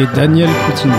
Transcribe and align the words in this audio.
Et 0.00 0.06
Daniel 0.12 0.48
Coutinho. 0.66 0.96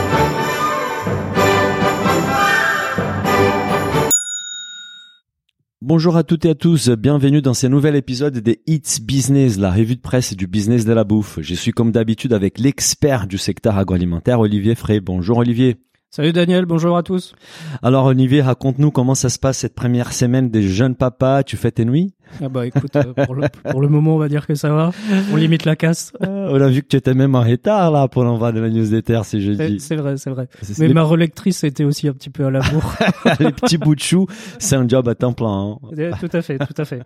Bonjour 5.81 6.15
à 6.15 6.23
toutes 6.23 6.45
et 6.45 6.51
à 6.51 6.55
tous, 6.55 6.89
bienvenue 6.91 7.41
dans 7.41 7.53
ce 7.53 7.67
nouvel 7.67 7.97
épisode 7.97 8.37
des 8.37 8.61
It's 8.67 9.01
Business, 9.01 9.59
la 9.59 9.71
revue 9.71 9.97
de 9.97 10.01
presse 10.01 10.33
du 10.33 10.47
business 10.47 10.85
de 10.85 10.93
la 10.93 11.03
bouffe. 11.03 11.39
Je 11.41 11.55
suis 11.55 11.73
comme 11.73 11.91
d'habitude 11.91 12.31
avec 12.31 12.57
l'expert 12.57 13.27
du 13.27 13.37
secteur 13.37 13.77
agroalimentaire, 13.77 14.39
Olivier 14.39 14.75
Frey. 14.75 15.01
Bonjour 15.01 15.39
Olivier. 15.39 15.75
Salut 16.09 16.31
Daniel, 16.31 16.65
bonjour 16.65 16.95
à 16.95 17.03
tous. 17.03 17.35
Alors 17.83 18.05
Olivier, 18.05 18.41
raconte-nous 18.41 18.91
comment 18.91 19.15
ça 19.15 19.27
se 19.27 19.37
passe 19.37 19.57
cette 19.57 19.75
première 19.75 20.13
semaine 20.13 20.49
des 20.49 20.63
jeunes 20.63 20.95
papas. 20.95 21.43
Tu 21.43 21.57
fais 21.57 21.71
tes 21.71 21.83
nuits? 21.83 22.13
Ah 22.43 22.49
bah 22.49 22.65
écoute, 22.67 22.95
euh, 22.95 23.13
pour, 23.25 23.35
le, 23.35 23.43
pour 23.69 23.81
le 23.81 23.87
moment 23.87 24.15
on 24.15 24.17
va 24.19 24.27
dire 24.29 24.45
que 24.47 24.55
ça 24.55 24.69
va. 24.73 24.91
On 25.31 25.35
limite 25.35 25.65
la 25.65 25.75
casse. 25.75 26.11
Euh, 26.23 26.49
On 26.51 26.61
a 26.61 26.67
vu 26.69 26.81
que 26.81 26.87
tu 26.87 26.97
étais 26.97 27.13
même 27.13 27.35
en 27.35 27.41
retard 27.41 27.91
là 27.91 28.07
pour 28.07 28.23
l'envoi 28.23 28.51
de 28.51 28.59
la 28.59 28.69
newsletter, 28.69 29.21
c'est 29.23 29.37
C'est 29.37 29.41
jeudi. 29.41 29.79
c'est 29.79 29.95
vrai, 29.95 30.17
c'est 30.17 30.29
vrai. 30.29 30.47
Mais 30.79 30.87
les, 30.87 30.93
ma 30.93 31.03
relectrice 31.03 31.63
était 31.63 31.83
aussi 31.83 32.07
un 32.07 32.13
petit 32.13 32.29
peu 32.29 32.45
à 32.45 32.51
la 32.51 32.59
bourre. 32.61 32.95
les 33.39 33.51
petits 33.51 33.77
bouts 33.77 33.95
de 33.95 33.99
chou, 33.99 34.27
c'est 34.59 34.75
un 34.75 34.87
job 34.87 35.07
à 35.07 35.15
temps 35.15 35.33
plein. 35.33 35.71
hein. 35.73 35.77
Eh, 35.97 36.09
tout 36.19 36.35
à 36.35 36.41
fait, 36.41 36.57
tout 36.57 36.73
à 36.81 36.85
fait. 36.85 37.01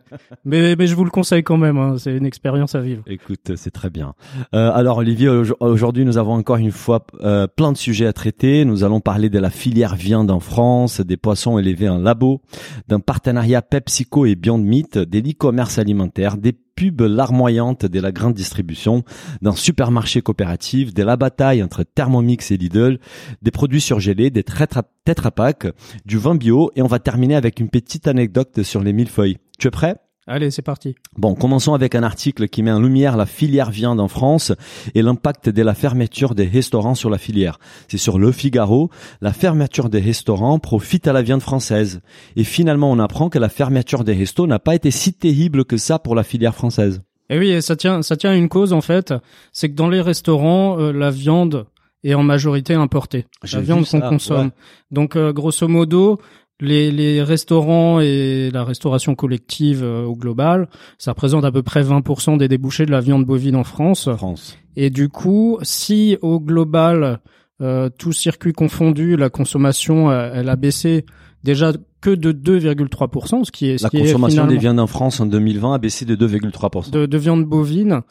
Mais, 0.46 0.76
mais 0.76 0.88
je 0.88 0.96
vous 0.96 1.04
le 1.06 1.10
conseille 1.12 1.44
quand 1.44 1.58
même, 1.58 1.78
hein, 1.78 1.96
c'est 1.98 2.16
une 2.16 2.26
expérience 2.26 2.76
à 2.76 2.82
vivre. 2.82 3.04
Écoute, 3.08 3.52
c'est 3.56 3.72
très 3.72 3.90
bien. 3.90 4.14
Euh, 4.54 4.72
alors 4.74 4.98
Olivier, 4.98 5.28
au- 5.30 5.46
aujourd'hui 5.60 6.06
nous 6.06 6.18
avons 6.18 6.34
encore 6.34 6.58
une 6.58 6.72
fois 6.72 7.06
euh, 7.22 7.48
plein 7.48 7.72
de 7.72 7.78
sujets 7.78 8.06
à 8.08 8.14
traiter. 8.14 8.66
Nous 8.66 8.84
allons 8.84 9.00
parler 9.00 9.30
de 9.30 9.40
la 9.40 9.50
filière 9.50 9.96
viande 9.96 10.32
en 10.32 10.40
France, 10.40 11.02
des 11.02 11.18
poissons 11.18 11.58
élevés 11.60 11.90
en 11.90 11.98
labo, 12.00 12.42
d'un 12.88 13.00
partenariat 13.00 13.62
PepsiCo 13.62 14.26
et 14.26 14.36
Beyond 14.36 14.58
Meat, 14.60 14.98
des 15.10 15.22
e-commerce 15.22 15.80
alimentaires, 15.80 16.38
des 16.38 16.54
pubs 16.54 17.02
larmoyantes 17.02 17.86
de 17.86 18.00
la 18.00 18.12
grande 18.12 18.34
distribution, 18.34 19.04
d'un 19.42 19.52
supermarché 19.52 20.22
coopératif, 20.22 20.94
de 20.94 21.04
la 21.04 21.18
bataille 21.18 21.62
entre 21.64 21.84
Thermomix 21.84 22.52
et 22.52 22.58
Lidl, 22.58 23.00
des 23.42 23.52
produits 23.52 23.82
surgelés, 23.82 24.30
des 24.30 24.44
Tetra 24.44 25.32
Pak, 25.32 25.68
du 26.06 26.18
vin 26.18 26.36
bio 26.36 26.72
et 26.76 26.82
on 26.82 26.88
va 26.88 27.00
terminer 27.00 27.36
avec 27.36 27.60
une 27.60 27.70
petite 27.70 28.08
anecdote 28.08 28.64
sur 28.64 28.82
les 28.82 28.94
millefeuilles. 28.94 29.38
Tu 29.58 29.68
es 29.68 29.72
prêt? 29.72 29.98
Allez, 30.32 30.52
c'est 30.52 30.62
parti. 30.62 30.94
Bon, 31.18 31.34
commençons 31.34 31.74
avec 31.74 31.96
un 31.96 32.04
article 32.04 32.50
qui 32.50 32.62
met 32.62 32.72
en 32.72 32.80
lumière 32.80 33.18
la 33.18 33.26
filière 33.26 33.72
viande 33.72 34.00
en 34.00 34.08
France 34.08 34.52
et 34.94 35.02
l'impact 35.02 35.50
de 35.50 35.64
la 35.64 35.74
fermeture 35.74 36.36
des 36.36 36.46
restaurants 36.46 36.94
sur 36.94 37.10
la 37.10 37.18
filière. 37.18 37.60
C'est 37.88 37.98
sur 37.98 38.20
Le 38.20 38.32
Figaro, 38.32 38.92
la 39.22 39.34
fermeture 39.34 39.90
des 39.90 40.00
restaurants 40.00 40.60
profite 40.60 41.08
à 41.08 41.14
la 41.14 41.24
viande 41.24 41.42
française. 41.42 42.02
Et 42.36 42.44
finalement, 42.44 42.92
on 42.92 43.00
apprend 43.00 43.30
que 43.30 43.40
la 43.40 43.50
fermeture 43.50 44.04
des 44.04 44.14
restos 44.14 44.46
n'a 44.46 44.60
pas 44.60 44.76
été 44.76 44.92
si 44.92 45.14
terrible 45.14 45.66
que 45.66 45.78
ça 45.78 45.98
pour 45.98 46.14
la 46.14 46.22
filière 46.22 46.54
française. 46.54 47.02
Et 47.32 47.40
oui, 47.40 47.50
et 47.50 47.62
ça 47.62 47.76
tient, 47.76 48.04
ça 48.04 48.16
tient 48.16 48.30
à 48.30 48.36
une 48.36 48.50
cause 48.50 48.72
en 48.72 48.82
fait, 48.82 49.16
c'est 49.52 49.70
que 49.70 49.76
dans 49.76 49.90
les 49.90 50.02
restaurants, 50.02 50.80
euh, 50.80 50.92
la 50.92 51.10
viande 51.10 51.66
est 52.04 52.14
en 52.14 52.22
majorité 52.22 52.76
importée. 52.76 53.26
La 53.52 53.62
viande 53.62 53.88
qu'on 53.88 54.00
consomme. 54.02 54.48
ouais. 54.48 54.54
Donc, 54.92 55.16
euh, 55.16 55.34
grosso 55.34 55.68
modo, 55.68 56.20
les, 56.60 56.92
les 56.92 57.24
restaurants 57.24 58.00
et 58.00 58.50
la 58.52 58.64
restauration 58.64 59.16
collective 59.16 59.84
euh, 59.84 60.04
au 60.04 60.16
global, 60.16 60.68
ça 60.98 61.12
représente 61.12 61.46
à 61.46 61.52
peu 61.52 61.64
près 61.64 61.84
20% 61.84 62.38
des 62.38 62.48
débouchés 62.48 62.86
de 62.86 62.92
la 62.92 63.00
viande 63.00 63.26
bovine 63.26 63.56
en 63.56 63.64
France. 63.64 64.10
France. 64.18 64.58
Et 64.76 64.90
du 64.90 65.10
coup, 65.10 65.58
si 65.62 66.18
au 66.22 66.40
global, 66.40 67.20
euh, 67.62 67.90
tout 67.98 68.12
circuit 68.12 68.54
confondu, 68.54 69.16
la 69.16 69.30
consommation, 69.30 70.10
euh, 70.10 70.32
elle 70.34 70.50
a 70.50 70.56
baissé 70.56 71.06
déjà 71.44 71.72
que 72.02 72.10
de 72.10 72.32
2,3%, 72.32 73.44
ce 73.44 73.52
qui 73.52 73.70
est, 73.70 73.78
ce 73.78 73.84
La 73.84 73.90
qui 73.90 73.98
est 73.98 74.02
consommation 74.02 74.48
des 74.48 74.58
viandes 74.58 74.80
en 74.80 74.88
France 74.88 75.20
en 75.20 75.26
2020 75.26 75.74
a 75.74 75.78
baissé 75.78 76.06
de 76.06 76.16
2,3%. 76.16 76.92
de, 76.92 77.06
de 77.06 77.18
viande 77.18 77.46
bovine 77.46 78.02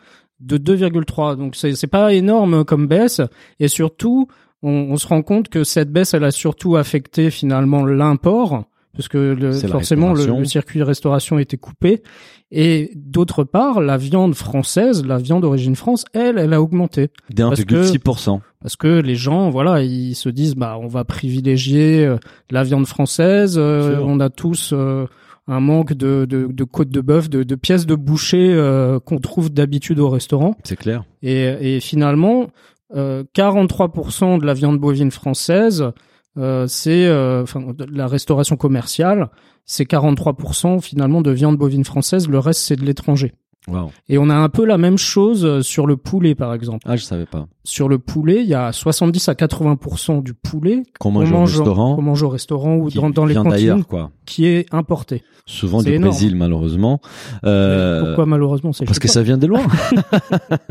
de 0.41 0.57
2,3. 0.57 1.37
Donc 1.37 1.57
c'est 1.57 1.75
c'est 1.75 1.87
pas 1.87 2.13
énorme 2.13 2.65
comme 2.65 2.87
baisse 2.87 3.21
et 3.59 3.69
surtout 3.69 4.29
on, 4.63 4.71
on 4.91 4.97
se 4.97 5.07
rend 5.07 5.23
compte 5.23 5.49
que 5.49 5.65
cette 5.65 5.91
baisse 5.93 6.15
elle 6.15 6.25
a 6.25 6.31
surtout 6.31 6.77
affecté 6.77 7.31
finalement 7.31 7.85
l'import 7.85 8.65
parce 8.95 9.09
que 9.09 9.19
le- 9.19 9.53
forcément 9.53 10.13
le, 10.13 10.27
le 10.27 10.45
circuit 10.45 10.81
de 10.81 10.85
restauration 10.85 11.39
était 11.39 11.57
coupé. 11.59 12.03
Et 12.51 12.91
d'autre 12.97 13.45
part 13.45 13.81
la 13.81 13.97
viande 13.99 14.35
française, 14.35 15.05
la 15.05 15.19
viande 15.19 15.43
d'origine 15.43 15.77
France, 15.77 16.05
elle 16.15 16.39
elle 16.39 16.53
a 16.55 16.61
augmenté. 16.63 17.09
De 17.31 17.43
1,6%. 17.45 18.41
parce 18.61 18.77
que 18.77 18.89
les 19.01 19.15
gens 19.15 19.51
voilà 19.51 19.83
ils 19.83 20.15
se 20.15 20.29
disent 20.31 20.55
bah 20.57 20.79
on 20.81 20.89
va 20.89 21.05
privilégier 21.05 22.05
euh, 22.07 22.17
la 22.51 22.65
viande 22.65 22.87
française 22.87 23.57
euh, 23.59 23.99
on 24.03 24.19
a 24.21 24.31
tous 24.31 24.73
euh, 24.73 25.07
un 25.47 25.61
manque 25.61 25.93
de, 25.93 26.27
de, 26.29 26.47
de 26.51 26.65
côtes 26.65 26.91
de 26.91 27.01
bœuf 27.01 27.31
de, 27.31 27.43
de 27.43 27.55
pièces 27.55 27.87
de 27.87 27.95
boucher 27.95 28.51
euh, 28.53 28.99
qu'on 28.99 29.19
trouve 29.19 29.51
d'habitude 29.51 29.99
au 30.01 30.09
restaurant. 30.11 30.57
C'est 30.65 30.77
clair. 30.77 31.05
et, 31.23 31.77
et 31.77 31.81
finalement 31.81 32.49
euh, 32.95 33.25
43% 33.35 34.41
de 34.41 34.47
la 34.47 34.55
viande 34.55 34.79
bovine 34.79 35.11
française 35.11 35.93
euh, 36.39 36.67
c'est 36.67 37.07
euh, 37.07 37.43
enfin 37.43 37.75
la 37.91 38.07
restauration 38.07 38.57
commerciale 38.57 39.29
c'est 39.65 39.85
43% 39.85 40.81
finalement 40.81 41.21
de 41.21 41.31
viande 41.31 41.59
bovine 41.59 41.85
française 41.85 42.29
le 42.29 42.39
reste 42.39 42.61
c'est 42.61 42.77
de 42.77 42.85
l'étranger 42.85 43.35
Wow. 43.69 43.91
et 44.09 44.19
on 44.19 44.31
a 44.31 44.35
un 44.35 44.49
peu 44.49 44.65
la 44.65 44.79
même 44.79 44.97
chose 44.99 45.45
euh, 45.45 45.61
sur 45.63 45.87
le 45.87 45.97
poulet 45.97 46.35
par 46.35 46.55
exemple 46.55 46.87
Ah, 46.89 46.97
je 46.97 47.03
savais 47.05 47.27
pas. 47.27 47.47
sur 47.65 47.89
le 47.89 47.99
poulet, 47.99 48.43
il 48.43 48.49
y 48.49 48.55
a 48.55 48.73
70 48.73 49.29
à 49.29 49.35
80% 49.35 50.23
du 50.23 50.33
poulet 50.35 50.83
Qu'on 50.99 51.11
mange 51.11 51.31
au 51.33 51.41
restaurant. 51.45 51.97
qu'on 51.97 52.03
mange 52.03 52.23
au 52.23 52.29
restaurant 52.29 52.77
ou 52.77 52.87
qui 52.89 52.97
dans, 52.99 53.11
dans 53.11 53.27
les 53.27 53.35
cantines 53.35 53.85
quoi. 53.85 54.11
qui 54.27 54.47
est 54.47 54.67
importé. 54.73 55.23
Souvent 55.47 55.83
du 55.83 55.91
énorme. 55.93 56.11
Brésil, 56.11 56.37
malheureusement. 56.37 57.01
Euh, 57.45 58.05
Pourquoi 58.05 58.27
malheureusement 58.27 58.73
c'est 58.75 58.85
Parce 58.85 58.99
que 58.99 59.09
ça 59.09 59.23
vient 59.23 59.39
de 59.39 59.47
loin. 59.47 59.63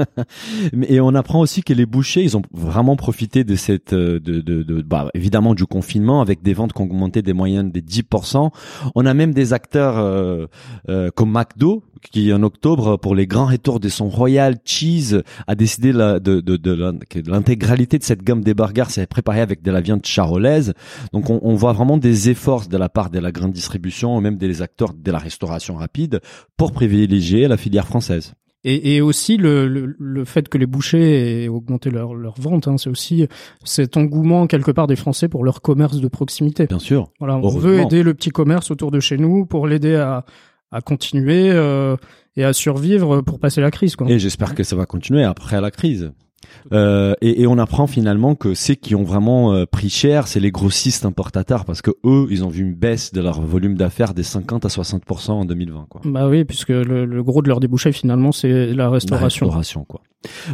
Et 0.87 0.99
on 1.01 1.13
apprend 1.15 1.39
aussi 1.39 1.63
que 1.63 1.73
les 1.73 1.85
bouchers, 1.85 2.23
ils 2.23 2.37
ont 2.37 2.41
vraiment 2.53 2.95
profité 2.95 3.43
de 3.43 3.55
cette, 3.55 3.93
euh, 3.93 4.19
de, 4.19 4.39
de, 4.41 4.63
de- 4.63 4.81
bah, 4.81 5.09
évidemment 5.13 5.53
du 5.55 5.65
confinement, 5.65 6.21
avec 6.21 6.41
des 6.43 6.53
ventes 6.53 6.73
qui 6.73 6.81
ont 6.81 6.85
augmenté 6.85 7.21
des 7.21 7.33
moyennes 7.33 7.71
des 7.71 7.81
10%. 7.81 8.49
On 8.95 9.05
a 9.05 9.13
même 9.13 9.33
des 9.33 9.53
acteurs 9.53 9.97
euh, 9.97 10.45
euh, 10.89 11.09
comme 11.15 11.31
McDo 11.31 11.83
qui 12.11 12.31
en 12.33 12.43
octobre, 12.43 12.97
pour 12.97 13.15
les 13.15 13.27
grands 13.27 13.45
retours 13.47 13.79
de 13.79 13.89
son 13.89 14.09
Royal 14.09 14.55
Cheese, 14.65 15.21
a 15.47 15.55
décidé 15.55 15.91
la- 15.91 16.19
de, 16.19 16.39
de, 16.41 16.55
de 16.57 16.99
que 17.09 17.19
l'intégralité 17.29 17.97
de 17.97 18.03
cette 18.03 18.23
gamme 18.23 18.43
des 18.43 18.53
burgers 18.53 18.89
s'est 18.89 19.07
préparée 19.07 19.41
avec 19.41 19.61
de 19.61 19.71
la 19.71 19.81
viande 19.81 20.05
charolaise. 20.05 20.73
Donc 21.13 21.29
on, 21.29 21.39
on 21.43 21.55
voit 21.55 21.73
vraiment 21.73 21.97
des 21.97 22.29
efforts 22.29 22.67
de 22.67 22.77
la 22.77 22.89
part 22.89 23.09
de 23.09 23.19
la 23.19 23.31
grande 23.31 23.51
distribution, 23.51 24.19
même 24.21 24.37
des 24.37 24.61
acteurs 24.61 24.93
de 24.93 25.11
la 25.11 25.19
restauration 25.19 25.75
rapide, 25.75 26.19
pour 26.57 26.71
privilégier 26.71 27.47
la 27.47 27.57
filière 27.57 27.87
française. 27.87 28.33
Et, 28.63 28.95
et 28.95 29.01
aussi 29.01 29.37
le, 29.37 29.67
le, 29.67 29.95
le 29.97 30.25
fait 30.25 30.49
que 30.49 30.57
les 30.57 30.65
bouchers 30.65 31.43
aient 31.43 31.47
augmenté 31.47 31.89
leur, 31.89 32.15
leur 32.15 32.33
vente, 32.39 32.67
hein, 32.67 32.77
c'est 32.77 32.89
aussi 32.89 33.25
cet 33.63 33.95
engouement 33.95 34.45
quelque 34.47 34.71
part 34.71 34.87
des 34.87 34.95
Français 34.97 35.29
pour 35.29 35.45
leur 35.45 35.61
commerce 35.61 36.01
de 36.01 36.07
proximité. 36.07 36.65
Bien 36.65 36.79
sûr. 36.79 37.11
Voilà, 37.19 37.37
on 37.37 37.47
veut 37.49 37.79
aider 37.79 38.03
le 38.03 38.13
petit 38.13 38.31
commerce 38.31 38.71
autour 38.71 38.91
de 38.91 38.99
chez 38.99 39.17
nous 39.17 39.45
pour 39.45 39.67
l'aider 39.67 39.95
à, 39.95 40.25
à 40.71 40.81
continuer 40.81 41.49
euh, 41.51 41.95
et 42.35 42.43
à 42.43 42.53
survivre 42.53 43.21
pour 43.21 43.39
passer 43.39 43.61
la 43.61 43.71
crise. 43.71 43.95
Quoi. 43.95 44.09
Et 44.09 44.19
j'espère 44.19 44.55
que 44.55 44.63
ça 44.63 44.75
va 44.75 44.85
continuer 44.85 45.23
après 45.23 45.59
la 45.61 45.71
crise. 45.71 46.11
Euh, 46.71 47.13
et, 47.21 47.41
et 47.41 47.47
on 47.47 47.57
apprend 47.57 47.87
finalement 47.87 48.35
que 48.35 48.53
ceux 48.53 48.75
qui 48.75 48.95
ont 48.95 49.03
vraiment 49.03 49.53
euh, 49.53 49.65
pris 49.65 49.89
cher, 49.89 50.27
c'est 50.27 50.39
les 50.39 50.51
grossistes 50.51 51.05
importateurs 51.05 51.65
parce 51.65 51.81
que 51.81 51.91
eux, 52.05 52.27
ils 52.29 52.43
ont 52.45 52.49
vu 52.49 52.61
une 52.61 52.73
baisse 52.73 53.11
de 53.11 53.19
leur 53.21 53.41
volume 53.41 53.75
d'affaires 53.75 54.13
des 54.13 54.23
50 54.23 54.65
à 54.65 54.69
60 54.69 55.03
en 55.29 55.45
2020. 55.45 55.87
Quoi. 55.89 56.01
Bah 56.05 56.29
oui, 56.29 56.45
puisque 56.45 56.69
le, 56.69 57.05
le 57.05 57.23
gros 57.23 57.41
de 57.41 57.49
leur 57.49 57.59
débouché 57.59 57.91
finalement 57.91 58.31
c'est 58.31 58.67
la 58.67 58.73
La 58.75 58.89
restauration. 58.89 59.47
restauration, 59.47 59.83
quoi. 59.83 60.01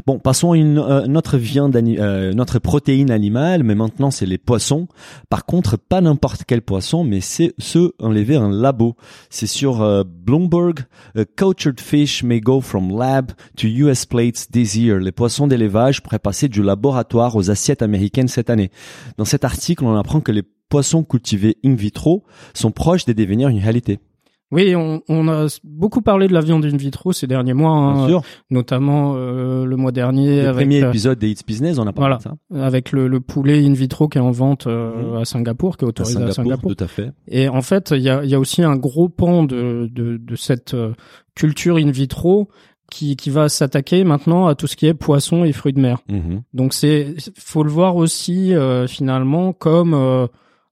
Bon, 0.06 0.20
passons 0.20 0.52
à 0.52 0.58
une, 0.58 0.78
euh, 0.78 1.08
notre 1.08 1.38
viande, 1.38 1.76
euh, 1.76 2.34
notre 2.34 2.60
protéine 2.60 3.12
animale, 3.12 3.64
mais 3.64 3.76
maintenant 3.76 4.12
c'est 4.12 4.26
les 4.26 4.38
poissons. 4.38 4.88
Par 5.30 5.46
contre, 5.46 5.78
pas 5.78 6.02
n'importe 6.02 6.44
quel 6.46 6.62
poisson, 6.62 7.04
mais 7.04 7.22
c'est 7.22 7.54
ceux 7.58 7.94
enlevés 8.00 8.38
en 8.38 8.50
labo. 8.50 8.96
C'est 9.30 9.48
sur 9.48 9.82
euh, 9.82 10.04
Bloomberg. 10.04 10.82
A 11.16 11.26
cultured 11.26 11.80
fish 11.80 12.24
may 12.24 12.42
go 12.42 12.62
from 12.62 12.98
lab 12.98 13.32
to 13.58 13.68
US 13.68 14.06
plates 14.06 14.52
this 14.52 14.76
year. 14.76 15.00
Les 15.00 15.12
poissons 15.12 15.48
d'élevage 15.48 16.02
pourraient 16.02 16.20
passer 16.20 16.50
du 16.50 16.62
laboratoire 16.62 17.36
aux 17.36 17.50
assiettes 17.50 17.82
américaines 17.82 18.28
cette 18.28 18.50
année. 18.50 18.72
Dans 19.18 19.26
cet 19.26 19.46
article, 19.46 19.86
on 19.86 19.96
apprend 19.96 20.22
que 20.22 20.32
les 20.32 20.44
poissons 20.70 21.04
cultivés 21.04 21.58
in 21.64 21.76
vitro 21.76 22.24
sont 22.54 22.72
proches 22.72 23.06
de 23.06 23.14
devenir 23.14 23.50
une 23.50 23.60
réalité. 23.60 24.00
Oui, 24.54 24.76
on, 24.76 25.02
on 25.10 25.28
a 25.28 25.48
beaucoup 25.64 26.02
parlé 26.02 26.28
de 26.28 26.34
la 26.34 26.42
viande 26.42 26.64
in 26.66 26.78
vitro 26.78 27.12
ces 27.12 27.28
derniers 27.28 27.54
mois, 27.54 27.72
hein, 27.72 27.94
Bien 27.96 28.08
sûr. 28.08 28.22
notamment 28.52 29.14
euh, 29.18 29.66
le 29.66 29.76
mois 29.76 29.92
dernier 29.92 30.44
Le 30.44 30.48
avec 30.50 30.56
premier 30.68 30.84
euh, 30.84 30.90
épisode 30.90 31.20
des 31.20 31.30
It's 31.32 31.44
Business, 31.46 31.80
on 31.80 31.88
a 31.88 31.92
parlé 31.94 32.16
Voilà. 32.16 32.18
de 32.18 32.22
ça. 32.60 32.66
avec 32.66 32.92
le, 32.92 33.08
le 33.08 33.20
poulet 33.20 33.66
in 33.66 33.74
vitro 33.74 34.08
qui 34.08 34.18
est 34.18 34.22
en 34.22 34.32
vente 34.32 34.68
euh, 34.68 35.14
Mhm. 35.14 35.22
à 35.22 35.26
Singapour, 35.26 35.78
qui 35.78 35.86
est 35.86 35.88
À 35.88 35.90
autorisé 35.90 36.14
Singapour, 36.14 36.32
à 36.32 36.36
Singapour. 36.44 36.76
tout 36.76 36.84
à 36.84 36.88
fait. 36.88 37.12
Et 37.28 37.50
en 37.50 37.62
fait, 37.62 37.92
il 37.96 38.02
y 38.02 38.10
a, 38.10 38.24
y 38.24 38.36
a 38.36 38.40
aussi 38.40 38.62
un 38.64 38.76
gros 38.76 39.10
pan 39.10 39.44
de, 39.44 39.90
de, 39.92 40.18
de 40.18 40.36
cette 40.36 40.74
euh, 40.76 40.94
culture 41.36 41.78
in 41.78 41.90
vitro 41.92 42.48
qui, 42.92 43.16
qui 43.16 43.32
va 43.32 43.50
s'attaquer 43.50 44.04
maintenant 44.04 44.46
à 44.46 44.54
tout 44.56 44.68
ce 44.68 44.76
qui 44.76 44.86
est 44.86 44.94
poisson 44.94 45.44
et 45.46 45.52
fruits 45.52 45.74
de 45.74 45.80
mer. 45.80 45.98
Mhm. 46.10 46.44
Donc 46.54 46.74
c'est, 46.74 47.16
faut 47.40 47.64
le 47.64 47.72
voir 47.72 47.96
aussi 47.96 48.54
euh, 48.54 48.86
finalement 48.88 49.52
comme 49.54 49.94
euh, 49.96 50.28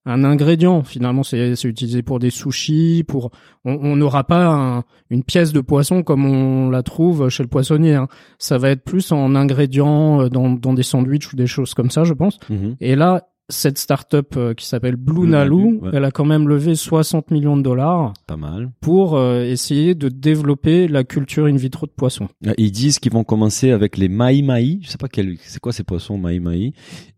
un 0.06 0.24
ingrédient. 0.24 0.84
Finalement, 0.84 1.24
c'est 1.24 1.54
utilisé 1.64 2.02
pour 2.02 2.20
des 2.20 2.30
sushis, 2.32 3.04
pour 3.08 3.32
on 3.66 3.96
n'aura 3.96 4.24
pas 4.24 4.48
un- 4.48 4.84
une 5.10 5.24
pièce 5.24 5.54
de 5.54 5.62
poisson 5.62 6.02
comme 6.04 6.26
on 6.26 6.70
la 6.70 6.82
trouve 6.84 7.30
chez 7.30 7.44
le 7.44 7.50
poissonnier. 7.50 7.96
hein. 7.96 8.08
Ça 8.40 8.58
va 8.58 8.70
être 8.70 8.84
plus 8.84 9.12
en 9.12 9.36
ingrédient 9.36 10.22
euh, 10.22 10.30
dans 10.30 10.50
dans 10.50 10.74
des 10.74 10.84
sandwichs 10.84 11.32
ou 11.32 11.36
des 11.36 11.48
choses 11.48 11.74
comme 11.74 11.92
ça, 11.92 12.04
je 12.04 12.14
pense. 12.14 12.40
Mhm. 12.50 12.76
Et 12.82 12.96
là, 12.96 13.28
cette 13.50 13.78
start-up 13.78 14.36
euh, 14.38 14.54
qui 14.54 14.66
s'appelle 14.66 14.96
Blue, 14.96 15.22
Blue 15.22 15.28
Nalu, 15.30 15.80
ouais. 15.82 15.90
elle 15.92 16.06
a 16.06 16.12
quand 16.12 16.24
même 16.24 16.48
levé 16.48 16.74
60 16.74 17.32
millions 17.32 17.58
de 17.58 17.62
dollars 17.62 18.14
Pas 18.26 18.38
mal. 18.38 18.72
pour 18.80 19.18
euh, 19.18 19.44
essayer 19.44 19.94
de 19.94 20.08
développer 20.08 20.88
la 20.88 21.04
culture 21.04 21.48
in 21.48 21.56
vitro 21.58 21.86
de 21.86 21.92
poissons. 21.92 22.30
Euh, 22.48 22.54
Ils 22.58 22.72
disent 22.72 22.98
qu'ils 23.00 23.12
vont 23.12 23.26
commencer 23.26 23.72
avec 23.72 23.98
les 23.98 24.08
maï 24.08 24.42
maï. 24.42 24.80
Je 24.84 24.90
sais 24.90 24.98
pas 24.98 25.10
quel, 25.10 25.36
c'est 25.42 25.60
quoi 25.60 25.74
ces 25.74 25.84
poissons 25.84 26.18
maï 26.18 26.40
maï. 26.40 26.72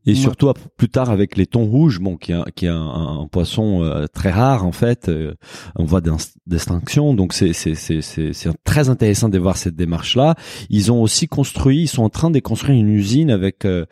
Et 0.05 0.11
Ouais. 0.11 0.15
surtout 0.15 0.51
plus 0.77 0.89
tard 0.89 1.09
avec 1.09 1.37
les 1.37 1.45
thons 1.45 1.65
rouges, 1.65 1.99
bon, 1.99 2.17
qui 2.17 2.31
est 2.31 2.35
un, 2.35 2.45
qui 2.55 2.65
est 2.65 2.69
un, 2.69 2.75
un 3.21 3.27
poisson 3.27 3.83
euh, 3.83 4.05
très 4.07 4.31
rare 4.31 4.65
en 4.65 4.71
fait, 4.71 5.07
euh, 5.09 5.33
en 5.75 5.85
voie 5.85 6.01
d'extinction. 6.47 7.13
Donc 7.13 7.33
c'est 7.33 7.53
c'est 7.53 7.75
c'est 7.75 8.01
c'est 8.01 8.49
très 8.63 8.89
intéressant 8.89 9.29
de 9.29 9.37
voir 9.37 9.57
cette 9.57 9.75
démarche 9.75 10.15
là. 10.15 10.35
Ils 10.69 10.91
ont 10.91 11.01
aussi 11.01 11.27
construit, 11.27 11.81
ils 11.83 11.87
sont 11.87 12.03
en 12.03 12.09
train 12.09 12.31
de 12.31 12.39
construire 12.39 12.77
une 12.79 12.89
usine 12.89 13.31
avec 13.31 13.65
euh, 13.65 13.85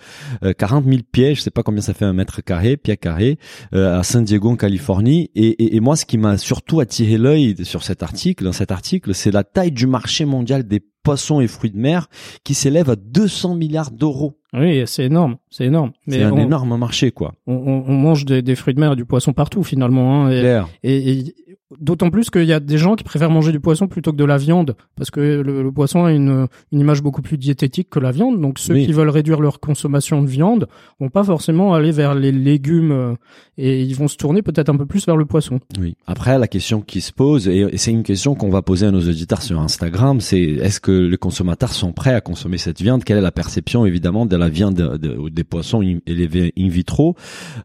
euh, 0.44 0.54
40 0.54 0.86
000 0.86 0.98
pieds, 1.12 1.36
je 1.36 1.42
sais 1.42 1.52
pas 1.52 1.64
combien 1.64 1.82
ça 1.82 1.94
fait 1.94 2.06
un 2.06 2.14
mètre 2.14 2.44
carré, 2.44 2.78
pied 2.78 2.98
carré, 2.98 3.38
euh, 3.74 3.98
à 4.00 4.04
San 4.04 4.24
Diego 4.24 4.50
en 4.50 4.56
Californie. 4.56 5.30
Et, 5.36 5.48
et, 5.64 5.76
et 5.76 5.80
moi, 5.80 5.96
ce 5.96 6.06
qui 6.06 6.18
m'a 6.18 6.38
surtout 6.38 6.80
attiré 6.80 7.18
l'œil 7.18 7.56
sur 7.64 7.84
cet 7.84 8.04
article, 8.04 8.44
dans 8.44 8.52
cet 8.52 8.72
article, 8.72 9.14
c'est 9.14 9.32
la 9.32 9.44
taille 9.44 9.72
du 9.72 9.88
marché 9.88 10.26
mondial 10.26 10.68
des 10.68 10.82
poissons 11.04 11.42
et 11.42 11.48
fruits 11.48 11.72
de 11.72 11.78
mer 11.78 12.08
qui 12.44 12.54
s'élève 12.54 12.90
à 12.90 12.96
200 12.96 13.56
milliards 13.56 13.92
d'euros. 13.92 14.38
Oui, 14.54 14.84
c'est 14.86 15.06
énorme, 15.06 15.38
c'est 15.50 15.66
énorme. 15.66 15.92
C'est 16.08 16.24
un 16.24 16.32
on, 16.32 16.38
énorme 16.38 16.78
marché, 16.78 17.12
quoi. 17.12 17.34
on, 17.48 17.84
mange 17.94 18.26
des, 18.26 18.42
des 18.42 18.56
fruits 18.56 18.74
de 18.74 18.80
mer 18.80 18.94
et 18.94 18.96
du 18.96 19.06
poisson 19.06 19.34
partout 19.34 19.64
finalement. 19.64 20.26
Hein, 20.26 20.32
et, 20.32 20.40
Claire. 20.40 20.68
et, 20.84 21.12
et 21.12 21.36
d'autant 21.80 22.10
plus 22.10 22.30
qu'il 22.30 22.44
y 22.46 22.54
a 22.54 22.60
des 22.60 22.78
gens 22.78 22.96
qui 22.96 23.04
préfèrent 23.04 23.30
manger 23.30 23.52
du 23.52 23.60
poisson 23.60 23.88
plutôt 23.88 24.12
que 24.12 24.18
de 24.18 24.26
la 24.26 24.38
viande, 24.38 24.76
parce 24.96 25.12
que 25.12 25.20
le, 25.42 25.64
le 25.64 25.72
poisson 25.72 26.04
a 26.06 26.12
une, 26.12 26.48
une 26.72 26.80
image 26.80 27.02
beaucoup 27.02 27.22
plus 27.22 27.38
diététique 27.38 27.90
que 27.90 28.00
la 28.00 28.12
viande. 28.12 28.40
Donc 28.42 28.60
ceux 28.60 28.74
Oui. 28.74 28.86
qui 28.86 28.94
veulent 28.94 29.10
réduire 29.10 29.40
leur 29.42 29.60
consommation 29.60 30.22
de 30.22 30.28
viande 30.28 30.68
vont 31.00 31.10
pas 31.10 31.24
forcément 31.24 31.74
aller 31.74 31.92
vers 31.92 32.16
les 32.16 32.32
légumes 32.32 32.92
euh, 32.92 33.14
et 33.58 33.82
ils 33.84 33.96
vont 33.96 34.08
se 34.08 34.18
tourner 34.18 34.42
peut-être 34.42 34.70
un 34.70 34.76
peu 34.76 34.86
plus 34.86 35.06
vers 35.06 35.18
le 35.18 35.26
poisson. 35.26 35.60
Oui. 35.80 35.96
Après, 36.08 36.38
la 36.40 36.48
question 36.48 36.82
qui 36.82 37.02
se 37.02 37.12
pose, 37.14 37.48
et 37.48 37.78
c'est 37.78 37.92
une 37.92 38.04
question 38.04 38.36
qu'on 38.36 38.50
va 38.50 38.62
poser 38.62 38.88
à 38.88 38.92
nos 38.92 39.02
auditeurs 39.02 39.42
sur 39.42 39.60
Instagram, 39.60 40.20
c'est 40.22 40.42
est-ce 40.42 40.80
que 40.80 40.92
les 40.92 41.18
consommateurs 41.18 41.72
sont 41.74 41.92
prêts 41.92 42.14
à 42.14 42.22
consommer 42.22 42.58
cette 42.58 42.82
viande? 42.82 43.04
Quelle 43.04 43.18
est 43.18 43.22
la 43.22 43.32
perception, 43.32 43.86
évidemment, 43.86 44.26
de 44.26 44.36
la 44.36 44.50
viande 44.50 44.76
de- 44.76 44.98
de- 44.98 45.16
ou 45.18 45.30
des 45.30 45.44
poissons 45.44 45.82
élevés 46.06 46.54
in 46.58 46.68
vitro? 46.70 47.16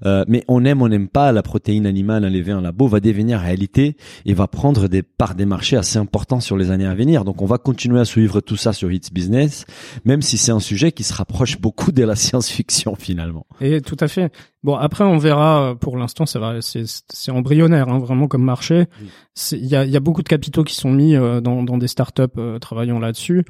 Euh, 0.05 0.25
Mais 0.29 0.45
on 0.49 0.65
aime, 0.65 0.83
on 0.83 0.89
n'aime 0.89 1.09
pas 1.09 1.33
la 1.33 1.43
protéine 1.43 1.87
animale 1.87 2.25
élevée 2.25 2.53
en 2.53 2.61
labo 2.61 2.87
va 2.89 3.01
devenir 3.01 3.39
réalité 3.41 3.96
et 4.25 4.35
va 4.35 4.47
prendre 4.47 4.89
des 4.89 5.03
parts 5.03 5.35
des 5.35 5.47
marchés 5.47 5.77
assez 5.77 5.99
importants 5.99 6.41
sur 6.41 6.57
les 6.57 6.71
années 6.71 6.87
à 6.87 6.95
venir. 6.95 7.25
Donc, 7.25 7.43
on 7.43 7.47
va 7.47 7.59
continuer 7.59 8.01
à 8.01 8.05
suivre 8.05 8.41
tout 8.41 8.57
ça 8.57 8.73
sur 8.73 8.91
It's 8.93 9.13
Business, 9.13 9.65
même 10.05 10.23
si 10.23 10.39
c'est 10.39 10.53
un 10.53 10.61
sujet 10.61 10.93
qui 10.93 11.03
se 11.05 11.15
rapproche 11.15 11.61
beaucoup 11.61 11.93
de 11.93 12.03
la 12.05 12.17
science-fiction 12.17 12.95
finalement. 12.97 13.47
Et 13.61 13.81
tout 13.81 13.97
à 14.01 14.09
fait. 14.09 14.33
Bon, 14.63 14.75
après, 14.75 15.05
on 15.05 15.19
verra. 15.19 15.71
euh, 15.71 15.75
Pour 15.75 15.97
l'instant, 15.97 16.27
ça 16.27 16.39
va, 16.41 16.61
c'est, 16.61 17.31
embryonnaire, 17.31 17.89
hein, 17.89 17.99
vraiment 17.99 18.27
comme 18.29 18.43
marché. 18.43 18.87
Oui. 19.01 19.09
Il 19.53 19.67
y 19.67 19.77
a, 19.77 19.85
il 19.85 19.91
y 19.91 19.97
a 19.97 20.01
beaucoup 20.01 20.23
de 20.23 20.29
capitaux 20.29 20.65
qui 20.65 20.75
sont 20.75 20.91
mis 20.91 21.15
euh, 21.15 21.41
dans, 21.41 21.63
dans 21.63 21.79
des 21.79 21.89
startups 21.89 22.23
euh, 22.39 22.59
travaillant 22.59 22.99
là-dessus. 22.99 23.45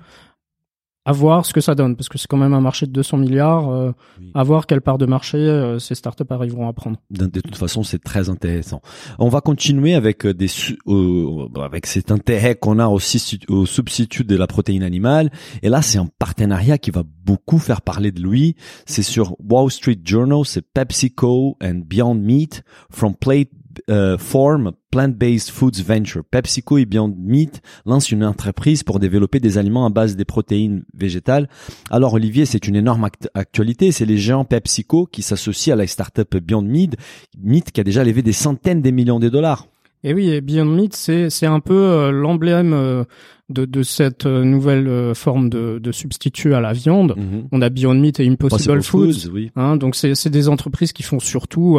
À 1.06 1.12
voir 1.12 1.46
ce 1.46 1.52
que 1.52 1.60
ça 1.60 1.74
donne, 1.74 1.94
parce 1.96 2.08
que 2.08 2.18
c'est 2.18 2.26
quand 2.26 2.36
même 2.36 2.52
un 2.52 2.60
marché 2.60 2.84
de 2.86 2.90
200 2.90 3.16
milliards. 3.18 3.70
euh, 3.70 3.92
Oui. 4.20 4.30
À 4.34 4.42
voir 4.42 4.66
quelle 4.66 4.80
part 4.80 4.98
de 4.98 5.06
marché 5.06 5.38
euh, 5.38 5.78
ces 5.78 5.94
startups 5.94 6.24
arriveront 6.30 6.68
à 6.68 6.72
prendre. 6.72 6.98
De, 7.10 7.26
toute 7.40 7.56
façon, 7.56 7.82
c'est 7.84 8.02
très 8.02 8.28
intéressant. 8.28 8.82
On 9.18 9.28
va 9.28 9.40
continuer 9.40 9.94
avec 9.94 10.26
euh, 10.26 10.34
des 10.34 10.48
su- 10.48 10.78
euh, 10.88 11.46
avec 11.62 11.86
cet 11.86 12.10
intérêt 12.10 12.56
qu'on 12.56 12.78
a 12.80 12.88
aussi 12.88 13.18
su- 13.20 13.38
au 13.48 13.66
substitut 13.66 14.24
de 14.24 14.36
la 14.36 14.46
protéine 14.48 14.82
animale. 14.82 15.30
Et 15.62 15.68
là, 15.68 15.80
c'est 15.80 15.98
un 15.98 16.08
partenariat 16.18 16.76
qui 16.76 16.90
va 16.90 17.04
beaucoup 17.24 17.58
faire 17.58 17.82
parler 17.82 18.10
de 18.10 18.20
lui. 18.20 18.56
C'est 18.84 19.02
sur 19.04 19.36
Wall 19.38 19.70
Street 19.70 19.98
Journal, 20.04 20.40
c'est 20.44 20.62
PepsiCo 20.72 21.56
and 21.62 21.82
Beyond 21.86 22.16
Meat 22.16 22.64
from 22.90 23.14
plate 23.14 23.50
euh, 23.90 24.16
form 24.18 24.72
plant-based 24.96 25.50
foods 25.50 25.82
venture. 25.86 26.22
PepsiCo 26.30 26.78
et 26.78 26.86
Beyond 26.86 27.14
Meat 27.18 27.60
lancent 27.84 28.10
une 28.10 28.24
entreprise 28.24 28.82
pour 28.82 28.98
développer 28.98 29.40
des 29.40 29.58
aliments 29.58 29.84
à 29.84 29.90
base 29.90 30.16
des 30.16 30.24
protéines 30.24 30.84
végétales. 30.94 31.48
Alors 31.90 32.14
Olivier, 32.14 32.46
c'est 32.46 32.66
une 32.66 32.76
énorme 32.76 33.04
act- 33.04 33.28
actualité. 33.34 33.92
C'est 33.92 34.06
les 34.06 34.16
géants 34.16 34.46
PepsiCo 34.46 35.04
qui 35.06 35.20
s'associent 35.20 35.74
à 35.74 35.76
la 35.76 35.86
startup 35.86 36.34
Beyond 36.38 36.62
Meat, 36.62 36.96
Meat 37.38 37.72
qui 37.72 37.80
a 37.82 37.84
déjà 37.84 38.04
levé 38.04 38.22
des 38.22 38.32
centaines 38.32 38.80
de 38.80 38.90
millions 38.90 39.20
de 39.20 39.28
dollars. 39.28 39.66
Et 40.02 40.14
oui, 40.14 40.30
et 40.30 40.40
Beyond 40.40 40.64
Meat, 40.64 40.94
c'est 40.94 41.46
un 41.46 41.60
peu 41.60 41.74
euh, 41.74 42.10
l'emblème 42.12 42.72
euh, 42.72 43.04
de, 43.50 43.64
de 43.66 43.82
cette 43.82 44.24
euh, 44.24 44.44
nouvelle 44.44 45.14
forme 45.14 45.50
de, 45.50 45.78
de 45.78 45.92
substitut 45.92 46.54
à 46.54 46.60
la 46.60 46.72
viande. 46.72 47.16
On 47.52 47.60
a 47.60 47.68
Beyond 47.68 47.94
Meat 47.94 48.18
et 48.20 48.26
Impossible 48.26 48.78
Possible 48.78 48.82
Foods. 48.82 49.30
oui. 49.32 49.50
Hein, 49.56 49.76
donc 49.76 49.94
c'est 49.94 50.14
c'est 50.14 50.30
des 50.30 50.48
entreprises 50.48 50.92
qui 50.94 51.02
font 51.02 51.18
surtout 51.20 51.78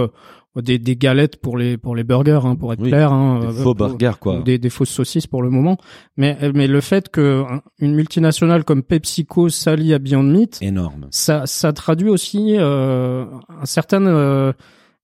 des, 0.62 0.80
des 0.80 0.96
galettes 0.96 1.38
pour 1.42 1.58
les 1.58 1.78
pour 1.78 1.96
les 1.96 2.04
burgers, 2.04 2.42
hein, 2.46 2.56
pour 2.56 2.74
être 2.74 2.82
Oui, 2.82 2.90
clair. 2.90 3.12
Hein, 3.12 3.40
Des 3.42 3.48
euh, 3.48 3.52
faux 3.64 3.76
pour- 3.76 3.88
burgers, 3.88 4.18
quoi. 4.20 4.40
Des, 4.42 4.58
des 4.58 4.70
fausses 4.70 4.90
saucisses 4.90 5.28
pour 5.28 5.42
le 5.44 5.50
moment. 5.50 5.78
Mais 6.18 6.38
mais 6.54 6.68
le 6.68 6.82
fait 6.82 7.10
que 7.10 7.44
une 7.80 7.94
multinationale 7.96 8.64
comme 8.64 8.84
PepsiCo 8.84 9.50
s'allie 9.50 9.94
à 9.94 10.00
Beyond 10.00 10.24
Meat, 10.24 10.60
Énorme. 10.62 11.08
ça 11.12 11.46
ça 11.46 11.74
traduit 11.74 12.10
aussi 12.10 12.56
euh, 12.58 13.26
un 13.62 13.66
certain 13.66 14.06
euh, 14.06 14.54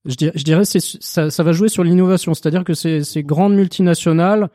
je 0.06 0.16
dirais, 0.16 0.32
je 0.34 0.44
dirais 0.44 0.64
ça, 0.66 1.30
ça 1.30 1.42
va 1.42 1.52
jouer 1.52 1.68
sur 1.68 1.82
l'innovation, 1.84 2.34
c'est-à-dire 2.34 2.62
que 2.64 2.74
ces, 2.74 3.02
ces 3.04 3.22
grandes 3.22 3.54
multinationales 3.54 4.48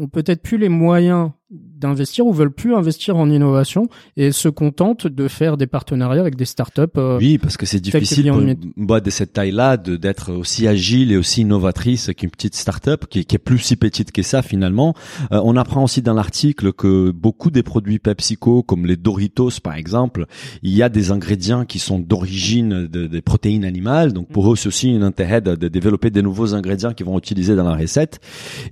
ont 0.00 0.08
peut-être 0.08 0.42
plus 0.42 0.58
les 0.58 0.68
moyens 0.68 1.30
d'investir 1.50 2.26
ou 2.26 2.32
veulent 2.32 2.52
plus 2.52 2.74
investir 2.74 3.16
en 3.16 3.30
innovation 3.30 3.88
et 4.16 4.32
se 4.32 4.48
contentent 4.48 5.06
de 5.06 5.28
faire 5.28 5.56
des 5.56 5.66
partenariats 5.66 6.20
avec 6.20 6.36
des 6.36 6.44
startups. 6.44 6.82
euh, 6.98 7.16
Oui, 7.18 7.38
parce 7.38 7.56
que 7.56 7.64
c'est 7.64 7.80
difficile 7.80 8.28
pour 8.30 8.40
Meat. 8.42 8.58
une 8.76 8.84
boîte 8.86 9.04
de 9.06 9.10
cette 9.10 9.32
taille-là 9.32 9.76
de 9.78 9.96
d'être 9.96 10.32
aussi 10.32 10.66
agile 10.68 11.10
et 11.10 11.16
aussi 11.16 11.40
innovatrice 11.42 12.10
qu'une 12.16 12.30
petite 12.30 12.54
start-up 12.54 13.06
qui, 13.08 13.24
qui 13.24 13.36
est 13.36 13.38
plus 13.38 13.58
si 13.58 13.76
petite 13.76 14.12
que 14.12 14.22
ça 14.22 14.42
finalement. 14.42 14.94
Euh, 15.32 15.40
on 15.42 15.56
apprend 15.56 15.84
aussi 15.84 16.02
dans 16.02 16.12
l'article 16.14 16.72
que 16.74 17.10
beaucoup 17.12 17.50
des 17.50 17.62
produits 17.62 17.98
PepsiCo, 17.98 18.62
comme 18.62 18.84
les 18.84 18.96
Doritos 18.96 19.60
par 19.62 19.74
exemple, 19.74 20.26
il 20.62 20.74
y 20.74 20.82
a 20.82 20.90
des 20.90 21.12
ingrédients 21.12 21.64
qui 21.64 21.78
sont 21.78 21.98
d'origine 21.98 22.86
de- 22.86 23.06
des 23.06 23.22
protéines 23.22 23.64
animales. 23.64 24.12
Donc 24.12 24.28
pour 24.28 24.52
eux, 24.52 24.56
c'est 24.56 24.68
aussi 24.68 24.90
un 24.90 25.02
intérêt 25.02 25.40
de, 25.40 25.54
de 25.54 25.68
développer 25.68 26.10
des 26.10 26.20
nouveaux 26.22 26.54
ingrédients 26.54 26.92
qu'ils 26.92 27.06
vont 27.06 27.16
utiliser 27.18 27.56
dans 27.56 27.64
la 27.64 27.74
recette. 27.76 28.20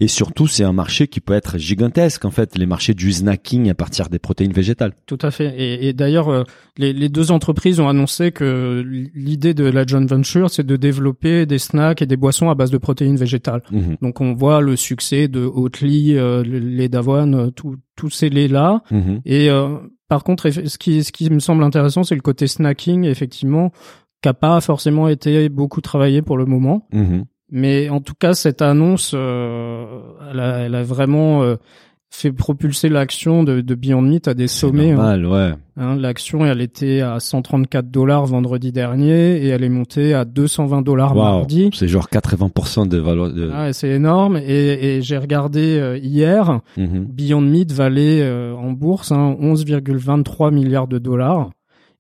Et 0.01 0.09
surtout, 0.09 0.47
c'est 0.47 0.65
un 0.65 0.73
marché 0.75 1.09
qui 1.09 1.21
peut 1.21 1.33
être 1.33 1.57
gigantesque 1.57 2.25
en 2.27 2.31
fait, 2.31 2.59
les 2.59 2.66
marchés 2.67 2.95
du 2.95 3.13
snacking 3.13 3.71
à 3.71 3.75
partir 3.75 4.09
des 4.09 4.19
protéines 4.19 4.53
végétales. 4.53 4.93
Tout 5.07 5.19
à 5.23 5.31
fait. 5.31 5.55
Et, 5.57 5.89
et 5.89 5.93
d'ailleurs, 5.93 6.29
euh, 6.29 6.45
les, 6.77 6.93
les 6.93 7.09
deux 7.09 7.31
entreprises 7.31 7.81
ont 7.81 7.89
annoncé 7.89 8.33
que 8.33 8.85
l'idée 9.15 9.55
de 9.55 9.65
la 9.65 9.87
joint 9.87 10.05
venture, 10.05 10.51
c'est 10.51 10.67
de 10.67 10.77
développer 10.77 11.47
des 11.47 11.59
snacks 11.59 12.03
et 12.03 12.07
des 12.07 12.17
boissons 12.17 12.51
à 12.51 12.55
base 12.55 12.71
de 12.71 12.79
protéines 12.79 13.17
végétales. 13.17 13.63
Mhm. 13.71 13.97
Donc 14.03 14.21
on 14.21 14.35
voit 14.35 14.61
le 14.61 14.77
succès 14.77 15.29
de 15.29 15.45
Oatly, 15.45 16.17
euh, 16.17 16.43
lait 16.43 16.89
d'avoine, 16.89 17.35
euh, 17.35 17.51
tous 17.97 18.11
ces 18.11 18.29
laits-là. 18.29 18.83
Mhm. 18.91 19.21
Et 19.25 19.51
euh, 19.51 19.77
par 20.09 20.23
contre, 20.23 20.51
ce 20.51 20.79
qui, 20.79 21.03
ce 21.03 21.13
qui 21.13 21.31
me 21.31 21.41
semble 21.41 21.65
intéressant, 21.65 22.05
c'est 22.05 22.15
le 22.15 22.21
côté 22.21 22.47
snacking, 22.47 23.05
effectivement, 23.05 23.73
qui 24.23 24.29
a 24.29 24.35
pas 24.35 24.61
forcément 24.61 25.09
été 25.09 25.49
beaucoup 25.49 25.81
travaillé 25.81 26.23
pour 26.23 26.37
le 26.37 26.47
moment. 26.47 26.87
Mhm. 26.93 27.25
Mais 27.51 27.89
en 27.89 28.01
tout 28.01 28.15
cas, 28.19 28.35
cette 28.35 28.61
annonce, 28.61 29.13
euh, 29.15 30.01
elle, 30.31 30.41
a, 30.41 30.59
elle 30.59 30.75
a 30.75 30.83
vraiment 30.83 31.45
euh, 31.45 31.57
fait 32.11 32.33
propulser 32.33 32.89
l'action 32.89 33.45
de, 33.45 33.61
de 33.61 33.75
Beyond 33.75 34.01
Meat 34.01 34.27
à 34.29 34.33
des 34.35 34.47
sommets. 34.49 34.93
hein. 34.93 34.97
normal, 34.97 35.27
ouais. 35.27 35.53
Hein, 35.77 35.97
L'action, 35.97 36.47
elle 36.47 36.63
était 36.63 37.03
à 37.03 37.21
134 37.21 37.91
dollars 37.91 38.25
vendredi 38.25 38.73
dernier 38.73 39.37
et 39.37 39.49
elle 39.49 39.63
est 39.65 39.69
montée 39.69 40.15
à 40.15 40.25
220 40.25 40.81
dollars 40.83 41.15
Waouh, 41.15 41.39
mardi. 41.41 41.69
C'est 41.75 41.89
genre 41.89 42.09
80% 42.11 42.89
de 42.89 42.97
valeur. 42.97 43.31
De... 43.33 43.51
Ah, 43.53 43.73
c'est 43.75 43.91
énorme. 43.91 44.39
Et, 44.39 44.97
et 44.97 45.03
j'ai 45.03 45.19
regardé 45.19 45.79
euh, 45.79 45.99
hier, 45.99 46.61
Mhm. 46.79 47.05
Beyond 47.11 47.41
Meat 47.43 47.73
valait 47.73 48.23
euh, 48.23 48.55
en 48.55 48.73
bourse 48.73 49.13
hein, 49.13 49.37
11,23 49.41 50.53
milliards 50.55 50.89
de 50.89 50.99
dollars. 50.99 51.51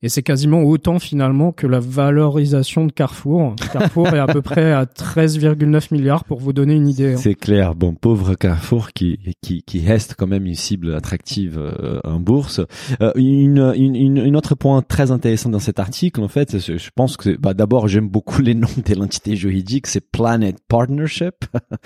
Et 0.02 0.08
c'est 0.08 0.22
quasiment 0.22 0.62
autant 0.62 0.98
finalement 0.98 1.52
que 1.52 1.66
la 1.66 1.80
valorisation 1.80 2.84
de 2.86 2.92
Carrefour. 2.92 3.54
Carrefour 3.72 4.08
est 4.08 4.18
à 4.18 4.26
peu 4.26 4.42
près 4.42 4.72
à 4.72 4.84
13,9 4.84 5.92
milliards 5.92 6.24
pour 6.24 6.38
vous 6.40 6.52
donner 6.52 6.74
une 6.74 6.88
idée. 6.88 7.14
hein. 7.14 7.16
C'est 7.18 7.34
clair. 7.34 7.74
Bon, 7.74 7.94
pauvre 7.94 8.34
Carrefour 8.34 8.92
qui 8.92 9.18
qui 9.42 9.62
qui 9.62 9.80
reste 9.86 10.14
quand 10.16 10.26
même 10.26 10.46
une 10.46 10.54
cible 10.54 10.94
attractive 10.94 11.58
euh, 11.58 11.98
en 12.04 12.20
bourse. 12.20 12.60
Euh, 13.00 13.12
une, 13.16 13.72
une 13.76 13.94
une 13.96 14.16
une 14.18 14.36
autre 14.36 14.54
point 14.54 14.82
très 14.82 15.10
intéressant 15.10 15.50
dans 15.50 15.58
cet 15.58 15.78
article, 15.78 16.20
en 16.20 16.28
fait, 16.28 16.58
je 16.58 16.90
pense 16.94 17.16
que 17.16 17.36
bah, 17.36 17.54
d'abord 17.54 17.88
j'aime 17.88 18.08
beaucoup 18.08 18.42
les 18.42 18.54
noms 18.54 18.68
de 18.86 18.94
l'entité 18.94 19.34
juridique. 19.36 19.86
C'est 19.86 20.00
Planet 20.10 20.56
Partnership, 20.68 21.34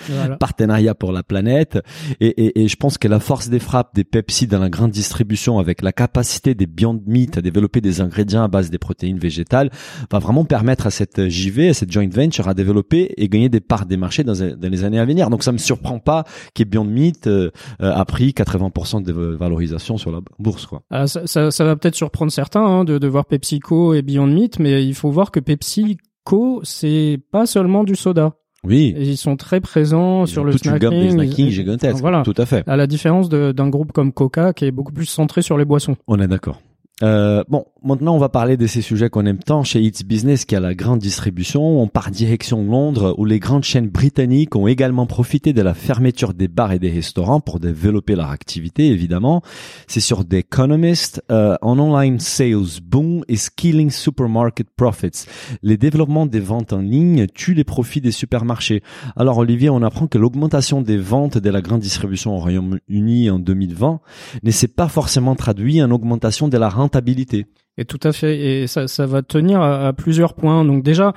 Voilà. 0.09 0.35
partenariat 0.37 0.95
pour 0.95 1.11
la 1.11 1.23
planète. 1.23 1.79
Et, 2.19 2.27
et, 2.27 2.61
et 2.63 2.67
je 2.67 2.75
pense 2.75 2.97
que 2.97 3.07
la 3.07 3.19
force 3.19 3.49
des 3.49 3.59
frappes 3.59 3.95
des 3.95 4.03
Pepsi 4.03 4.47
dans 4.47 4.59
la 4.59 4.69
grande 4.69 4.91
distribution, 4.91 5.59
avec 5.59 5.81
la 5.81 5.91
capacité 5.91 6.55
des 6.55 6.65
Beyond 6.67 7.01
Meat 7.05 7.37
à 7.37 7.41
développer 7.41 7.79
des 7.81 8.00
ingrédients 8.01 8.43
à 8.43 8.47
base 8.47 8.69
des 8.69 8.77
protéines 8.77 9.19
végétales, 9.19 9.69
va 10.11 10.19
vraiment 10.19 10.45
permettre 10.45 10.87
à 10.87 10.91
cette 10.91 11.29
JV, 11.29 11.69
à 11.69 11.73
cette 11.73 11.91
joint 11.91 12.07
venture, 12.09 12.47
à 12.47 12.53
développer 12.53 13.13
et 13.17 13.29
gagner 13.29 13.49
des 13.49 13.61
parts 13.61 13.85
des 13.85 13.97
marchés 13.97 14.23
dans, 14.23 14.33
dans 14.33 14.69
les 14.71 14.83
années 14.83 14.99
à 14.99 15.05
venir. 15.05 15.29
Donc 15.29 15.43
ça 15.43 15.51
me 15.51 15.57
surprend 15.57 15.99
pas 15.99 16.25
que 16.55 16.63
Beyond 16.63 16.83
Meat 16.85 17.27
euh, 17.27 17.51
euh, 17.81 17.93
a 17.93 18.05
pris 18.05 18.29
80% 18.29 19.03
de 19.03 19.11
valorisation 19.13 19.97
sur 19.97 20.11
la 20.11 20.19
bourse, 20.39 20.65
quoi. 20.65 20.81
Ah, 20.89 21.07
ça, 21.07 21.27
ça, 21.27 21.51
ça 21.51 21.63
va 21.65 21.75
peut-être 21.75 21.95
surprendre 21.95 22.31
certains 22.31 22.65
hein, 22.65 22.83
de, 22.83 22.97
de 22.97 23.07
voir 23.07 23.25
PepsiCo 23.25 23.93
et 23.93 24.01
Beyond 24.01 24.27
Meat, 24.27 24.59
mais 24.59 24.85
il 24.85 24.95
faut 24.95 25.11
voir 25.11 25.31
que 25.31 25.39
PepsiCo, 25.39 26.61
c'est 26.63 27.19
pas 27.31 27.45
seulement 27.45 27.83
du 27.83 27.95
soda. 27.95 28.33
Oui. 28.63 28.93
Et 28.95 29.03
ils 29.03 29.17
sont 29.17 29.37
très 29.37 29.59
présents 29.59 30.25
Ils 30.25 30.27
sur 30.27 30.43
le 30.43 30.51
toute 30.51 30.65
une 30.65 30.77
snacking. 30.77 31.11
snacking 31.11 31.49
gigantesques. 31.49 31.99
Voilà. 31.99 32.21
Tout 32.23 32.35
à 32.37 32.45
fait. 32.45 32.63
À 32.67 32.75
la 32.75 32.85
différence 32.87 33.27
d'un 33.29 33.69
groupe 33.69 33.91
comme 33.91 34.13
Coca 34.13 34.53
qui 34.53 34.65
est 34.65 34.71
beaucoup 34.71 34.93
plus 34.93 35.05
centré 35.07 35.41
sur 35.41 35.57
les 35.57 35.65
boissons. 35.65 35.95
On 36.07 36.19
est 36.19 36.27
d'accord. 36.27 36.61
Euh, 37.03 37.43
bon, 37.49 37.65
maintenant 37.83 38.13
on 38.15 38.19
va 38.19 38.29
parler 38.29 38.57
de 38.57 38.67
ces 38.67 38.81
sujets 38.81 39.09
qu'on 39.09 39.25
aime 39.25 39.39
tant 39.39 39.63
chez 39.63 39.81
It's 39.81 40.03
Business 40.03 40.45
qui 40.45 40.55
a 40.55 40.59
la 40.59 40.75
grande 40.75 40.99
distribution. 40.99 41.81
On 41.81 41.87
part 41.87 42.11
direction 42.11 42.63
Londres 42.63 43.15
où 43.17 43.25
les 43.25 43.39
grandes 43.39 43.63
chaînes 43.63 43.89
britanniques 43.89 44.55
ont 44.55 44.67
également 44.67 45.07
profité 45.07 45.53
de 45.53 45.61
la 45.61 45.73
fermeture 45.73 46.33
des 46.33 46.47
bars 46.47 46.71
et 46.71 46.79
des 46.79 46.91
restaurants 46.91 47.39
pour 47.39 47.59
développer 47.59 48.15
leur 48.15 48.29
activité 48.29 48.87
évidemment. 48.89 49.41
C'est 49.87 49.99
sur 49.99 50.27
The 50.27 50.35
Economist, 50.35 51.23
euh, 51.31 51.57
online 51.61 52.19
sales 52.19 52.81
boom 52.83 53.23
is 53.27 53.47
killing 53.55 53.89
supermarket 53.89 54.67
profits. 54.75 55.25
Les 55.63 55.77
développements 55.77 56.25
des 56.27 56.39
ventes 56.39 56.73
en 56.73 56.81
ligne 56.81 57.25
tuent 57.27 57.55
les 57.55 57.63
profits 57.63 58.01
des 58.01 58.11
supermarchés. 58.11 58.83
Alors 59.15 59.39
Olivier, 59.39 59.69
on 59.69 59.81
apprend 59.81 60.07
que 60.07 60.17
l'augmentation 60.17 60.81
des 60.81 60.97
ventes 60.97 61.37
de 61.37 61.49
la 61.49 61.61
grande 61.61 61.81
distribution 61.81 62.35
au 62.35 62.39
Royaume-Uni 62.39 63.29
en 63.29 63.39
2020 63.39 63.99
ne 64.43 64.51
s'est 64.51 64.67
pas 64.67 64.87
forcément 64.87 65.35
traduit 65.35 65.81
en 65.81 65.89
augmentation 65.89 66.47
de 66.47 66.57
la 66.57 66.69
rentabilité. 66.91 67.45
Et 67.77 67.85
tout 67.85 67.99
à 68.03 68.11
fait. 68.11 68.37
Et 68.63 68.67
ça, 68.67 68.87
ça 68.87 69.05
va 69.05 69.21
tenir 69.21 69.61
à, 69.61 69.87
à 69.87 69.93
plusieurs 69.93 70.33
points. 70.33 70.65
Donc 70.65 70.83
déjà, 70.83 71.13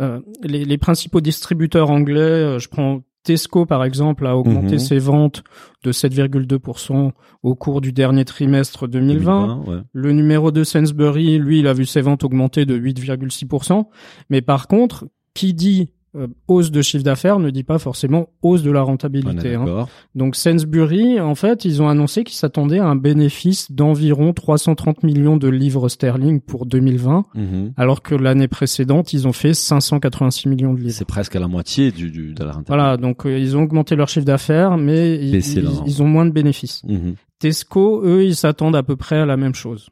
euh, 0.00 0.20
les, 0.42 0.64
les 0.64 0.78
principaux 0.78 1.20
distributeurs 1.20 1.90
anglais, 1.90 2.20
euh, 2.20 2.58
je 2.58 2.68
prends 2.68 3.02
Tesco 3.22 3.66
par 3.66 3.84
exemple, 3.84 4.26
a 4.26 4.34
augmenté 4.34 4.72
Mhm. 4.72 4.78
ses 4.78 4.98
ventes 4.98 5.42
de 5.84 5.92
7,2% 5.92 7.12
au 7.42 7.54
cours 7.54 7.82
du 7.82 7.92
dernier 7.92 8.24
trimestre 8.24 8.88
2020. 8.88 9.62
ouais. 9.66 9.76
Le 9.92 10.12
numéro 10.12 10.50
2 10.50 10.64
Sainsbury, 10.64 11.38
lui, 11.38 11.60
il 11.60 11.66
a 11.66 11.74
vu 11.74 11.84
ses 11.84 12.00
ventes 12.00 12.24
augmenter 12.24 12.64
de 12.64 12.74
8,6%. 12.78 13.88
Mais 14.30 14.40
par 14.40 14.68
contre, 14.68 15.06
qui 15.34 15.52
dit 15.52 15.90
euh, 16.16 16.26
hausse 16.48 16.70
de 16.70 16.82
chiffre 16.82 17.04
d'affaires 17.04 17.38
ne 17.38 17.50
dit 17.50 17.62
pas 17.62 17.78
forcément 17.78 18.30
hausse 18.42 18.62
de 18.62 18.70
la 18.70 18.82
rentabilité. 18.82 19.54
hein. 19.54 19.86
Donc 20.14 20.34
Sainsbury, 20.36 21.20
en 21.20 21.34
fait, 21.34 21.64
ils 21.64 21.80
ont 21.82 21.88
annoncé 21.88 22.24
qu'ils 22.24 22.36
s'attendaient 22.36 22.80
à 22.80 22.86
un 22.86 22.96
bénéfice 22.96 23.70
d'environ 23.70 24.32
330 24.32 25.02
millions 25.04 25.36
de 25.36 25.48
livres 25.48 25.88
sterling 25.88 26.40
pour 26.40 26.66
2020, 26.66 27.24
Mhm. 27.34 27.72
alors 27.76 28.02
que 28.02 28.14
l'année 28.14 28.48
précédente, 28.48 29.12
ils 29.12 29.28
ont 29.28 29.32
fait 29.32 29.54
586 29.54 30.48
millions 30.48 30.74
de 30.74 30.80
livres. 30.80 30.90
C'est 30.92 31.04
presque 31.04 31.36
à 31.36 31.40
la 31.40 31.48
moitié 31.48 31.92
du, 31.92 32.10
du 32.10 32.34
de 32.34 32.40
la 32.44 32.52
rentabilité. 32.52 32.66
Voilà, 32.68 32.96
donc 32.96 33.26
euh, 33.26 33.38
ils 33.38 33.56
ont 33.56 33.62
augmenté 33.62 33.94
leur 33.96 34.08
chiffre 34.08 34.26
d'affaires, 34.26 34.76
mais 34.76 35.14
ils, 35.16 35.34
ils 35.86 36.02
ont 36.02 36.06
moins 36.08 36.26
de 36.26 36.32
bénéfices. 36.32 36.82
Mhm. 36.88 37.14
Tesco, 37.38 38.02
eux, 38.04 38.24
ils 38.24 38.36
s'attendent 38.36 38.76
à 38.76 38.82
peu 38.82 38.96
près 38.96 39.16
à 39.16 39.26
la 39.26 39.36
même 39.36 39.54
chose. 39.54 39.88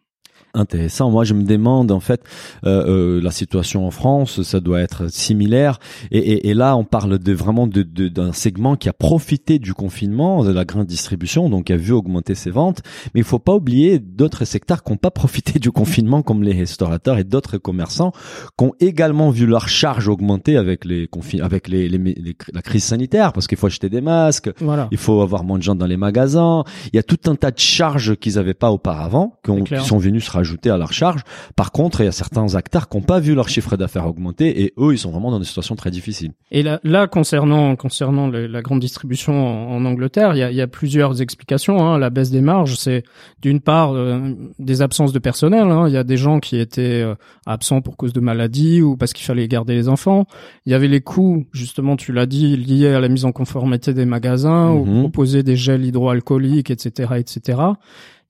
Intéressant. 0.59 1.11
Moi, 1.11 1.23
je 1.25 1.35
me 1.35 1.45
demande 1.45 1.93
en 1.93 2.01
fait 2.01 2.21
euh, 2.67 3.19
euh, 3.19 3.21
la 3.23 3.31
situation 3.31 3.87
en 3.87 3.91
France, 3.93 4.43
ça 4.43 4.59
doit 4.61 4.81
être 4.81 5.09
similaire. 5.11 5.79
Et, 6.11 6.19
et, 6.19 6.49
et 6.49 6.55
là, 6.55 6.77
on 6.77 6.85
parle 6.85 7.19
de 7.19 7.33
vraiment 7.33 7.67
de 7.69 7.83
de- 7.83 8.09
d'un 8.09 8.33
segment 8.33 8.75
qui 8.77 8.89
a 8.89 8.93
profité 8.93 9.59
du 9.61 9.73
confinement, 9.73 10.43
de 10.45 10.51
la 10.53 10.65
grande 10.65 10.87
distribution, 10.87 11.49
donc 11.49 11.71
a 11.71 11.77
vu 11.77 11.93
augmenter 11.93 12.35
ses 12.35 12.51
ventes. 12.51 12.83
Mais 13.15 13.21
il 13.21 13.25
faut 13.25 13.39
pas 13.39 13.55
oublier 13.55 14.01
d'autres 14.01 14.45
secteurs 14.45 14.83
qui 14.83 14.91
n'ont 14.91 14.97
pas 14.99 15.13
profité 15.13 15.59
du 15.61 15.71
confinement, 15.71 16.23
comme 16.23 16.43
les 16.43 16.53
restaurateurs 16.53 17.19
et 17.19 17.25
d'autres 17.25 17.57
commerçants, 17.59 18.11
qui 18.59 18.65
ont 18.65 18.73
également 18.81 19.31
vu 19.31 19.47
leurs 19.47 19.69
charges 19.69 20.09
augmenter 20.09 20.57
avec 20.57 20.85
les 20.85 21.09
avec 21.41 21.69
les, 21.69 21.89
les- 21.89 21.99
les- 21.99 22.37
la 22.53 22.63
crise 22.63 22.83
sanitaire, 22.85 23.33
parce 23.33 23.47
qu'il 23.47 23.57
faut 23.59 23.69
acheter 23.69 23.89
des 23.89 24.01
masques, 24.01 24.51
Voilà. 24.61 24.89
il 24.91 24.99
faut 24.99 25.21
avoir 25.21 25.45
moins 25.45 25.59
de 25.59 25.63
gens 25.63 25.77
dans 25.77 25.87
les 25.87 25.97
magasins. 25.97 26.65
Il 26.93 26.97
y 26.97 26.99
a 26.99 27.05
tout 27.05 27.31
un 27.31 27.37
tas 27.37 27.53
de 27.53 27.59
charges 27.61 28.17
qu'ils 28.17 28.35
n'avaient 28.35 28.55
pas 28.55 28.73
auparavant, 28.73 29.37
qui, 29.45 29.51
ont- 29.53 29.63
qui 29.63 29.79
sont 29.87 29.99
venus 29.99 30.25
se 30.25 30.31
rajouter 30.33 30.48
à 30.65 30.77
leur 30.79 30.93
charge. 30.93 31.21
Par 31.57 31.73
contre, 31.73 32.01
il 32.01 32.05
y 32.05 32.09
a 32.09 32.13
certains 32.13 32.55
acteurs 32.55 32.89
qui 32.89 32.97
n'ont 32.97 33.03
pas 33.03 33.21
vu 33.21 33.35
leur 33.35 33.49
chiffre 33.49 33.77
d'affaires 33.77 34.07
augmenter 34.07 34.63
et 34.63 34.73
eux, 34.79 34.93
ils 34.93 34.99
sont 34.99 35.11
vraiment 35.11 35.31
dans 35.31 35.39
des 35.39 35.45
situations 35.45 35.77
très 35.77 35.91
difficiles. 35.91 36.33
Et 36.51 36.63
là, 36.63 36.81
là 36.85 37.07
concernant 37.07 37.77
concernant 37.77 38.29
le- 38.29 38.47
la 38.47 38.63
grande 38.63 38.81
distribution 38.81 39.35
en, 39.35 39.77
en 39.77 39.85
Angleterre, 39.85 40.35
il 40.35 40.39
y 40.39 40.43
a, 40.43 40.51
il 40.51 40.57
y 40.57 40.61
a 40.61 40.67
plusieurs 40.67 41.21
explications. 41.23 41.81
Hein. 41.87 41.99
La 41.99 42.11
baisse 42.11 42.31
des 42.31 42.41
marges, 42.41 42.77
c'est 42.77 43.03
d'une 43.43 43.61
part 43.61 43.93
euh, 43.95 44.33
des 44.59 44.83
absences 44.83 45.13
de 45.13 45.19
personnel. 45.19 45.69
hein. 45.69 45.87
Il 45.89 45.95
y 45.95 45.97
a 45.97 46.05
des 46.05 46.17
gens 46.17 46.41
qui 46.41 46.57
étaient 46.59 47.03
euh, 47.03 47.15
absents 47.47 47.81
pour 47.81 47.97
cause 47.97 48.13
de 48.13 48.21
maladie 48.21 48.83
ou 48.83 48.97
parce 48.97 49.13
qu'il 49.13 49.25
fallait 49.27 49.49
garder 49.49 49.75
les 49.75 49.89
enfants. 49.89 50.27
Il 50.67 50.73
y 50.73 50.75
avait 50.75 50.89
les 50.89 51.01
coûts, 51.01 51.47
justement, 51.53 51.97
tu 51.97 52.13
l'as 52.13 52.27
dit, 52.27 52.57
liés 52.57 52.89
à 52.89 53.01
la 53.01 53.09
mise 53.09 53.25
en 53.25 53.33
conformité 53.33 53.93
des 53.95 54.05
magasins 54.07 54.71
ou 54.71 54.85
Mhm. 54.85 55.01
proposer 55.01 55.43
des 55.43 55.57
gels 55.57 55.85
hydroalcooliques, 55.85 56.71
etc., 56.71 57.13
etc. 57.17 57.59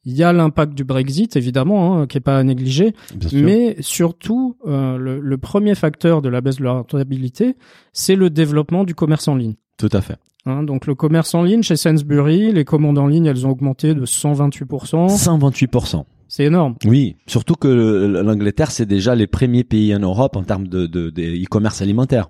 Il 0.04 0.16
y 0.16 0.22
a 0.22 0.32
l'impact 0.32 0.74
du 0.74 0.84
Brexit, 0.84 1.36
évidemment, 1.36 1.98
hein, 1.98 2.06
qui 2.06 2.16
est 2.18 2.20
pas 2.20 2.38
à 2.38 2.42
négliger. 2.42 2.94
Mais 3.32 3.76
surtout, 3.80 4.56
euh, 4.66 4.96
le, 4.96 5.20
le 5.20 5.38
premier 5.38 5.74
facteur 5.74 6.22
de 6.22 6.28
la 6.28 6.40
baisse 6.40 6.56
de 6.56 6.64
la 6.64 6.72
rentabilité, 6.72 7.56
c'est 7.92 8.16
le 8.16 8.30
développement 8.30 8.84
du 8.84 8.94
commerce 8.94 9.28
en 9.28 9.34
ligne. 9.34 9.54
Tout 9.76 9.90
à 9.92 10.00
fait. 10.00 10.16
Hein, 10.46 10.62
donc 10.62 10.86
le 10.86 10.94
commerce 10.94 11.34
en 11.34 11.42
ligne 11.42 11.62
chez 11.62 11.76
Sainsbury, 11.76 12.52
les 12.52 12.64
commandes 12.64 12.98
en 12.98 13.06
ligne, 13.06 13.26
elles 13.26 13.46
ont 13.46 13.50
augmenté 13.50 13.94
de 13.94 14.06
128%. 14.06 15.08
128%. 15.08 16.04
C'est 16.30 16.44
énorme. 16.44 16.74
Oui, 16.84 17.16
surtout 17.26 17.54
que 17.54 17.68
le- 17.68 18.22
l'Angleterre, 18.22 18.70
c'est 18.70 18.84
déjà 18.84 19.14
les 19.14 19.26
premiers 19.26 19.64
pays 19.64 19.94
en 19.96 19.98
Europe 20.00 20.36
en 20.36 20.42
termes 20.42 20.68
de, 20.68 20.86
de, 20.86 21.08
de 21.08 21.22
e-commerce 21.22 21.80
alimentaire. 21.80 22.28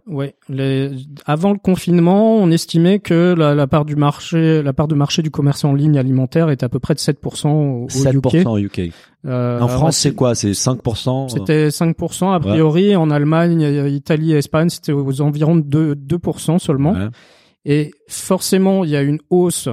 Les... 0.49 0.90
Avant 1.26 1.52
le 1.52 1.59
confinement, 1.59 2.37
on 2.37 2.50
estimait 2.52 3.00
que 3.00 3.35
la, 3.37 3.57
la 3.57 3.67
part 3.67 3.85
du 3.85 3.97
marché, 3.97 4.62
la 4.62 4.73
part 4.73 4.87
de 4.87 4.95
marché 4.95 5.23
du 5.23 5.31
commerce 5.33 5.64
en 5.64 5.75
ligne 5.75 5.99
alimentaire 5.99 6.49
était 6.50 6.64
à 6.64 6.69
peu 6.69 6.78
près 6.78 6.95
de 6.95 7.00
7% 7.00 7.49
au, 7.49 7.85
au 7.85 7.87
7% 7.88 8.40
UK. 8.40 8.47
en 8.47 8.57
UK. 8.57 8.93
Euh, 9.26 9.61
En 9.61 9.67
France, 9.69 9.97
c'est 9.97 10.14
quoi? 10.14 10.37
C'est 10.37 10.52
5% 10.52 11.28
C'était 11.31 11.69
5% 11.69 12.33
a 12.35 12.38
priori. 12.38 12.95
En 12.95 13.11
Allemagne, 13.11 13.62
Italie 13.90 14.33
et 14.33 14.37
Espagne, 14.38 14.69
c'était 14.69 14.93
aux 14.93 15.21
environs 15.21 15.57
de 15.57 15.95
2%, 15.95 15.97
2% 16.19 16.59
seulement. 16.61 16.93
Ouais, 16.93 17.09
Et 17.64 17.90
forcément, 18.07 18.85
il 18.85 18.90
y 18.90 18.97
a 18.97 19.02
une 19.02 19.19
hausse, 19.31 19.69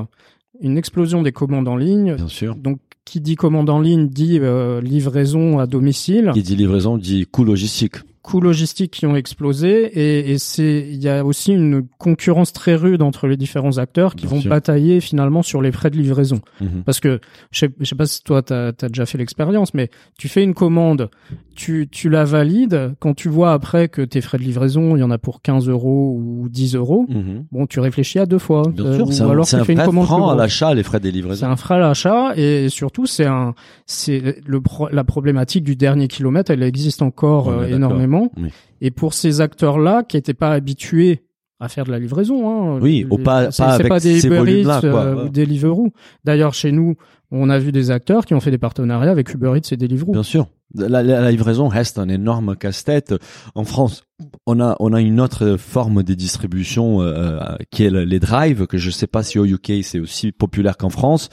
une 0.62 0.78
explosion 0.78 1.22
des 1.22 1.32
commandes 1.32 1.68
en 1.68 1.76
ligne. 1.78 2.16
bien 2.16 2.28
sûr. 2.28 2.56
Donc, 2.56 2.80
qui 3.06 3.22
dit 3.22 3.36
commande 3.36 3.70
en 3.70 3.80
ligne 3.80 4.08
dit 4.10 4.40
euh, 4.42 4.82
livraison 4.82 5.60
à 5.60 5.68
domicile, 5.68 6.32
Qui 6.34 6.44
dit 6.44 6.56
livraison 6.56 6.98
dit 6.98 7.26
coût 7.32 7.44
logistique. 7.44 7.96
coûts 8.24 8.42
logistiques 8.42 8.90
qui 8.92 9.06
ont 9.06 9.16
explosé, 9.16 9.84
et, 9.94 10.32
et 10.32 10.38
c'est 10.40 10.88
il 10.90 11.02
y 11.04 11.08
a 11.08 11.24
aussi 11.24 11.54
une 11.54 11.86
concurrence 12.00 12.52
très 12.52 12.74
rude 12.74 13.04
entre 13.04 13.28
les 13.28 13.38
différents 13.38 13.78
acteurs 13.78 14.16
qui 14.16 14.26
Bien 14.26 14.36
vont 14.36 14.42
sûr. 14.42 14.50
batailler 14.50 15.00
finalement 15.02 15.44
sur 15.44 15.62
les 15.62 15.72
frais 15.72 15.92
de 15.92 15.98
livraison. 15.98 16.42
Mhm. 16.60 16.82
Parce 16.84 17.00
que 17.00 17.20
je 17.52 17.60
sais, 17.60 17.70
je 17.80 17.86
sais 17.86 17.96
pas 17.96 18.08
si 18.08 18.24
toi 18.24 18.42
t'as 18.42 18.70
as 18.82 18.88
déjà 18.90 19.06
fait 19.06 19.20
l'expérience, 19.20 19.76
mais 19.76 19.92
tu 20.18 20.28
fais 20.28 20.44
une 20.44 20.56
commande, 20.56 21.10
tu 21.56 21.88
tu 21.90 22.10
la 22.10 22.24
valides, 22.26 22.94
quand 23.00 23.14
tu 23.16 23.30
vois 23.30 23.54
après 23.54 23.88
que 23.88 24.02
tes 24.02 24.22
frais 24.22 24.38
de 24.38 24.44
livraison 24.44 24.96
il 24.96 25.00
y 25.00 25.04
en 25.04 25.10
a 25.10 25.18
pour 25.18 25.42
15 25.42 25.68
euros 25.70 26.14
ou 26.20 26.48
10 26.50 26.76
euros, 26.76 27.06
Mhm. 27.10 27.46
bon 27.52 27.66
tu 27.66 27.80
réfléchis 27.80 28.20
à 28.20 28.26
deux 28.26 28.38
fois. 28.40 28.64
Bien 28.72 28.86
Euh, 28.86 28.96
sûr, 28.98 29.08
ou 29.08 29.12
c'est 29.12 29.24
un, 29.24 29.30
alors 29.30 29.46
c'est 29.46 29.56
tu 29.58 29.62
un 29.62 29.66
fais 29.66 29.74
une 29.74 29.82
commande 29.84 30.32
à 30.32 30.36
l'achat, 30.36 30.74
les 30.74 30.84
frais 30.84 31.00
des 31.00 31.10
C'est 31.10 31.16
livraisons. 31.16 31.48
un 31.48 31.56
frein 31.56 31.78
à 31.78 31.80
l'achat 31.80 32.34
et 32.36 32.70
surtout 32.70 33.06
c'est 33.06 33.26
un 33.26 33.56
c'est 33.86 34.38
le 34.46 34.62
pro- 34.62 34.90
la 34.92 35.04
problématique 35.04 35.64
du 35.64 35.76
dernier 35.76 36.08
kilomètre, 36.08 36.52
elle 36.52 36.62
existe 36.64 37.02
encore 37.02 37.50
euh, 37.50 37.66
énormément. 37.68 38.32
Oui. 38.38 38.50
Et 38.82 38.92
pour 38.92 39.14
ces 39.14 39.42
acteurs-là 39.42 40.04
qui 40.04 40.18
n'étaient 40.18 40.34
pas 40.34 40.52
habitués 40.52 41.22
à 41.62 41.70
faire 41.70 41.86
de 41.86 41.92
la 41.92 42.00
livraison, 42.00 42.50
hein, 42.76 42.80
Oui, 42.82 43.06
les- 43.10 43.16
ou 43.16 43.18
pas- 43.18 43.50
c'est 43.50 43.64
pas 43.64 43.70
c'est 43.70 43.76
avec 43.76 43.88
pas 43.88 44.00
des 44.02 44.26
Uber 44.28 44.62
Eats 44.62 44.82
euh, 44.84 45.16
ouais. 45.16 45.22
ou 45.24 45.30
des 45.30 45.46
Deliveroo. 45.46 45.94
D'ailleurs 46.26 46.54
chez 46.54 46.74
nous, 46.74 46.96
on 47.38 47.50
a 47.50 47.60
vu 47.60 47.72
des 47.72 47.92
acteurs 47.92 48.26
qui 48.26 48.34
ont 48.34 48.40
fait 48.40 48.52
des 48.52 48.58
partenariats 48.58 49.12
avec 49.12 49.34
Uber 49.34 49.54
Eats 49.58 49.72
et 49.74 49.78
Deliveroo. 49.78 50.12
Bien 50.14 50.24
sûr. 50.24 50.48
La, 50.74 50.90
la- 50.90 51.04
la 51.22 51.32
livraison 51.32 51.68
reste 51.68 52.00
un 52.00 52.10
énorme 52.10 52.56
casse-tête. 52.58 53.14
En 53.54 53.64
France, 53.66 54.04
on 54.48 54.60
a 54.60 54.76
on 54.80 54.94
a 54.94 55.00
une 55.00 55.22
autre 55.22 55.58
forme 55.58 56.02
de 56.04 56.14
distribution 56.16 57.02
euh, 57.02 57.40
qui 57.72 57.84
est 57.84 57.90
le- 57.90 58.04
les 58.04 58.20
drives 58.20 58.66
que 58.66 58.78
je 58.78 58.90
sais 58.90 59.08
pas 59.08 59.22
si 59.24 59.38
au 59.40 59.46
UK 59.46 59.84
c'est 59.84 60.00
aussi 60.00 60.32
populaire 60.32 60.76
qu'en 60.76 60.90
France. 60.90 61.30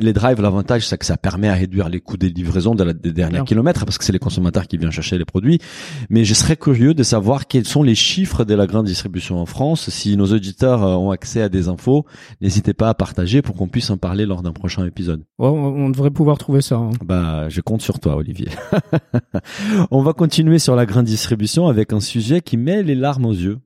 Les 0.00 0.12
drives 0.12 0.40
l'avantage 0.40 0.88
c'est 0.88 0.96
que 0.98 1.04
ça 1.04 1.16
permet 1.16 1.48
à 1.48 1.54
réduire 1.54 1.88
les 1.88 2.00
coûts 2.00 2.16
des 2.16 2.30
livraisons 2.30 2.74
de 2.74 2.82
la, 2.82 2.92
des 2.94 3.12
derniers 3.12 3.34
Bien. 3.38 3.44
kilomètres 3.44 3.84
parce 3.84 3.98
que 3.98 4.04
c'est 4.04 4.12
les 4.12 4.18
consommateurs 4.18 4.66
qui 4.66 4.76
viennent 4.78 4.90
chercher 4.92 5.18
les 5.18 5.24
produits. 5.26 5.58
Mais 6.08 6.24
je 6.24 6.34
serais 6.34 6.56
curieux 6.56 6.94
de 6.94 7.02
savoir 7.02 7.46
quels 7.46 7.66
sont 7.66 7.82
les 7.82 7.94
chiffres 7.94 8.44
de 8.44 8.54
la 8.54 8.66
grande 8.66 8.86
distribution 8.86 9.38
en 9.38 9.46
France. 9.46 9.90
Si 9.90 10.16
nos 10.16 10.32
auditeurs 10.32 10.82
euh, 10.82 10.94
ont 10.96 11.10
accès 11.10 11.42
à 11.42 11.48
des 11.50 11.68
infos, 11.68 12.06
n'hésitez 12.40 12.72
pas 12.72 12.88
à 12.88 12.94
partager 12.94 13.42
pour 13.42 13.54
qu'on 13.56 13.68
puisse 13.68 13.90
en 13.90 13.98
parler 13.98 14.24
lors 14.24 14.42
d'un 14.42 14.52
prochain 14.52 14.86
épisode. 14.86 15.23
On 15.38 15.90
devrait 15.90 16.10
pouvoir 16.10 16.38
trouver 16.38 16.60
ça. 16.60 16.76
hein. 16.76 16.90
Bah, 17.04 17.48
je 17.48 17.60
compte 17.60 17.82
sur 17.82 17.98
toi, 18.00 18.16
Olivier. 18.16 18.48
On 19.90 20.02
va 20.02 20.12
continuer 20.12 20.58
sur 20.58 20.76
la 20.76 20.86
grande 20.86 21.06
distribution 21.06 21.66
avec 21.68 21.92
un 21.92 22.00
sujet 22.00 22.40
qui 22.40 22.56
met 22.56 22.82
les 22.82 22.94
larmes 22.94 23.26
aux 23.26 23.32
yeux. 23.32 23.58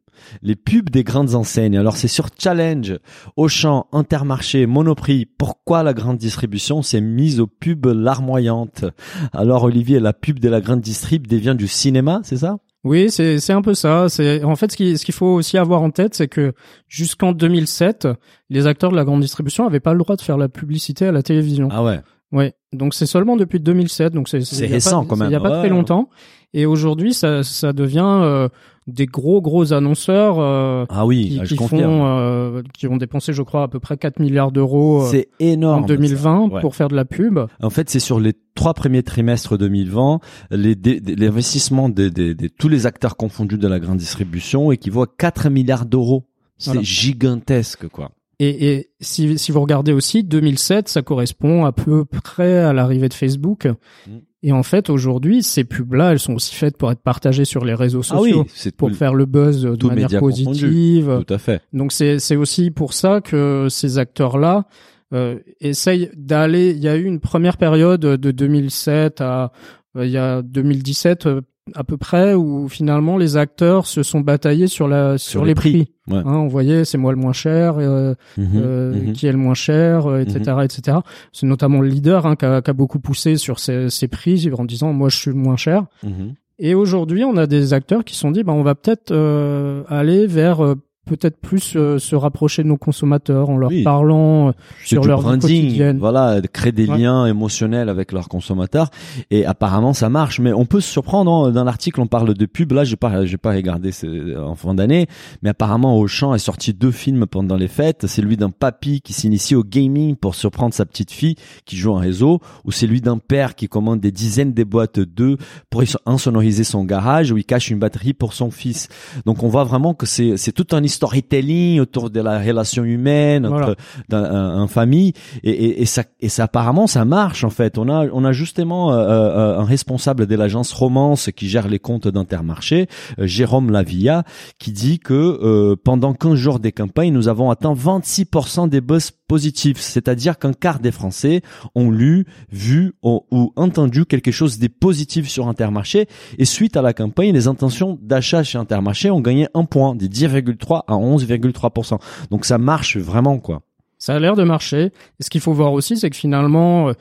Les 0.43 0.57
pubs 0.57 0.91
des 0.91 1.05
grandes 1.05 1.37
enseignes. 1.37 1.77
Alors 1.79 1.97
c'est 1.97 2.09
sur 2.09 2.27
Challenge, 2.37 2.99
Auchan, 3.37 3.87
Intermarché, 3.93 4.67
Monoprix. 4.67 5.27
Pourquoi 5.27 5.85
la 5.85 5.95
grande 5.95 6.17
distribution 6.19 6.83
s'est 6.83 7.01
mise 7.01 7.39
aux 7.39 7.47
pubs 7.47 7.87
larmoyantes? 7.87 8.85
Alors 9.33 9.63
Olivier, 9.63 10.01
la 10.01 10.13
pub 10.13 10.41
de 10.41 10.49
la 10.49 10.61
grande 10.61 10.81
distrib 10.81 11.29
devient 11.29 11.55
du 11.57 11.69
cinéma, 11.69 12.21
c'est 12.25 12.39
ça? 12.39 12.59
Oui, 12.85 13.11
c'est 13.11 13.41
c'est 13.41 13.53
un 13.53 13.63
peu 13.63 13.75
ça. 13.75 14.09
C'est 14.09 14.45
en 14.45 14.57
fait 14.57 14.71
ce 14.71 14.77
qui 14.77 14.97
ce 14.97 15.05
qu'il 15.05 15.15
faut 15.15 15.35
aussi 15.35 15.59
avoir 15.59 15.83
en 15.83 15.91
tête, 15.91 16.15
c'est 16.15 16.29
que 16.29 16.53
jusqu'en 16.87 17.33
2007, 17.33 18.09
les 18.51 18.67
acteurs 18.67 18.91
de 18.91 18.97
la 18.97 19.05
grande 19.05 19.21
distribution 19.21 19.67
avaient 19.67 19.81
pas 19.81 19.93
le 19.93 19.99
droit 19.99 20.17
de 20.17 20.21
faire 20.21 20.39
la 20.39 20.49
publicité 20.49 21.07
à 21.07 21.13
la 21.13 21.23
télévision. 21.23 21.69
Ah 21.73 21.83
ouais. 21.83 22.01
Ouais. 22.33 22.53
Donc 22.73 22.95
c'est 22.95 23.07
seulement 23.07 23.37
depuis 23.37 23.61
2007. 23.61 24.13
Donc 24.13 24.29
c'est 24.29 24.39
récent, 24.67 25.03
pas- 25.03 25.09
quand 25.11 25.17
même. 25.17 25.31
Il 25.31 25.33
y 25.33 25.37
a 25.37 25.41
pas 25.41 25.51
Ouais. 25.51 25.59
très 25.61 25.69
longtemps. 25.69 26.09
Et 26.55 26.65
aujourd'hui, 26.67 27.13
ça 27.15 27.43
ça 27.43 27.73
devient 27.75 28.03
euh, 28.23 28.49
des 28.87 29.05
gros 29.05 29.43
gros 29.43 29.75
annonceurs 29.75 30.37
euh, 30.39 30.87
Ah 30.89 31.05
oui, 31.05 31.29
qui, 31.29 31.41
je 31.45 31.55
qui 31.57 31.69
font 31.69 32.07
euh, 32.07 32.63
qui 32.73 32.87
ont 32.87 32.97
dépensé, 32.97 33.35
je 33.35 33.43
crois, 33.43 33.65
à 33.65 33.69
peu 33.69 33.81
près 33.81 33.99
4 33.99 34.19
milliards 34.19 34.51
d'euros. 34.51 35.03
euh, 35.03 35.09
C'est 35.11 35.29
énorme. 35.41 35.85
en 35.85 35.87
2020 35.87 36.49
Ouais. 36.51 36.61
pour 36.63 36.75
faire 36.75 36.89
de 36.89 36.97
la 36.97 37.05
pub. 37.05 37.39
En 37.63 37.69
fait, 37.71 37.91
c'est 37.91 38.01
sur 38.01 38.19
les 38.19 38.33
trois 38.55 38.73
premiers 38.73 39.03
trimestres 39.03 39.59
2020, 39.59 40.21
les 40.51 40.75
l'investissement 41.19 41.89
de, 41.91 42.09
de- 42.09 42.33
de 42.33 42.49
tous 42.49 42.69
les 42.69 42.87
acteurs 42.87 43.17
confondus 43.17 43.59
de 43.59 43.69
la 43.69 43.79
grande 43.79 43.99
distribution 43.99 44.73
équivaut 44.73 45.03
à 45.03 45.07
4 45.07 45.51
milliards 45.51 45.85
d'euros. 45.87 46.25
C'est 46.57 46.71
Voilà. 46.71 46.83
gigantesque, 46.83 47.89
quoi. 47.89 48.11
Et, 48.41 48.73
et 48.73 48.91
si, 49.01 49.39
si 49.39 49.53
vous 49.53 49.61
regardez 49.61 49.93
aussi, 49.93 50.23
2007, 50.23 50.89
ça 50.89 51.03
correspond 51.03 51.65
à 51.65 51.73
peu 51.73 52.05
près 52.05 52.59
à 52.59 52.73
l'arrivée 52.73 53.09
de 53.09 53.15
Facebook. 53.15 53.67
Mm. 54.07 54.19
Et 54.45 54.53
en 54.53 54.63
fait, 54.63 54.89
aujourd'hui, 54.89 55.43
ces 55.43 55.65
pubs-là, 55.65 56.13
elles 56.13 56.21
sont 56.21 56.35
aussi 56.35 56.55
faites 56.55 56.77
pour 56.77 56.93
être 56.93 57.01
partagées 57.03 57.45
sur 57.45 57.65
les 57.65 57.75
réseaux 57.75 58.03
Ah 58.11 58.21
oui, 58.21 58.33
sociaux, 58.33 58.73
pour 58.77 58.93
faire 58.93 59.15
le 59.15 59.27
buzz 59.27 59.63
de 59.63 59.87
manière 59.87 60.09
confondu. 60.09 60.45
positive. 60.53 61.25
tout 61.27 61.35
à 61.35 61.39
fait. 61.39 61.61
Donc 61.73 61.91
c'est 61.91 62.21
c'est 62.21 62.37
aussi 62.37 62.71
pour 62.71 62.93
ça 62.93 63.21
que 63.21 63.67
ces 63.69 63.99
acteurs-là 63.99 64.67
euh, 65.13 65.41
essayent 65.61 66.11
d'aller. 66.15 66.71
Il 66.71 66.79
y 66.79 66.89
a 66.89 66.95
eu 66.97 67.05
une 67.05 67.19
première 67.19 67.57
période 67.57 68.01
de 68.01 68.31
2007 68.31 69.21
à 69.21 69.51
euh, 69.97 70.07
il 70.07 70.13
y 70.13 70.19
a 70.19 70.43
2017 70.43 71.27
euh, 71.27 71.41
à 71.75 71.85
peu 71.85 71.97
près 71.97 72.35
où 72.35 72.69
finalement 72.69 73.17
les 73.17 73.37
acteurs 73.37 73.87
se 73.87 74.03
sont 74.03 74.21
bataillés 74.21 74.67
sur 74.67 74.89
la 74.89 75.19
sur, 75.19 75.43
les 75.43 75.49
les 75.49 75.55
prix. 75.55 75.73
prix. 75.73 76.15
Ouais. 76.15 76.23
Hein, 76.25 76.37
on 76.37 76.49
voyait 76.49 76.85
c'est 76.85 76.99
moi 76.99 77.13
le 77.13 77.19
moins 77.19 77.33
cher, 77.33 77.75
euh, 77.79 78.15
Mhm, 78.37 78.47
euh, 78.57 78.95
mhm. 78.95 79.13
qui 79.13 79.27
est 79.27 79.33
le 79.33 79.39
moins 79.39 79.55
cher, 79.55 80.07
euh, 80.07 80.21
etc., 80.21 80.59
etc. 80.65 80.99
C'est 81.33 81.47
notamment 81.47 81.81
le 81.81 81.89
leader 81.89 82.27
hein, 82.27 82.37
qui, 82.37 82.45
a, 82.47 82.63
qui 82.63 82.71
a 82.71 82.73
beaucoup 82.75 83.01
poussé 83.01 83.37
sur 83.37 83.59
ces, 83.59 83.91
ces 83.91 84.09
prix 84.09 84.51
en 84.57 84.65
disant 84.65 84.93
moi 84.93 85.09
je 85.09 85.17
suis 85.17 85.31
le 85.31 85.37
moins 85.37 85.57
cher. 85.57 85.85
Mhm. 86.03 86.35
Et 86.61 86.75
aujourd'hui, 86.75 87.23
on 87.25 87.37
a 87.37 87.47
des 87.47 87.73
acteurs 87.73 88.05
qui 88.05 88.15
se 88.15 88.21
sont 88.21 88.33
dit, 88.33 88.43
bah, 88.43 88.53
on 88.53 88.65
va 88.65 88.75
peut-être 88.75 89.13
euh, 89.13 89.85
aller 89.89 90.27
vers 90.27 90.65
euh, 90.65 90.75
peut-être 91.09 91.41
plus 91.41 91.75
euh, 91.77 91.99
se 91.99 92.15
rapprocher 92.15 92.63
de 92.63 92.69
nos 92.69 92.77
consommateurs 92.77 93.51
en 93.51 93.57
leur 93.57 93.71
Oui. 93.71 93.83
parlant 93.83 94.49
euh, 94.49 94.53
sur 94.85 95.05
leur 95.05 95.19
vie 95.21 95.25
branding, 95.27 95.63
quotidienne. 95.65 95.99
voilà, 95.99 96.41
créer 96.53 96.73
des 96.73 96.87
Ouais. 96.87 96.99
liens 96.99 97.27
émotionnels 97.27 97.89
avec 97.89 98.13
leurs 98.13 98.29
consommateurs. 98.29 98.91
Et 99.31 99.45
apparemment, 99.47 99.93
ça 99.95 100.09
marche. 100.09 100.41
Mais 100.41 100.53
on 100.53 100.67
peut 100.67 100.81
se 100.81 100.91
surprendre. 100.91 101.31
hein. 101.47 101.51
Dans 101.51 101.65
l'article, 101.65 102.01
on 102.01 102.07
parle 102.07 102.35
de 102.35 102.47
pub. 102.47 102.73
Là, 102.73 102.85
j'ai 102.85 102.97
pas, 102.97 103.25
j'ai 103.25 103.37
pas 103.39 103.53
regardé 103.53 103.91
en 104.39 104.55
fin 104.55 104.75
d'année, 104.75 105.07
mais 105.43 105.51
apparemment, 105.51 105.99
Auchan 105.99 106.35
est 106.35 106.39
sorti 106.39 106.73
deux 106.75 106.91
films 106.91 107.27
pendant 107.27 107.57
les 107.57 107.69
fêtes. 107.69 107.99
C'est 108.03 108.21
celui 108.21 108.37
d'un 108.37 108.51
papy 108.51 109.01
qui 109.01 109.13
s'initie 109.13 109.55
au 109.55 109.65
gaming 109.65 110.15
pour 110.17 110.35
surprendre 110.35 110.75
sa 110.75 110.85
petite 110.87 111.11
fille 111.11 111.37
qui 111.65 111.77
joue 111.77 111.93
en 111.93 111.97
réseau, 111.99 112.41
ou 112.65 112.71
c'est 112.73 112.87
celui 112.87 113.01
d'un 113.01 113.19
père 113.19 113.55
qui 113.55 113.69
commande 113.69 114.01
des 114.01 114.13
dizaines 114.13 114.53
de 114.55 114.65
boîtes 114.65 115.01
d'œufs 115.01 115.37
pour 115.71 115.83
insonoriser 116.07 116.65
son 116.65 116.85
garage, 116.85 117.33
où 117.33 117.37
il 117.39 117.45
cache 117.45 117.71
une 117.71 117.79
batterie 117.79 118.15
pour 118.15 118.33
son 118.33 118.51
fils. 118.51 118.89
Donc, 119.27 119.43
on 119.43 119.49
voit 119.49 119.65
vraiment 119.65 119.95
que 119.95 120.07
c'est, 120.07 120.37
c'est 120.37 120.53
tout 120.53 120.67
un 120.75 120.83
storytelling 120.99 121.81
autour 121.81 122.11
de 122.11 122.21
la 122.21 122.39
relation 122.39 122.85
humaine 122.85 123.47
entre 123.47 123.77
Voilà. 124.09 124.31
un, 124.33 124.63
un 124.63 124.67
famille. 124.69 125.13
Et, 125.43 125.51
et, 125.51 125.83
et 125.83 125.87
ça 125.87 126.03
et 126.21 126.29
ça 126.29 126.45
apparemment 126.45 126.87
ça 126.87 127.05
marche 127.05 127.45
en 127.45 127.51
fait. 127.51 127.79
On 127.79 127.89
a 127.89 128.07
on 128.13 128.25
a 128.25 128.33
justement 128.33 128.93
euh, 128.93 128.97
euh, 128.99 129.59
un 129.59 129.65
responsable 129.65 130.27
de 130.27 130.35
l'agence 130.35 130.73
Romance 130.73 131.31
qui 131.35 131.49
gère 131.49 131.69
les 131.69 131.79
comptes 131.79 132.09
d'Intermarché 132.09 132.87
euh, 133.19 133.27
Jérôme 133.27 133.71
Lavilla 133.71 134.25
qui 134.59 134.73
dit 134.73 134.99
que 134.99 135.15
euh, 135.15 135.77
pendant 135.83 136.13
15 136.15 136.35
jours 136.35 136.59
des 136.61 136.73
campagnes 136.73 137.13
nous 137.13 137.29
avons 137.29 137.51
atteint 137.51 137.75
26% 137.75 138.69
des 138.69 138.81
buzz 138.81 139.11
positifs. 139.29 139.79
C'est-à-dire 139.79 140.39
qu'un 140.39 140.53
quart 140.55 140.81
des 140.81 140.91
Français 140.93 141.43
ont 141.75 141.91
lu 141.91 142.25
vu 142.51 142.95
ont- 143.03 143.23
ou 143.31 143.53
entendu 143.57 144.05
quelque 144.07 144.31
chose 144.33 144.59
de 144.59 144.69
positif 144.69 145.29
sur 145.29 145.49
Intermarché. 145.49 146.07
Et 146.39 146.45
suite 146.45 146.77
à 146.77 146.83
la 146.83 146.93
campagne 146.95 147.33
les 147.33 147.47
intentions 147.47 147.99
d'achat 148.03 148.43
chez 148.43 148.59
Intermarché 148.59 149.11
ont 149.11 149.21
gagné 149.21 149.47
un 149.55 149.65
point 149.65 149.95
de 149.95 150.07
10,3 150.07 150.83
à 150.89 150.95
11,3% 150.95 151.99
donc 152.31 152.45
ça 152.45 152.59
marche 152.59 152.97
vraiment 152.97 153.39
quoi 153.39 153.63
Ça 153.99 154.15
a 154.15 154.19
l'air 154.19 154.35
de 154.37 154.45
marcher. 154.45 154.93
Et 155.19 155.23
ce 155.23 155.31
qu'il 155.31 155.41
faut 155.41 155.53
voir 155.53 155.73
aussi, 155.73 155.97
c'est 155.97 156.11
que 156.11 156.17
finalement, 156.17 156.89
euh, 156.89 156.93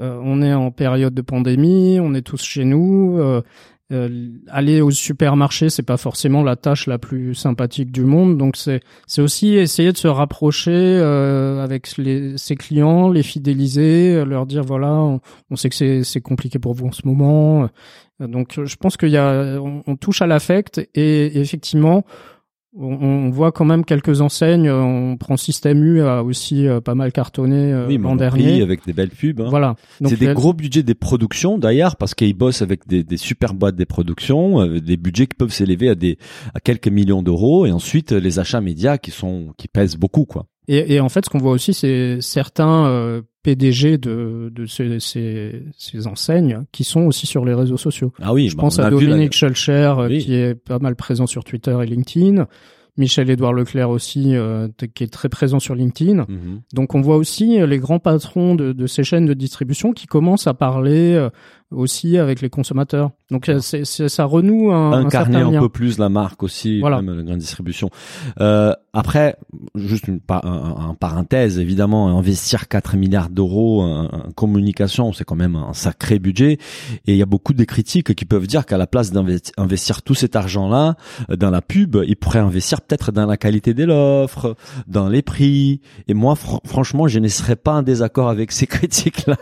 euh, 0.00 0.18
on 0.22 0.42
est 0.42 0.52
en 0.54 0.70
période 0.70 1.14
de 1.14 1.22
pandémie, 1.22 1.98
on 2.00 2.14
est 2.14 2.22
tous 2.22 2.42
chez 2.42 2.64
nous. 2.64 3.18
euh, 3.18 3.42
euh, 3.92 4.30
aller 4.48 4.80
au 4.80 4.90
supermarché, 4.90 5.68
c'est 5.68 5.82
pas 5.82 5.98
forcément 5.98 6.42
la 6.42 6.56
tâche 6.56 6.86
la 6.86 6.98
plus 6.98 7.34
sympathique 7.34 7.92
du 7.92 8.02
monde. 8.04 8.38
Donc 8.38 8.56
c'est 8.56 8.80
c'est 9.06 9.20
aussi 9.20 9.56
essayer 9.56 9.92
de 9.92 9.98
se 9.98 10.08
rapprocher 10.08 10.72
euh, 10.72 11.62
avec 11.62 11.96
les, 11.98 12.38
ses 12.38 12.56
clients, 12.56 13.10
les 13.10 13.22
fidéliser, 13.22 14.14
euh, 14.14 14.24
leur 14.24 14.46
dire 14.46 14.62
voilà, 14.64 14.90
on, 14.90 15.56
sait 15.56 15.68
que 15.68 15.74
c'est 15.74 16.02
c'est 16.02 16.22
compliqué 16.22 16.58
pour 16.58 16.72
vous 16.72 16.86
en 16.86 16.92
ce 16.92 17.02
moment. 17.06 17.68
Euh, 18.22 18.26
Donc 18.26 18.58
je 18.64 18.76
pense 18.76 18.96
qu'il 18.96 19.10
y 19.10 19.18
a 19.18 19.58
on, 19.60 19.82
on 19.86 19.96
touche 19.96 20.22
à 20.22 20.26
l'affect 20.26 20.78
et 20.94 21.38
effectivement 21.38 22.04
on, 22.76 23.30
voit 23.30 23.52
quand 23.52 23.64
même 23.64 23.84
quelques 23.84 24.20
enseignes. 24.20 24.70
On 24.70 25.16
prend 25.16 25.36
Système 25.36 25.82
U 25.82 26.02
a 26.02 26.22
aussi 26.22 26.66
euh, 26.66 26.80
pas 26.80 26.94
mal 26.94 27.12
cartonné 27.12 27.72
euh, 27.72 27.86
oui, 27.86 27.98
l'an 27.98 28.16
dernier. 28.16 28.62
avec 28.62 28.84
des 28.84 28.92
belles 28.92 29.10
pubs. 29.10 29.40
hein. 29.40 29.46
Voilà. 29.48 29.76
C'est 30.04 30.18
des 30.18 30.34
gros 30.34 30.52
budgets 30.52 30.82
des 30.82 30.94
productions 30.94 31.58
d'ailleurs 31.58 31.96
parce 31.96 32.14
qu'ils 32.14 32.34
bossent 32.34 32.62
avec 32.62 32.86
des, 32.86 33.04
des 33.04 33.16
super 33.16 33.54
boîtes 33.54 33.76
des 33.76 33.86
productions, 33.86 34.60
euh, 34.62 34.80
des 34.80 34.96
budgets 34.96 35.26
qui 35.26 35.36
peuvent 35.36 35.52
s'élever 35.52 35.88
à 35.88 35.94
des 35.94 36.18
à 36.54 36.60
quelques 36.60 36.88
millions 36.88 37.22
d'euros 37.22 37.66
et 37.66 37.72
ensuite 37.72 38.12
les 38.12 38.38
achats 38.38 38.60
médias 38.60 38.98
qui 38.98 39.10
sont 39.10 39.54
qui 39.56 39.68
pèsent 39.68 39.96
beaucoup 39.96 40.24
quoi. 40.24 40.46
Et, 40.68 40.94
et 40.94 41.00
en 41.00 41.08
fait, 41.08 41.24
ce 41.24 41.30
qu'on 41.30 41.38
voit 41.38 41.52
aussi, 41.52 41.74
c'est 41.74 42.20
certains 42.20 42.86
euh, 42.86 43.22
PDG 43.44 43.98
de, 43.98 44.50
de 44.52 44.66
ces, 44.66 44.98
ces, 44.98 45.62
ces 45.78 46.06
enseignes 46.08 46.62
qui 46.72 46.82
sont 46.82 47.02
aussi 47.02 47.26
sur 47.26 47.44
les 47.44 47.54
réseaux 47.54 47.76
sociaux. 47.76 48.12
Ah 48.20 48.32
oui, 48.32 48.48
Je 48.48 48.56
bah, 48.56 48.62
pense 48.62 48.78
à 48.80 48.90
Dominique 48.90 49.34
Schulcher, 49.34 49.92
euh, 49.98 50.08
Oui. 50.08 50.18
qui 50.24 50.34
est 50.34 50.54
pas 50.56 50.80
mal 50.80 50.96
présent 50.96 51.26
sur 51.28 51.44
Twitter 51.44 51.76
et 51.82 51.86
LinkedIn. 51.86 52.46
Michel-Édouard 52.96 53.52
Leclerc 53.52 53.90
aussi, 53.90 54.34
euh, 54.36 54.68
qui 54.94 55.02
est 55.04 55.12
très 55.12 55.28
présent 55.28 55.58
sur 55.58 55.74
LinkedIn. 55.74 56.26
Mhm. 56.28 56.60
Donc 56.72 56.94
on 56.94 57.00
voit 57.00 57.16
aussi 57.16 57.60
euh, 57.60 57.66
les 57.66 57.78
grands 57.78 57.98
patrons 57.98 58.54
de, 58.54 58.72
de 58.72 58.86
ces 58.86 59.04
chaînes 59.04 59.26
de 59.26 59.34
distribution 59.34 59.92
qui 59.92 60.06
commencent 60.06 60.46
à 60.46 60.54
parler 60.54 61.28
aussi 61.74 62.18
avec 62.18 62.40
les 62.40 62.50
consommateurs. 62.50 63.10
Donc 63.30 63.48
euh, 63.48 63.58
c'est, 63.60 63.84
c'est- 63.84 64.08
ça 64.08 64.24
renoue 64.24 64.70
un, 64.72 64.92
un 64.92 65.04
incarner 65.06 65.36
un 65.38 65.50
lien. 65.50 65.60
peu 65.60 65.68
plus 65.68 65.98
la 65.98 66.08
marque 66.08 66.42
aussi, 66.42 66.80
Voilà. 66.80 67.02
même 67.02 67.16
la 67.16 67.22
grande 67.22 67.38
distribution. 67.38 67.90
Euh, 68.40 68.72
après, 68.92 69.36
juste 69.74 70.06
une 70.08 70.20
un, 70.28 70.76
un 70.90 70.94
parenthèse, 70.94 71.58
évidemment, 71.58 72.16
investir 72.16 72.68
4 72.68 72.96
milliards 72.96 73.28
d'euros 73.28 73.82
en, 73.82 74.08
communication, 74.36 75.12
c'est 75.12 75.24
quand 75.24 75.34
même 75.36 75.56
un 75.56 75.72
sacré 75.72 76.18
budget. 76.18 76.58
Et 77.06 77.12
il 77.12 77.16
y 77.16 77.22
a 77.22 77.26
beaucoup 77.26 77.54
de 77.54 77.64
critiques 77.64 78.14
qui 78.14 78.24
peuvent 78.24 78.46
dire 78.46 78.66
qu'à 78.66 78.78
la 78.78 78.86
place 78.86 79.10
d'investir 79.10 80.02
tout 80.02 80.14
cet 80.14 80.36
argent-là 80.36 80.96
euh, 81.30 81.36
dans 81.36 81.50
la 81.50 81.60
pub, 81.62 81.96
ils 82.06 82.16
pourraient 82.16 82.38
investir 82.38 82.80
peut-être 82.82 83.10
dans 83.10 83.26
la 83.26 83.36
qualité 83.36 83.74
de 83.74 83.84
l'offre, 83.84 84.54
dans 84.86 85.08
les 85.08 85.22
prix. 85.22 85.80
Et 86.06 86.14
moi, 86.14 86.34
fr- 86.34 86.60
franchement, 86.64 87.08
je 87.08 87.18
ne 87.18 87.28
serais 87.28 87.56
pas 87.56 87.74
en 87.74 87.82
désaccord 87.82 88.28
avec 88.28 88.52
ces 88.52 88.66
critiques-là. 88.74 89.36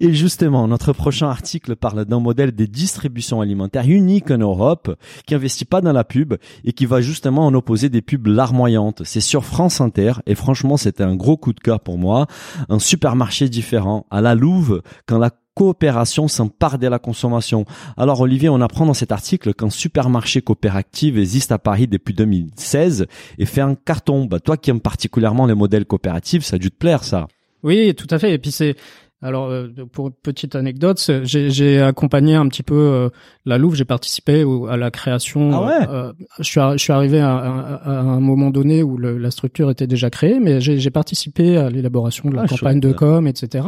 Et 0.00 0.12
notre 0.48 0.92
prochain 0.92 1.28
article 1.28 1.76
parle 1.76 2.04
d'un 2.04 2.20
modèle 2.20 2.52
de 2.52 2.64
distribution 2.64 3.40
alimentaire 3.40 3.88
unique 3.88 4.30
en 4.30 4.38
Europe, 4.38 4.94
qui 5.26 5.34
investit 5.34 5.64
pas 5.64 5.80
dans 5.80 5.92
la 5.92 6.04
pub 6.04 6.34
et 6.64 6.72
qui 6.72 6.86
va 6.86 7.00
justement 7.00 7.46
en 7.46 7.54
opposer 7.54 7.88
des 7.88 8.02
pubs 8.02 8.26
larmoyantes. 8.26 9.02
C'est 9.04 9.20
sur 9.20 9.44
France 9.44 9.80
Inter 9.80 10.14
et 10.26 10.34
franchement, 10.34 10.76
c'était 10.76 11.04
un 11.04 11.16
gros 11.16 11.36
coup 11.36 11.52
de 11.52 11.60
cœur 11.60 11.80
pour 11.80 11.98
moi. 11.98 12.26
Un 12.68 12.78
supermarché 12.78 13.48
différent 13.48 14.06
à 14.10 14.20
la 14.20 14.34
Louve, 14.34 14.82
quand 15.06 15.18
la 15.18 15.30
coopération 15.54 16.28
s'empare 16.28 16.78
de 16.78 16.86
la 16.86 16.98
consommation. 16.98 17.64
Alors 17.96 18.20
Olivier, 18.20 18.48
on 18.48 18.60
apprend 18.60 18.86
dans 18.86 18.94
cet 18.94 19.12
article 19.12 19.52
qu'un 19.54 19.70
supermarché 19.70 20.40
coopératif 20.40 21.16
existe 21.16 21.52
à 21.52 21.58
Paris 21.58 21.86
depuis 21.86 22.14
2016 22.14 23.06
et 23.38 23.46
fait 23.46 23.60
un 23.60 23.74
carton. 23.74 24.24
Bah, 24.24 24.40
toi 24.40 24.56
qui 24.56 24.70
aimes 24.70 24.80
particulièrement 24.80 25.46
les 25.46 25.54
modèles 25.54 25.84
coopératifs, 25.84 26.44
ça 26.44 26.56
a 26.56 26.58
dû 26.58 26.70
te 26.70 26.76
plaire 26.76 27.04
ça. 27.04 27.28
Oui, 27.62 27.94
tout 27.94 28.06
à 28.10 28.18
fait. 28.18 28.32
Et 28.32 28.38
puis 28.38 28.50
c'est 28.50 28.76
alors, 29.22 29.50
euh, 29.50 29.68
pour 29.92 30.08
une 30.08 30.12
petite 30.12 30.56
anecdote, 30.56 31.00
j'ai 31.22 31.80
accompagné 31.80 32.34
un 32.34 32.48
petit 32.48 32.64
peu 32.64 32.74
euh, 32.74 33.08
la 33.46 33.56
Louve. 33.56 33.76
J'ai 33.76 33.84
participé 33.84 34.44
à 34.68 34.76
la 34.76 34.90
création. 34.90 35.50
Ah 35.52 35.64
ouais. 35.64 35.88
Euh, 35.88 36.12
je, 36.38 36.44
suis, 36.44 36.60
je 36.72 36.78
suis 36.78 36.92
arrivé 36.92 37.20
à, 37.20 37.36
à, 37.36 38.00
un 38.00 38.18
moment 38.18 38.50
donné 38.50 38.82
où 38.82 38.96
le, 38.96 39.18
la 39.18 39.30
structure 39.30 39.70
était 39.70 39.86
déjà 39.86 40.10
créée, 40.10 40.40
mais 40.40 40.60
j'ai 40.60 40.90
participé 40.90 41.56
à 41.56 41.70
l'élaboration 41.70 42.30
de 42.30 42.34
la 42.34 42.42
Ah, 42.42 42.48
campagne 42.48 42.80
de 42.80 42.92
com, 42.92 43.28
etc. 43.28 43.66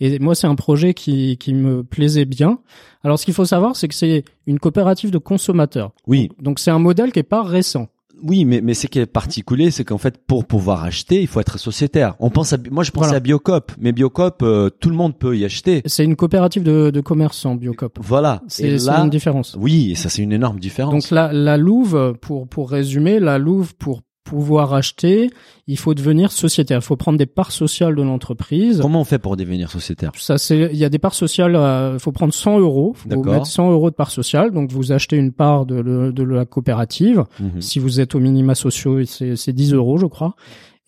Et 0.00 0.18
moi, 0.20 0.34
c'est 0.34 0.46
un 0.46 0.54
projet 0.54 0.94
qui, 0.94 1.36
qui 1.36 1.52
me 1.52 1.84
plaisait 1.84 2.24
bien. 2.24 2.58
Alors, 3.02 3.18
ce 3.18 3.26
qu'il 3.26 3.34
faut 3.34 3.44
savoir, 3.44 3.76
c'est 3.76 3.88
que 3.88 3.94
c'est 3.94 4.24
une 4.46 4.58
coopérative 4.58 5.10
de 5.10 5.18
consommateurs. 5.18 5.92
Oui, 6.06 6.30
Donc, 6.40 6.58
c'est 6.58 6.70
un 6.70 6.78
modèle 6.78 7.12
qui 7.12 7.18
est 7.18 7.22
pas 7.22 7.42
récent. 7.42 7.88
Oui, 8.24 8.44
mais 8.44 8.60
mais 8.60 8.74
ce 8.74 8.86
qui 8.86 8.98
est 8.98 9.06
particulier, 9.06 9.70
c'est 9.70 9.84
qu'en 9.84 9.98
fait, 9.98 10.18
pour 10.26 10.44
pouvoir 10.46 10.82
acheter, 10.84 11.20
il 11.20 11.26
faut 11.26 11.40
être 11.40 11.58
sociétaire. 11.58 12.14
On 12.18 12.30
pense 12.30 12.52
à, 12.52 12.56
moi, 12.70 12.82
je 12.82 12.90
Voilà. 12.94 13.16
à 13.16 13.20
Biocop, 13.20 13.72
mais 13.78 13.92
Biocop, 13.92 14.42
euh, 14.42 14.70
tout 14.70 14.88
le 14.90 14.96
monde 14.96 15.16
peut 15.18 15.36
y 15.36 15.44
acheter. 15.44 15.82
C'est 15.86 16.04
une 16.04 16.16
coopérative 16.16 16.62
de, 16.62 16.90
de 16.90 17.00
commerçants, 17.00 17.54
Biocop. 17.54 17.98
Voilà. 18.00 18.42
C'est 18.48 18.68
une 18.76 19.10
différence. 19.10 19.56
oui, 19.60 19.92
et 19.92 19.94
ça 19.94 20.08
c'est 20.08 20.22
une 20.22 20.32
énorme 20.32 20.58
différence. 20.58 20.92
Donc 20.92 21.10
la, 21.10 21.32
la 21.32 21.56
Louve, 21.56 22.14
pour, 22.20 22.48
pour 22.48 22.70
résumer, 22.70 23.20
la 23.20 23.38
Louve, 23.38 23.74
pour 23.76 24.00
pouvoir 24.24 24.72
acheter, 24.74 25.30
il 25.66 25.78
faut 25.78 25.94
devenir 25.94 26.32
sociétaire. 26.32 26.78
Il 26.78 26.82
faut 26.84 26.96
prendre 26.96 27.18
des 27.18 27.26
parts 27.26 27.52
sociales 27.52 27.94
de 27.94 28.02
l'entreprise. 28.02 28.80
Comment 28.80 29.02
on 29.02 29.04
fait 29.04 29.18
pour 29.18 29.36
devenir 29.36 29.70
sociétaire? 29.70 30.10
Ça, 30.16 30.38
c'est, 30.38 30.70
il 30.72 30.76
y 30.78 30.84
a 30.84 30.88
des 30.88 30.98
parts 30.98 31.14
sociales, 31.14 31.52
il 31.94 32.00
faut 32.00 32.10
prendre 32.12 32.32
100 32.34 32.58
euros. 32.58 32.94
Faut 32.96 33.08
mettre 33.32 33.46
100 33.46 33.70
euros 33.70 33.90
de 33.90 33.94
parts 33.94 34.10
sociales. 34.10 34.50
Donc, 34.50 34.72
vous 34.72 34.92
achetez 34.92 35.16
une 35.16 35.32
part 35.32 35.66
de, 35.66 35.76
le- 35.76 36.12
de 36.12 36.22
la 36.22 36.44
coopérative. 36.46 37.24
Mhm. 37.38 37.60
Si 37.60 37.78
vous 37.78 38.00
êtes 38.00 38.14
au 38.14 38.20
minima 38.20 38.54
sociaux, 38.54 39.04
c'est, 39.04 39.36
c'est 39.36 39.52
10 39.52 39.74
euros, 39.74 39.98
je 39.98 40.06
crois. 40.06 40.34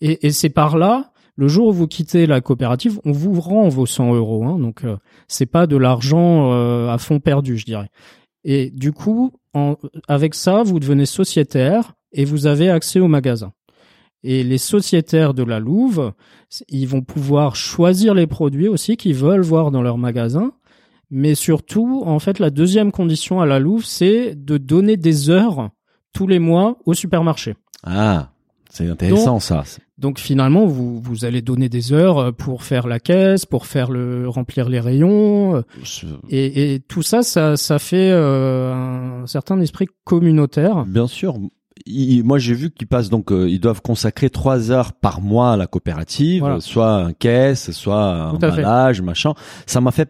Et, 0.01 0.27
et 0.27 0.31
c'est 0.31 0.49
par 0.49 0.77
là, 0.77 1.11
le 1.35 1.47
jour 1.47 1.67
où 1.67 1.73
vous 1.73 1.87
quittez 1.87 2.25
la 2.25 2.41
coopérative, 2.41 2.99
on 3.05 3.11
vous 3.11 3.39
rend 3.39 3.69
vos 3.69 3.85
100 3.85 4.15
euros. 4.15 4.43
Hein, 4.45 4.57
donc, 4.59 4.83
euh, 4.83 4.97
c'est 5.27 5.45
pas 5.45 5.67
de 5.67 5.77
l'argent 5.77 6.51
euh, 6.51 6.89
à 6.89 6.97
fond 6.97 7.19
perdu, 7.19 7.57
je 7.57 7.65
dirais. 7.65 7.89
Et 8.43 8.71
du 8.71 8.91
coup, 8.93 9.31
en, 9.53 9.75
avec 10.07 10.33
ça, 10.33 10.63
vous 10.63 10.79
devenez 10.79 11.05
sociétaire 11.05 11.93
et 12.17 12.25
vous 12.25 12.45
avez 12.47 12.69
accès 12.69 12.99
au 12.99 13.07
magasin. 13.07 13.53
Et 14.23 14.43
les 14.43 14.57
sociétaires 14.57 15.33
de 15.33 15.43
la 15.43 15.59
Louve, 15.59 16.11
ils 16.67 16.87
vont 16.87 17.01
pouvoir 17.01 17.55
choisir 17.55 18.13
les 18.13 18.27
produits 18.27 18.67
aussi 18.67 18.97
qu'ils 18.97 19.13
veulent 19.15 19.41
voir 19.41 19.71
dans 19.71 19.81
leur 19.81 19.97
magasin. 19.97 20.51
Mais 21.09 21.35
surtout, 21.35 22.03
en 22.05 22.19
fait, 22.19 22.39
la 22.39 22.49
deuxième 22.49 22.91
condition 22.91 23.39
à 23.39 23.45
la 23.45 23.59
Louve, 23.59 23.85
c'est 23.85 24.35
de 24.35 24.57
donner 24.57 24.97
des 24.97 25.29
heures 25.29 25.69
tous 26.13 26.27
les 26.27 26.39
mois 26.39 26.77
au 26.85 26.93
supermarché. 26.93 27.55
Ah, 27.83 28.31
c'est 28.69 28.89
intéressant 28.89 29.39
ça. 29.39 29.63
Donc 29.97 30.19
finalement, 30.19 30.65
vous, 30.65 30.99
vous 30.99 31.25
allez 31.25 31.41
donner 31.41 31.69
des 31.69 31.91
heures 31.93 32.17
euh, 32.19 32.31
pour 32.31 32.63
faire 32.63 32.87
la 32.87 32.99
caisse, 32.99 33.45
pour 33.45 33.65
faire 33.65 33.89
le 33.89 34.27
remplir 34.29 34.67
les 34.69 34.79
rayons, 34.79 35.55
euh, 35.55 35.61
Je- 35.83 36.05
et, 36.29 36.73
et 36.73 36.79
tout 36.79 37.01
ça, 37.01 37.23
ça, 37.23 37.55
ça 37.57 37.79
fait 37.79 38.11
euh, 38.11 38.73
un 39.23 39.25
certain 39.27 39.59
esprit 39.59 39.87
communautaire. 40.03 40.85
Bien 40.85 41.07
sûr. 41.07 41.35
Il- 41.85 42.23
moi, 42.23 42.37
j'ai 42.39 42.53
vu 42.53 42.71
qu'ils 42.71 42.87
passent 42.87 43.09
donc, 43.09 43.31
euh, 43.31 43.49
ils 43.49 43.59
doivent 43.59 43.81
consacrer 43.81 44.29
trois 44.29 44.71
heures 44.71 44.93
par 44.93 45.21
mois 45.21 45.53
à 45.53 45.57
la 45.57 45.67
coopérative, 45.67 46.41
Voilà. 46.41 46.59
soit 46.59 46.91
un 46.91 47.13
caisse, 47.13 47.71
soit 47.71 48.01
un 48.03 48.31
emballage, 48.61 49.01
machin. 49.01 49.33
Ça 49.65 49.81
m'a 49.81 49.91
fait 49.91 50.09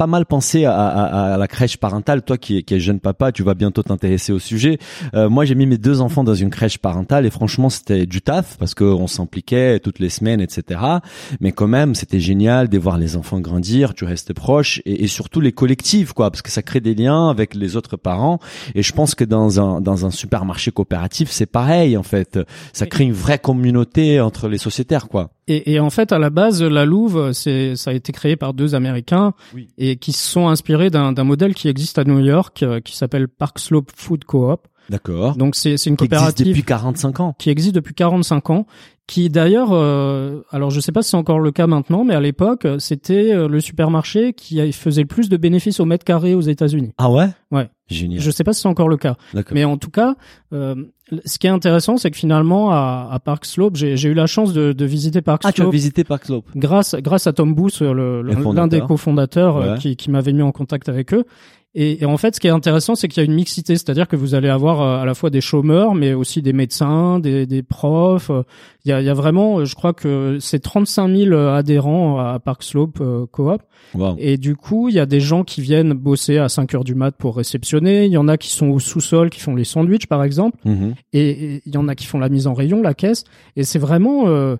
pas 0.00 0.06
mal 0.06 0.24
penser 0.24 0.64
à, 0.64 0.72
à- 0.74 1.34
à 1.34 1.36
la 1.36 1.46
crèche 1.46 1.76
parentale. 1.76 2.22
Toi 2.22 2.38
qui 2.38 2.56
es, 2.56 2.62
qui 2.62 2.72
es 2.72 2.80
jeune 2.80 3.00
papa, 3.00 3.32
tu 3.32 3.42
vas 3.42 3.52
bientôt 3.52 3.82
t'intéresser 3.82 4.32
au 4.32 4.38
sujet. 4.38 4.78
Euh, 5.12 5.28
moi, 5.28 5.44
j'ai 5.44 5.54
mis 5.54 5.66
mes 5.66 5.76
deux 5.76 6.00
enfants 6.00 6.24
dans 6.24 6.34
une 6.34 6.48
crèche 6.48 6.78
parentale 6.78 7.26
et 7.26 7.30
franchement, 7.30 7.68
c'était 7.68 8.06
du 8.06 8.22
taf 8.22 8.56
parce 8.56 8.72
que 8.72 8.84
on 8.84 9.06
s'impliquait 9.06 9.78
toutes 9.78 9.98
les 9.98 10.08
semaines, 10.08 10.40
etc. 10.40 10.80
Mais 11.40 11.52
quand 11.52 11.66
même, 11.66 11.94
c'était 11.94 12.18
génial 12.18 12.68
de 12.70 12.78
voir 12.78 12.96
les 12.96 13.14
enfants 13.16 13.40
grandir. 13.40 13.92
Tu 13.92 14.06
restes 14.06 14.32
proche 14.32 14.80
et, 14.86 15.04
et 15.04 15.06
surtout 15.06 15.42
les 15.42 15.52
collectifs, 15.52 16.14
quoi, 16.14 16.30
parce 16.30 16.40
que 16.40 16.50
ça 16.50 16.62
crée 16.62 16.80
des 16.80 16.94
liens 16.94 17.28
avec 17.28 17.54
les 17.54 17.76
autres 17.76 17.98
parents. 17.98 18.38
Et 18.74 18.82
je 18.82 18.92
pense 18.94 19.14
que 19.14 19.24
dans 19.24 19.60
un 19.60 19.82
dans 19.82 20.06
un 20.06 20.10
supermarché 20.10 20.70
coopératif, 20.70 21.30
c'est 21.30 21.44
pareil 21.60 21.98
en 21.98 22.02
fait. 22.02 22.38
Ça 22.72 22.86
crée 22.86 23.04
une 23.04 23.12
vraie 23.12 23.38
communauté 23.38 24.18
entre 24.22 24.48
les 24.48 24.56
sociétaires, 24.58 25.08
quoi. 25.08 25.28
Et, 25.52 25.72
et 25.72 25.80
en 25.80 25.90
fait, 25.90 26.12
à 26.12 26.18
la 26.20 26.30
base, 26.30 26.62
la 26.62 26.84
Louve, 26.84 27.32
c'est, 27.32 27.74
ça 27.74 27.90
a 27.90 27.94
été 27.94 28.12
créé 28.12 28.36
par 28.36 28.54
deux 28.54 28.76
Américains 28.76 29.34
Oui. 29.52 29.66
et 29.78 29.96
qui 29.96 30.12
se 30.12 30.24
sont 30.24 30.46
inspirés 30.48 30.90
d'un, 30.90 31.12
d'un 31.12 31.24
modèle 31.24 31.54
qui 31.54 31.66
existe 31.68 31.98
à 31.98 32.04
New 32.04 32.20
York, 32.20 32.62
euh, 32.62 32.78
qui 32.80 32.96
s'appelle 32.96 33.26
Park 33.26 33.58
Slope 33.58 33.90
Food 33.94 34.22
Co-op. 34.24 34.68
D'accord. 34.90 35.36
Donc 35.36 35.54
c'est, 35.54 35.76
c'est 35.76 35.88
une 35.88 35.96
Qui 35.96 36.04
existe 36.04 36.18
coopérative 36.20 36.46
depuis 36.48 36.62
45 36.64 37.20
ans. 37.20 37.34
qui 37.38 37.48
existe 37.48 37.74
depuis 37.74 37.94
45 37.94 38.50
ans, 38.50 38.66
qui 39.06 39.30
d'ailleurs, 39.30 39.70
euh, 39.72 40.42
alors 40.50 40.70
je 40.70 40.80
sais 40.80 40.92
pas 40.92 41.02
si 41.02 41.10
c'est 41.10 41.16
encore 41.16 41.38
le 41.40 41.50
cas 41.52 41.66
maintenant, 41.66 42.04
mais 42.04 42.14
à 42.14 42.20
l'époque, 42.20 42.66
c'était 42.78 43.32
euh, 43.32 43.48
le 43.48 43.60
supermarché 43.60 44.32
qui 44.34 44.72
faisait 44.72 45.02
le 45.02 45.06
plus 45.08 45.28
de 45.28 45.36
bénéfices 45.36 45.80
au 45.80 45.84
mètre 45.84 46.04
carré 46.04 46.34
aux 46.34 46.40
États-Unis. 46.40 46.92
Ah 46.98 47.10
ouais? 47.10 47.28
Ouais. 47.50 47.68
Génial. 47.88 48.20
Je 48.20 48.30
sais 48.30 48.44
pas 48.44 48.52
si 48.52 48.60
c'est 48.62 48.68
encore 48.68 48.88
le 48.88 48.96
cas. 48.96 49.16
D'accord. 49.34 49.54
Mais 49.54 49.64
en 49.64 49.76
tout 49.76 49.90
cas, 49.90 50.14
euh, 50.52 50.76
ce 51.24 51.38
qui 51.40 51.48
est 51.48 51.50
intéressant, 51.50 51.96
c'est 51.96 52.10
que 52.12 52.16
finalement, 52.16 52.70
à, 52.70 53.08
à 53.10 53.18
Park 53.18 53.44
Slope, 53.46 53.74
j'ai 53.76 53.96
eu 54.08 54.14
la 54.14 54.26
chance 54.26 54.52
de, 54.52 54.72
de 54.72 54.84
visiter 54.84 55.22
Park 55.22 55.42
Ah, 55.44 55.50
tu 55.52 55.60
as 55.60 55.64
Slope 55.64 55.72
visité 55.74 56.04
Park 56.04 56.24
Slope. 56.26 56.46
grâce, 56.54 56.94
grâce 56.96 57.26
à 57.26 57.32
Tom 57.32 57.52
Booth, 57.54 57.80
l'un 57.80 58.66
des 58.68 58.80
cofondateurs 58.80 59.56
euh, 59.56 59.72
Ouais. 59.72 59.78
qui, 59.78 59.96
qui 59.96 60.10
m'avait 60.10 60.32
mis 60.32 60.42
en 60.42 60.52
contact 60.52 60.88
avec 60.88 61.12
eux. 61.14 61.24
Et, 61.74 62.02
et 62.02 62.04
en 62.04 62.16
fait, 62.16 62.34
ce 62.34 62.40
qui 62.40 62.48
est 62.48 62.50
intéressant, 62.50 62.96
c'est 62.96 63.06
qu'il 63.06 63.22
y 63.22 63.24
a 63.24 63.28
une 63.28 63.34
mixité, 63.34 63.74
c'est-à-dire 63.76 64.08
que 64.08 64.16
vous 64.16 64.34
allez 64.34 64.48
avoir 64.48 64.80
euh, 64.80 65.00
à 65.00 65.04
la 65.04 65.14
fois 65.14 65.30
des 65.30 65.40
chômeurs, 65.40 65.94
mais 65.94 66.14
aussi 66.14 66.42
des 66.42 66.52
médecins, 66.52 67.20
des, 67.20 67.46
des 67.46 67.62
profs. 67.62 68.30
Euh, 68.30 68.42
Il 68.84 68.88
y 68.88 68.92
a, 68.92 69.00
il 69.00 69.06
y 69.06 69.08
a 69.08 69.14
vraiment, 69.14 69.60
euh, 69.60 69.64
je 69.64 69.76
crois 69.76 69.92
que 69.92 70.38
c'est 70.40 70.58
35 70.58 71.08
000 71.14 71.34
adhérents 71.34 72.18
à 72.18 72.40
Park 72.40 72.64
Slope 72.64 72.98
euh, 73.00 73.24
Coop. 73.30 73.62
Wow. 73.94 74.16
Et 74.18 74.36
du 74.36 74.56
coup, 74.56 74.88
il 74.88 74.94
y 74.94 75.00
a 75.00 75.06
des 75.06 75.20
gens 75.20 75.44
qui 75.44 75.60
viennent 75.62 75.92
bosser 75.92 76.38
à 76.38 76.48
5 76.48 76.74
heures 76.74 76.84
du 76.84 76.94
mat 76.94 77.12
pour 77.16 77.36
réceptionner. 77.36 78.06
Il 78.06 78.12
y 78.12 78.18
en 78.18 78.28
a 78.28 78.36
qui 78.36 78.50
sont 78.50 78.68
au 78.68 78.78
sous-sol, 78.80 79.30
qui 79.30 79.40
font 79.40 79.54
les 79.54 79.64
sandwichs, 79.64 80.06
par 80.06 80.24
exemple. 80.24 80.58
Mhm. 80.64 80.94
Et 81.12 81.20
et 81.30 81.62
il 81.66 81.74
y 81.74 81.76
en 81.76 81.86
a 81.88 81.94
qui 81.94 82.06
font 82.06 82.18
la 82.18 82.28
mise 82.28 82.46
en 82.46 82.54
rayon, 82.54 82.82
la 82.82 82.94
caisse. 82.94 83.24
Et 83.56 83.64
c'est 83.64 83.78
vraiment, 83.78 84.28
euh, 84.28 84.56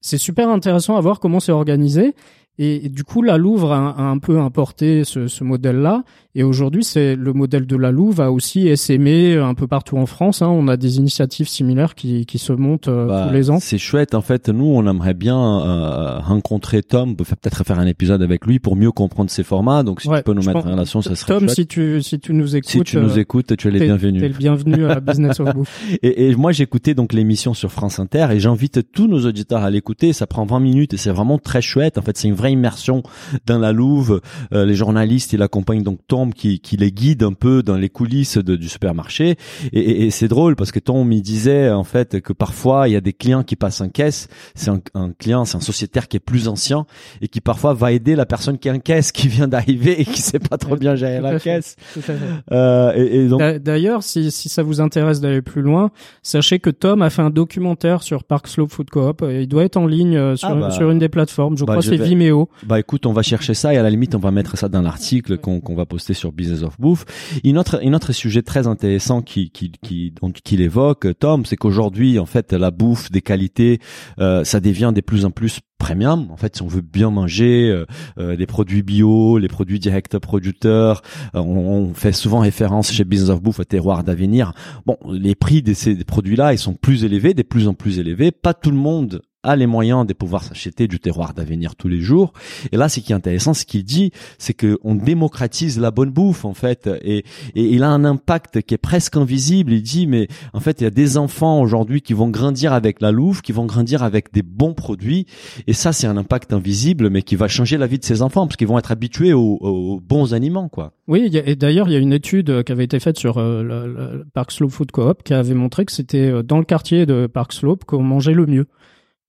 c'est 0.00 0.18
super 0.18 0.48
intéressant 0.48 0.96
à 0.96 1.00
voir 1.00 1.18
comment 1.18 1.40
c'est 1.40 1.52
organisé. 1.52 2.14
Et, 2.58 2.86
et 2.86 2.88
du 2.88 3.02
coup, 3.02 3.20
la 3.22 3.36
Louvre 3.36 3.72
a, 3.72 3.90
a 3.98 4.02
un 4.02 4.18
peu 4.18 4.38
importé 4.38 5.02
ce, 5.04 5.26
ce 5.26 5.42
modèle-là. 5.42 6.04
Et 6.36 6.42
aujourd'hui, 6.42 6.82
c'est 6.84 7.14
le 7.16 7.32
modèle 7.32 7.66
de 7.66 7.76
la 7.76 7.90
Louvre 7.92 8.22
a 8.22 8.30
aussi 8.32 8.66
essaimé 8.68 9.36
un 9.36 9.54
peu 9.54 9.66
partout 9.66 9.96
en 9.98 10.06
France. 10.06 10.42
hein. 10.42 10.48
On 10.48 10.66
a 10.68 10.76
des 10.76 10.98
initiatives 10.98 11.48
similaires 11.48 11.94
qui, 11.94 12.26
qui 12.26 12.38
se 12.38 12.52
montent 12.52 12.88
euh, 12.88 13.06
Bah, 13.06 13.26
tous 13.28 13.34
les 13.34 13.50
ans. 13.50 13.58
C'est 13.60 13.78
chouette. 13.78 14.14
En 14.14 14.20
fait, 14.20 14.48
nous, 14.48 14.64
on 14.66 14.86
aimerait 14.88 15.14
bien 15.14 15.36
euh, 15.38 16.18
rencontrer 16.18 16.82
Tom, 16.82 17.16
peut- 17.16 17.24
peut-être 17.24 17.64
faire 17.64 17.78
un 17.78 17.86
épisode 17.86 18.22
avec 18.22 18.46
lui 18.46 18.58
pour 18.58 18.76
mieux 18.76 18.90
comprendre 18.92 19.30
ses 19.30 19.42
formats. 19.44 19.82
Donc, 19.82 20.00
si 20.00 20.08
Ouais, 20.08 20.18
tu 20.18 20.24
peux 20.24 20.32
nous 20.32 20.42
mettre 20.42 20.52
pense- 20.54 20.66
en 20.66 20.72
relation, 20.72 21.02
ça 21.02 21.14
serait 21.14 21.34
Tom, 21.34 21.44
chouette. 21.44 21.54
si 21.56 21.66
tu 21.66 22.02
si 22.02 22.18
tu 22.20 22.34
nous 22.34 22.56
écoutes, 22.56 22.70
Si 22.70 22.80
tu 22.82 22.96
nous 22.98 23.16
euh, 23.16 23.20
écoutes, 23.20 23.56
tu 23.56 23.68
es 23.68 23.70
les 23.70 23.78
t'es- 23.80 23.84
bienvenus. 23.86 24.20
T'es 24.22 24.28
le 24.28 24.34
bienvenu 24.34 24.86
à 24.86 25.00
Business 25.00 25.40
of 25.40 25.54
Bouffe. 25.54 25.80
Et, 26.02 26.28
et 26.30 26.34
moi, 26.36 26.52
j'écoutais 26.52 26.94
donc 26.94 27.12
l'émission 27.12 27.54
sur 27.54 27.70
France 27.72 27.98
Inter 27.98 28.28
et 28.32 28.40
j'invite 28.40 28.80
tous 28.92 29.06
nos 29.08 29.24
auditeurs 29.26 29.62
à 29.62 29.70
l'écouter. 29.70 30.12
Ça 30.12 30.26
prend 30.26 30.44
20 30.44 30.60
minutes 30.60 30.94
et 30.94 30.96
c'est 30.96 31.10
vraiment 31.10 31.38
très 31.38 31.62
chouette. 31.62 31.96
En 31.98 32.02
fait, 32.02 32.16
c'est 32.16 32.28
une 32.28 32.34
vraie 32.34 32.43
immersion 32.50 33.02
dans 33.46 33.58
la 33.58 33.72
Louve. 33.72 34.20
Euh, 34.52 34.64
les 34.64 34.74
journalistes, 34.74 35.32
ils 35.32 35.42
accompagnent 35.42 35.82
donc 35.82 36.00
Tom 36.06 36.32
qui, 36.32 36.60
qui 36.60 36.76
les 36.76 36.92
guide 36.92 37.22
un 37.22 37.32
peu 37.32 37.62
dans 37.62 37.76
les 37.76 37.88
coulisses 37.88 38.38
de- 38.38 38.56
du 38.56 38.68
supermarché. 38.68 39.36
Et, 39.72 39.80
et- 39.80 40.06
et 40.06 40.10
c'est 40.10 40.28
drôle 40.28 40.56
parce 40.56 40.72
que 40.72 40.78
Tom 40.80 41.10
il 41.12 41.22
disait 41.22 41.70
en 41.70 41.84
fait 41.84 42.20
que 42.20 42.32
parfois 42.32 42.88
il 42.88 42.92
y 42.92 42.96
a 42.96 43.00
des 43.00 43.12
clients 43.12 43.42
qui 43.42 43.56
passent 43.56 43.80
en 43.80 43.88
caisse. 43.88 44.28
C'est 44.54 44.70
un, 44.70 44.80
un 44.94 45.12
client, 45.12 45.44
c'est 45.44 45.56
un 45.56 45.60
sociétaire 45.60 46.08
qui 46.08 46.16
est 46.16 46.20
plus 46.20 46.48
ancien 46.48 46.86
et 47.20 47.28
qui 47.28 47.40
parfois 47.40 47.74
va 47.74 47.92
aider 47.92 48.16
la 48.16 48.26
personne 48.26 48.58
qui 48.58 48.68
est 48.68 48.72
en 48.72 48.78
caisse, 48.78 49.12
qui 49.12 49.28
vient 49.28 49.48
d'arriver 49.48 50.00
et 50.00 50.04
qui 50.04 50.20
sait 50.20 50.38
pas 50.38 50.58
trop 50.58 50.76
bien 50.76 50.94
gérer 50.94 51.20
la 51.20 51.38
caisse. 51.40 51.76
Euh, 52.52 52.92
et, 52.94 53.28
donc 53.28 53.38
D'a- 53.40 53.58
D'ailleurs, 53.58 54.02
si, 54.02 54.30
si 54.30 54.48
ça 54.48 54.62
vous 54.62 54.80
intéresse 54.80 55.20
d'aller 55.20 55.42
plus 55.42 55.62
loin, 55.62 55.90
sachez 56.22 56.58
que 56.58 56.70
Tom 56.70 57.02
a 57.02 57.10
fait 57.10 57.22
un 57.22 57.30
documentaire 57.30 58.02
sur 58.02 58.24
Park 58.24 58.46
Slope 58.48 58.70
Food 58.70 58.90
Coop. 58.90 59.22
Et 59.22 59.42
il 59.42 59.48
doit 59.48 59.64
être 59.64 59.76
en 59.76 59.86
ligne 59.86 60.16
euh, 60.16 60.36
sur, 60.36 60.48
Ah 60.48 60.54
bah. 60.54 60.70
sur 60.70 60.90
une 60.90 60.98
des 60.98 61.08
plateformes. 61.08 61.56
Je 61.56 61.64
Bah, 61.64 61.74
crois 61.74 61.82
que 61.82 61.88
c'est 61.88 61.96
vais- 61.96 62.04
Vimeo. 62.04 62.33
Bah 62.64 62.78
écoute, 62.80 63.06
on 63.06 63.12
va 63.12 63.22
chercher 63.22 63.54
ça 63.54 63.74
et 63.74 63.76
à 63.76 63.82
la 63.82 63.90
limite 63.90 64.14
on 64.14 64.18
va 64.18 64.30
mettre 64.30 64.56
ça 64.56 64.68
dans 64.68 64.82
l'article 64.82 65.38
qu'on 65.38 65.60
qu'on 65.60 65.74
va 65.74 65.86
poster 65.86 66.14
sur 66.14 66.32
Business 66.32 66.62
of 66.62 66.78
Bouffe. 66.80 67.04
Une 67.44 67.58
autre, 67.58 67.82
une 67.82 67.94
autre 67.94 68.12
sujet 68.12 68.42
très 68.42 68.66
intéressant 68.66 69.22
qui 69.22 69.50
qui 69.50 69.72
qui 69.82 70.12
qu'il 70.44 70.60
évoque 70.60 71.06
Tom, 71.18 71.44
c'est 71.46 71.56
qu'aujourd'hui 71.56 72.18
en 72.18 72.26
fait 72.26 72.52
la 72.52 72.70
bouffe 72.70 73.10
des 73.10 73.22
qualités, 73.22 73.80
euh, 74.18 74.44
ça 74.44 74.60
devient 74.60 74.92
de 74.94 75.00
plus 75.00 75.24
en 75.24 75.30
plus 75.30 75.60
premium. 75.78 76.30
En 76.30 76.36
fait, 76.36 76.56
si 76.56 76.62
on 76.62 76.66
veut 76.66 76.80
bien 76.80 77.10
manger 77.10 77.68
euh, 77.70 77.84
euh, 78.18 78.36
des 78.36 78.46
produits 78.46 78.82
bio, 78.82 79.38
les 79.38 79.48
produits 79.48 79.78
direct 79.78 80.18
producteurs, 80.18 81.02
euh, 81.34 81.40
on, 81.40 81.90
on 81.90 81.94
fait 81.94 82.12
souvent 82.12 82.40
référence 82.40 82.90
chez 82.90 83.04
Business 83.04 83.30
of 83.30 83.42
Bouffe 83.42 83.60
au 83.60 83.64
terroir 83.64 84.02
d'avenir. 84.02 84.54
Bon, 84.86 84.96
les 85.10 85.34
prix 85.34 85.62
de 85.62 85.74
ces 85.74 85.96
produits-là, 85.96 86.54
ils 86.54 86.58
sont 86.58 86.74
plus 86.74 87.04
élevés, 87.04 87.34
de 87.34 87.42
plus 87.42 87.68
en 87.68 87.74
plus 87.74 87.98
élevés. 87.98 88.30
Pas 88.30 88.54
tout 88.54 88.70
le 88.70 88.76
monde 88.76 89.22
a 89.44 89.56
les 89.56 89.66
moyens 89.66 90.06
de 90.06 90.12
pouvoir 90.12 90.42
s'acheter 90.42 90.88
du 90.88 90.98
terroir 90.98 91.34
d'avenir 91.34 91.76
tous 91.76 91.88
les 91.88 92.00
jours. 92.00 92.32
Et 92.72 92.76
là, 92.76 92.88
ce 92.88 93.00
qui 93.00 93.12
est 93.12 93.14
intéressant, 93.14 93.54
ce 93.54 93.64
qu'il 93.64 93.84
dit, 93.84 94.10
c'est 94.38 94.54
que 94.54 94.78
on 94.82 94.94
démocratise 94.94 95.78
la 95.78 95.90
bonne 95.90 96.10
bouffe 96.10 96.44
en 96.44 96.54
fait, 96.54 96.88
et, 97.02 97.18
et 97.54 97.62
il 97.62 97.82
a 97.82 97.90
un 97.90 98.04
impact 98.04 98.62
qui 98.62 98.74
est 98.74 98.78
presque 98.78 99.16
invisible. 99.16 99.72
Il 99.72 99.82
dit, 99.82 100.06
mais 100.06 100.28
en 100.52 100.60
fait, 100.60 100.80
il 100.80 100.84
y 100.84 100.86
a 100.86 100.90
des 100.90 101.16
enfants 101.16 101.60
aujourd'hui 101.60 102.00
qui 102.00 102.12
vont 102.12 102.28
grandir 102.28 102.72
avec 102.72 103.00
la 103.00 103.12
Louve, 103.12 103.42
qui 103.42 103.52
vont 103.52 103.66
grandir 103.66 104.02
avec 104.02 104.32
des 104.32 104.42
bons 104.42 104.74
produits, 104.74 105.26
et 105.66 105.72
ça, 105.72 105.92
c'est 105.92 106.06
un 106.06 106.16
impact 106.16 106.52
invisible, 106.52 107.10
mais 107.10 107.22
qui 107.22 107.36
va 107.36 107.48
changer 107.48 107.76
la 107.76 107.86
vie 107.86 107.98
de 107.98 108.04
ces 108.04 108.22
enfants 108.22 108.46
parce 108.46 108.56
qu'ils 108.56 108.68
vont 108.68 108.78
être 108.78 108.92
habitués 108.92 109.32
aux, 109.32 110.00
bons 110.02 110.34
aliments, 110.34 110.68
quoi. 110.68 110.92
Oui, 111.06 111.30
et 111.32 111.54
d'ailleurs, 111.54 111.88
il 111.88 111.92
y 111.92 111.96
a 111.96 111.98
une 111.98 112.12
étude 112.12 112.62
qui 112.64 112.72
avait 112.72 112.84
été 112.84 112.98
faite 112.98 113.18
sur 113.18 113.38
euh, 113.38 113.62
le, 113.62 113.92
le 113.92 114.24
Park 114.32 114.52
Slope 114.52 114.70
Food 114.70 114.90
Coop 114.90 115.22
qui 115.22 115.34
avait 115.34 115.54
montré 115.54 115.84
que 115.84 115.92
c'était 115.92 116.30
euh, 116.30 116.42
dans 116.42 116.58
le 116.58 116.64
quartier 116.64 117.06
de 117.06 117.26
Park 117.26 117.52
Slope 117.52 117.84
qu'on 117.84 118.02
mangeait 118.02 118.32
le 118.32 118.46
mieux. 118.46 118.66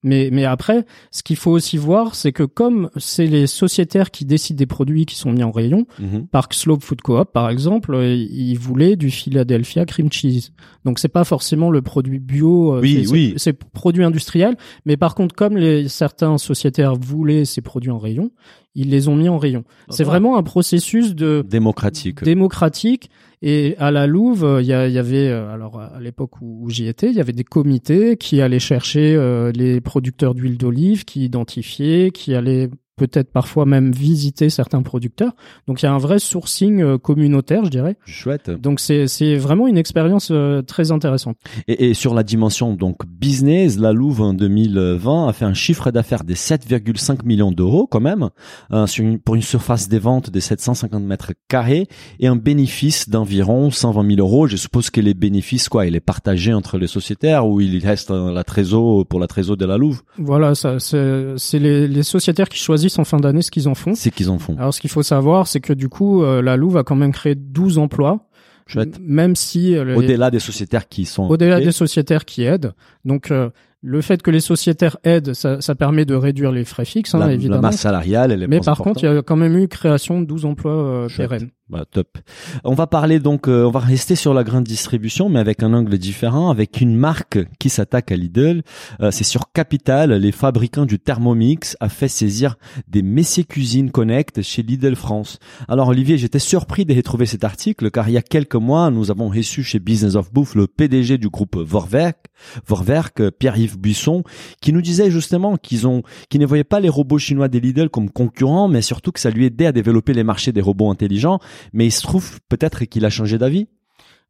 Mais, 0.06 0.30
mais 0.32 0.44
après, 0.44 0.86
ce 1.10 1.22
qu'il 1.24 1.34
faut 1.34 1.50
aussi 1.50 1.76
voir, 1.76 2.14
c'est 2.14 2.30
que 2.30 2.44
comme 2.44 2.90
c'est 2.96 3.26
les 3.26 3.48
sociétaires 3.48 4.12
qui 4.12 4.24
décident 4.24 4.56
des 4.56 4.64
produits 4.66 5.04
qui 5.04 5.16
sont 5.16 5.32
mis 5.32 5.42
en 5.42 5.50
rayon, 5.50 5.84
Mhm. 5.98 6.28
Park 6.28 6.54
Slope 6.54 6.84
Food 6.84 7.02
Coop, 7.02 7.32
par 7.32 7.50
exemple, 7.50 7.92
euh, 7.94 8.14
ils 8.14 8.56
voulaient 8.56 8.94
du 8.94 9.10
Philadelphia 9.10 9.84
cream 9.84 10.10
cheese. 10.12 10.52
Donc 10.84 11.00
c'est 11.00 11.08
pas 11.08 11.24
forcément 11.24 11.70
le 11.70 11.82
produit 11.82 12.20
bio, 12.20 12.76
euh, 12.76 12.80
Oui, 12.80 13.02
c'est- 13.04 13.10
oui. 13.12 13.32
c'est 13.36 13.46
c'est 13.46 13.52
produit 13.72 14.04
industriel. 14.04 14.56
Mais 14.84 14.96
par 14.96 15.14
contre, 15.16 15.34
comme 15.34 15.56
les 15.56 15.88
certains 15.88 16.38
sociétaires 16.38 16.94
voulaient 16.94 17.44
ces 17.44 17.60
produits 17.60 17.90
en 17.90 17.98
rayon, 17.98 18.30
ils 18.76 18.90
les 18.90 19.08
ont 19.08 19.16
mis 19.16 19.28
en 19.28 19.38
rayon. 19.38 19.64
C'est 19.90 20.04
Voilà. 20.04 20.20
vraiment 20.20 20.36
un 20.36 20.42
processus 20.44 21.14
de 21.14 21.44
démocratique. 21.48 22.22
démocratique. 22.22 23.10
Et 23.42 23.74
à 23.78 23.90
la 23.90 24.06
Louve, 24.06 24.44
euh, 24.44 24.62
il 24.62 24.66
y, 24.68 24.72
avait, 24.72 25.28
euh, 25.28 25.52
alors 25.52 25.78
à 25.80 26.00
l'époque 26.00 26.40
où, 26.40 26.60
où 26.64 26.70
j'y 26.70 26.86
étais, 26.86 27.08
il 27.10 27.14
y 27.16 27.20
avait 27.20 27.32
des 27.34 27.44
comités 27.44 28.16
qui 28.16 28.40
allaient 28.40 28.58
chercher 28.58 29.14
euh, 29.14 29.52
les 29.52 29.80
producteurs 29.80 30.34
d'huile 30.34 30.56
d'olive, 30.56 31.04
qui 31.04 31.24
identifiaient, 31.24 32.10
qui 32.12 32.34
allaient 32.34 32.70
peut-être 32.96 33.30
parfois 33.30 33.66
même 33.66 33.92
visiter 33.92 34.48
certains 34.50 34.82
producteurs. 34.82 35.32
Donc 35.68 35.82
il 35.82 35.86
y 35.86 35.88
a 35.88 35.92
un 35.92 35.98
vrai 35.98 36.18
sourcing 36.18 36.82
euh, 36.82 36.98
communautaire, 36.98 37.64
je 37.64 37.70
dirais. 37.70 37.96
Chouette. 38.06 38.50
Donc 38.50 38.80
c'est 38.80 39.06
c'est 39.06 39.36
vraiment 39.36 39.66
une 39.68 39.76
expérience 39.78 40.30
euh, 40.32 40.62
très 40.62 40.90
intéressante. 40.90 41.36
Et, 41.68 41.90
et 41.90 41.94
sur 41.94 42.14
la 42.14 42.22
dimension 42.22 42.72
donc 42.74 43.06
business, 43.06 43.78
la 43.78 43.92
Louve 43.92 44.22
en 44.22 44.34
2020 44.34 45.28
a 45.28 45.32
fait 45.32 45.44
un 45.44 45.54
chiffre 45.54 45.90
d'affaires 45.90 46.24
de 46.24 46.34
7,5 46.34 47.24
millions 47.24 47.52
d'euros 47.52 47.86
quand 47.86 48.00
même, 48.00 48.30
euh, 48.72 48.86
sur 48.86 49.04
une- 49.04 49.18
pour 49.18 49.34
une 49.34 49.42
surface 49.42 49.88
des 49.88 49.98
ventes 49.98 50.30
de 50.30 50.40
750 50.40 51.02
mètres 51.04 51.32
carrés 51.48 51.86
et 52.20 52.26
un 52.26 52.36
bénéfice 52.36 53.08
d'environ 53.08 53.70
120 53.70 54.06
000 54.16 54.20
euros. 54.20 54.46
Je 54.46 54.56
suppose 54.56 54.90
que 54.90 55.00
les 55.00 55.14
bénéfices, 55.14 55.68
quoi, 55.68 55.86
il 55.86 55.94
est 55.96 56.00
partagé 56.00 56.52
entre 56.54 56.78
les 56.78 56.86
sociétaires 56.86 57.46
ou 57.46 57.60
il 57.60 57.84
reste 57.84 58.10
la 58.10 58.44
trésor 58.44 59.06
pour 59.06 59.20
la 59.20 59.26
trésor 59.26 59.56
de 59.56 59.64
la 59.66 59.76
Louve? 59.76 60.02
Voilà, 60.18 60.54
ça 60.54 60.78
c'est 60.78 61.34
c'est 61.36 61.58
les, 61.58 61.86
les 61.88 62.02
sociétaires 62.02 62.48
qui 62.48 62.58
choisissent 62.58 62.85
en 62.98 63.04
fin 63.04 63.18
d'année 63.18 63.42
ce 63.42 63.50
qu'ils 63.50 63.68
en 63.68 63.74
font. 63.74 63.94
C'est 63.94 64.10
qu'ils 64.10 64.30
en 64.30 64.38
font. 64.38 64.56
Alors 64.58 64.72
ce 64.74 64.80
qu'il 64.80 64.90
faut 64.90 65.02
savoir, 65.02 65.46
c'est 65.46 65.60
que 65.60 65.72
du 65.72 65.88
coup, 65.88 66.22
euh, 66.22 66.42
la 66.42 66.56
Louve 66.56 66.76
a 66.76 66.84
quand 66.84 66.96
même 66.96 67.12
créé 67.12 67.34
12 67.34 67.78
emplois. 67.78 68.20
Chouette. 68.68 68.98
Même 69.00 69.36
si 69.36 69.76
euh, 69.76 69.84
les- 69.84 69.94
Au-delà 69.94 70.30
des 70.30 70.40
sociétaires 70.40 70.88
qui 70.88 71.04
sont 71.04 71.28
au-delà 71.28 71.60
des 71.60 71.70
sociétaires 71.72 72.24
qui 72.24 72.42
aident. 72.42 72.72
Donc 73.04 73.30
euh, 73.30 73.50
le 73.80 74.00
fait 74.00 74.20
que 74.22 74.30
les 74.32 74.40
sociétaires 74.40 74.96
aident, 75.04 75.34
ça, 75.34 75.60
ça 75.60 75.76
permet 75.76 76.04
de 76.04 76.16
réduire 76.16 76.50
les 76.50 76.64
frais 76.64 76.84
fixes, 76.84 77.14
hein, 77.14 77.20
la, 77.20 77.26
la 77.26 77.32
évidemment. 77.34 77.60
masse 77.62 77.76
salariale, 77.78 78.32
elle 78.32 78.42
est 78.42 78.48
Mais 78.48 78.58
par 78.58 78.78
contre, 78.78 79.04
il 79.04 79.06
y 79.06 79.08
a 79.18 79.22
quand 79.22 79.36
même 79.36 79.56
eu 79.56 79.68
création 79.68 80.20
de 80.20 80.26
12 80.26 80.46
emplois 80.46 80.72
euh, 80.72 81.08
pérennes. 81.16 81.50
Bah, 81.68 81.84
top. 81.84 82.18
On 82.62 82.74
va 82.74 82.86
parler 82.86 83.18
donc, 83.18 83.48
euh, 83.48 83.64
on 83.64 83.72
va 83.72 83.80
rester 83.80 84.14
sur 84.14 84.32
la 84.32 84.44
grande 84.44 84.62
distribution, 84.62 85.28
mais 85.28 85.40
avec 85.40 85.64
un 85.64 85.72
angle 85.72 85.98
différent, 85.98 86.48
avec 86.48 86.80
une 86.80 86.94
marque 86.94 87.40
qui 87.58 87.70
s'attaque 87.70 88.12
à 88.12 88.16
Lidl. 88.16 88.62
Euh, 89.00 89.10
c'est 89.10 89.24
sur 89.24 89.50
Capital, 89.52 90.12
les 90.12 90.30
fabricants 90.30 90.86
du 90.86 91.00
Thermomix 91.00 91.76
a 91.80 91.88
fait 91.88 92.06
saisir 92.06 92.54
des 92.86 93.02
Messier 93.02 93.42
Cuisine 93.42 93.90
Connect 93.90 94.42
chez 94.42 94.62
Lidl 94.62 94.94
France. 94.94 95.40
Alors 95.66 95.88
Olivier, 95.88 96.18
j'étais 96.18 96.38
surpris 96.38 96.84
de 96.84 96.94
retrouver 96.94 97.26
cet 97.26 97.42
article 97.42 97.90
car 97.90 98.08
il 98.08 98.12
y 98.12 98.18
a 98.18 98.22
quelques 98.22 98.54
mois, 98.54 98.92
nous 98.92 99.10
avons 99.10 99.28
reçu 99.28 99.64
chez 99.64 99.80
Business 99.80 100.14
of 100.14 100.32
Bouffe 100.32 100.54
le 100.54 100.68
PDG 100.68 101.18
du 101.18 101.30
groupe 101.30 101.56
Vorwerk, 101.56 102.26
Vorwerk, 102.64 103.20
euh, 103.20 103.30
Pierre-Yves 103.32 103.78
Buisson, 103.78 104.22
qui 104.60 104.72
nous 104.72 104.82
disait 104.82 105.10
justement 105.10 105.56
qu'ils 105.56 105.88
ont, 105.88 106.02
qu'ils 106.28 106.40
ne 106.40 106.46
voyaient 106.46 106.62
pas 106.62 106.78
les 106.78 106.88
robots 106.88 107.18
chinois 107.18 107.48
des 107.48 107.58
Lidl 107.58 107.88
comme 107.88 108.08
concurrents, 108.08 108.68
mais 108.68 108.82
surtout 108.82 109.10
que 109.10 109.18
ça 109.18 109.30
lui 109.30 109.46
aidait 109.46 109.66
à 109.66 109.72
développer 109.72 110.12
les 110.12 110.22
marchés 110.22 110.52
des 110.52 110.60
robots 110.60 110.90
intelligents. 110.90 111.40
Mais 111.72 111.86
il 111.86 111.92
se 111.92 112.02
trouve 112.02 112.40
peut-être 112.48 112.84
qu'il 112.84 113.04
a 113.04 113.10
changé 113.10 113.38
d'avis. 113.38 113.66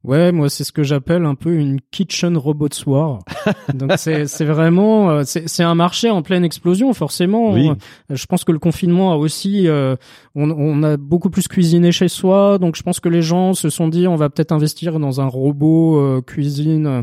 Ouais, 0.04 0.30
moi 0.30 0.48
c'est 0.48 0.62
ce 0.62 0.70
que 0.70 0.84
j'appelle 0.84 1.24
un 1.24 1.34
peu 1.34 1.54
une 1.54 1.80
kitchen 1.90 2.36
robot 2.36 2.68
war. 2.86 3.18
Donc 3.74 3.94
c'est 3.96 4.28
c'est 4.28 4.44
vraiment 4.44 5.10
euh, 5.10 5.22
c'est 5.24 5.48
c'est 5.48 5.64
un 5.64 5.74
marché 5.74 6.10
en 6.10 6.22
pleine 6.22 6.44
explosion 6.44 6.92
forcément. 6.92 7.52
Oui. 7.52 7.68
Euh, 7.68 7.74
Je 8.14 8.26
pense 8.26 8.44
que 8.44 8.52
le 8.52 8.60
confinement 8.60 9.12
a 9.12 9.16
aussi 9.16 9.66
euh, 9.66 9.96
on 10.36 10.48
on 10.50 10.84
a 10.84 10.96
beaucoup 10.96 11.28
plus 11.28 11.48
cuisiné 11.48 11.90
chez 11.90 12.06
soi, 12.06 12.58
donc 12.58 12.76
je 12.76 12.82
pense 12.82 13.00
que 13.00 13.08
les 13.08 13.22
gens 13.22 13.52
se 13.52 13.68
sont 13.68 13.88
dit 13.88 14.06
on 14.06 14.14
va 14.14 14.30
peut-être 14.30 14.52
investir 14.52 15.00
dans 15.00 15.20
un 15.20 15.26
robot 15.26 15.98
euh, 15.98 16.22
cuisine 16.22 17.02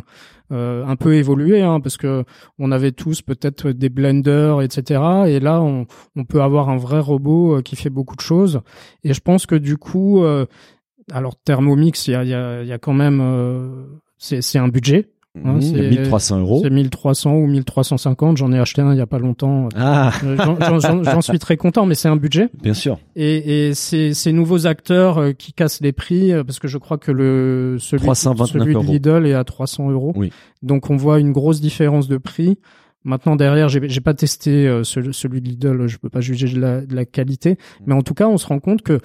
euh, 0.52 0.86
un 0.86 0.96
peu 0.96 1.16
évolué 1.16 1.62
hein, 1.62 1.80
parce 1.80 1.98
que 1.98 2.26
on 2.60 2.72
avait 2.72 2.92
tous 2.92 3.22
peut-être 3.22 3.72
des 3.72 3.90
blenders 3.90 4.62
etc. 4.62 5.02
Et 5.28 5.40
là 5.40 5.62
on 5.62 6.26
peut 6.26 6.42
avoir 6.42 6.70
un 6.70 6.78
vrai 6.78 7.00
robot 7.00 7.58
euh, 7.58 7.62
qui 7.62 7.76
fait 7.76 7.90
beaucoup 7.90 8.16
de 8.16 8.22
choses. 8.22 8.62
Et 9.04 9.14
je 9.14 9.22
pense 9.22 9.46
que 9.46 9.56
du 9.56 9.78
coup 9.78 10.24
euh, 10.24 10.46
alors 11.12 11.36
Thermomix, 11.36 12.08
il 12.08 12.12
y 12.12 12.16
a, 12.16 12.24
y, 12.64 12.72
a, 12.72 12.78
quand 12.78 12.94
même, 12.94 13.90
c'est 14.18 14.58
un 14.58 14.70
budget. 14.70 15.10
Hein, 15.44 15.54
Mmh, 15.54 15.62
c'est- 15.62 15.90
1300 15.90 16.40
euros. 16.42 16.60
C'est 16.64 16.70
1300 16.70 17.34
ou 17.36 17.48
1350. 17.48 18.38
J'en 18.38 18.52
ai 18.52 18.60
acheté 18.60 18.82
un 18.84 18.94
il 18.94 18.98
y 18.98 19.02
a 19.02 19.08
pas 19.08 19.18
longtemps. 19.18 19.68
Ah, 19.76 20.12
Euh, 20.24 20.38
j'en- 20.38 21.22
suis 21.22 21.40
très 21.40 21.58
content, 21.58 21.88
mais 21.88 21.96
c'est 21.96 22.08
un 22.08 22.16
budget. 22.18 22.50
bien 22.62 22.76
sûr. 22.76 23.00
Et, 23.16 23.70
et 23.70 23.74
ces, 23.74 24.14
ces 24.14 24.32
nouveaux 24.32 24.68
acteurs 24.68 25.18
euh, 25.18 25.32
qui 25.32 25.52
cassent 25.54 25.82
les 25.82 25.92
prix, 25.92 26.32
euh, 26.32 26.44
parce 26.44 26.60
que 26.60 26.68
je 26.68 26.78
crois 26.78 27.00
que 27.00 27.12
le 27.12 27.78
celui, 27.80 28.04
329 28.04 28.48
celui 28.52 28.74
de 28.74 28.80
euros. 28.80 28.92
Lidl 28.92 29.26
est 29.26 29.34
à 29.34 29.44
300 29.44 29.90
euros. 29.90 30.14
Oui. 30.16 30.32
Donc 30.62 30.92
on 30.92 30.98
voit 30.98 31.20
une 31.20 31.32
grosse 31.32 31.62
différence 31.62 32.08
de 32.08 32.18
prix. 32.18 32.60
Maintenant 33.04 33.36
derrière, 33.36 33.68
j'ai 33.70 34.02
pas 34.02 34.14
testé 34.14 34.82
celui, 34.84 35.14
celui 35.14 35.42
de 35.42 35.50
Lidl, 35.50 35.88
je 35.88 35.98
peux 35.98 36.10
pas 36.10 36.22
juger 36.22 36.48
de 36.48 36.60
la, 36.62 36.82
de 36.86 36.96
la 36.96 37.04
qualité, 37.06 37.58
mais 37.86 37.94
en 37.96 38.02
tout 38.02 38.14
cas, 38.14 38.28
on 38.30 38.38
se 38.38 38.46
rend 38.48 38.60
compte 38.60 38.82
que 38.82 39.00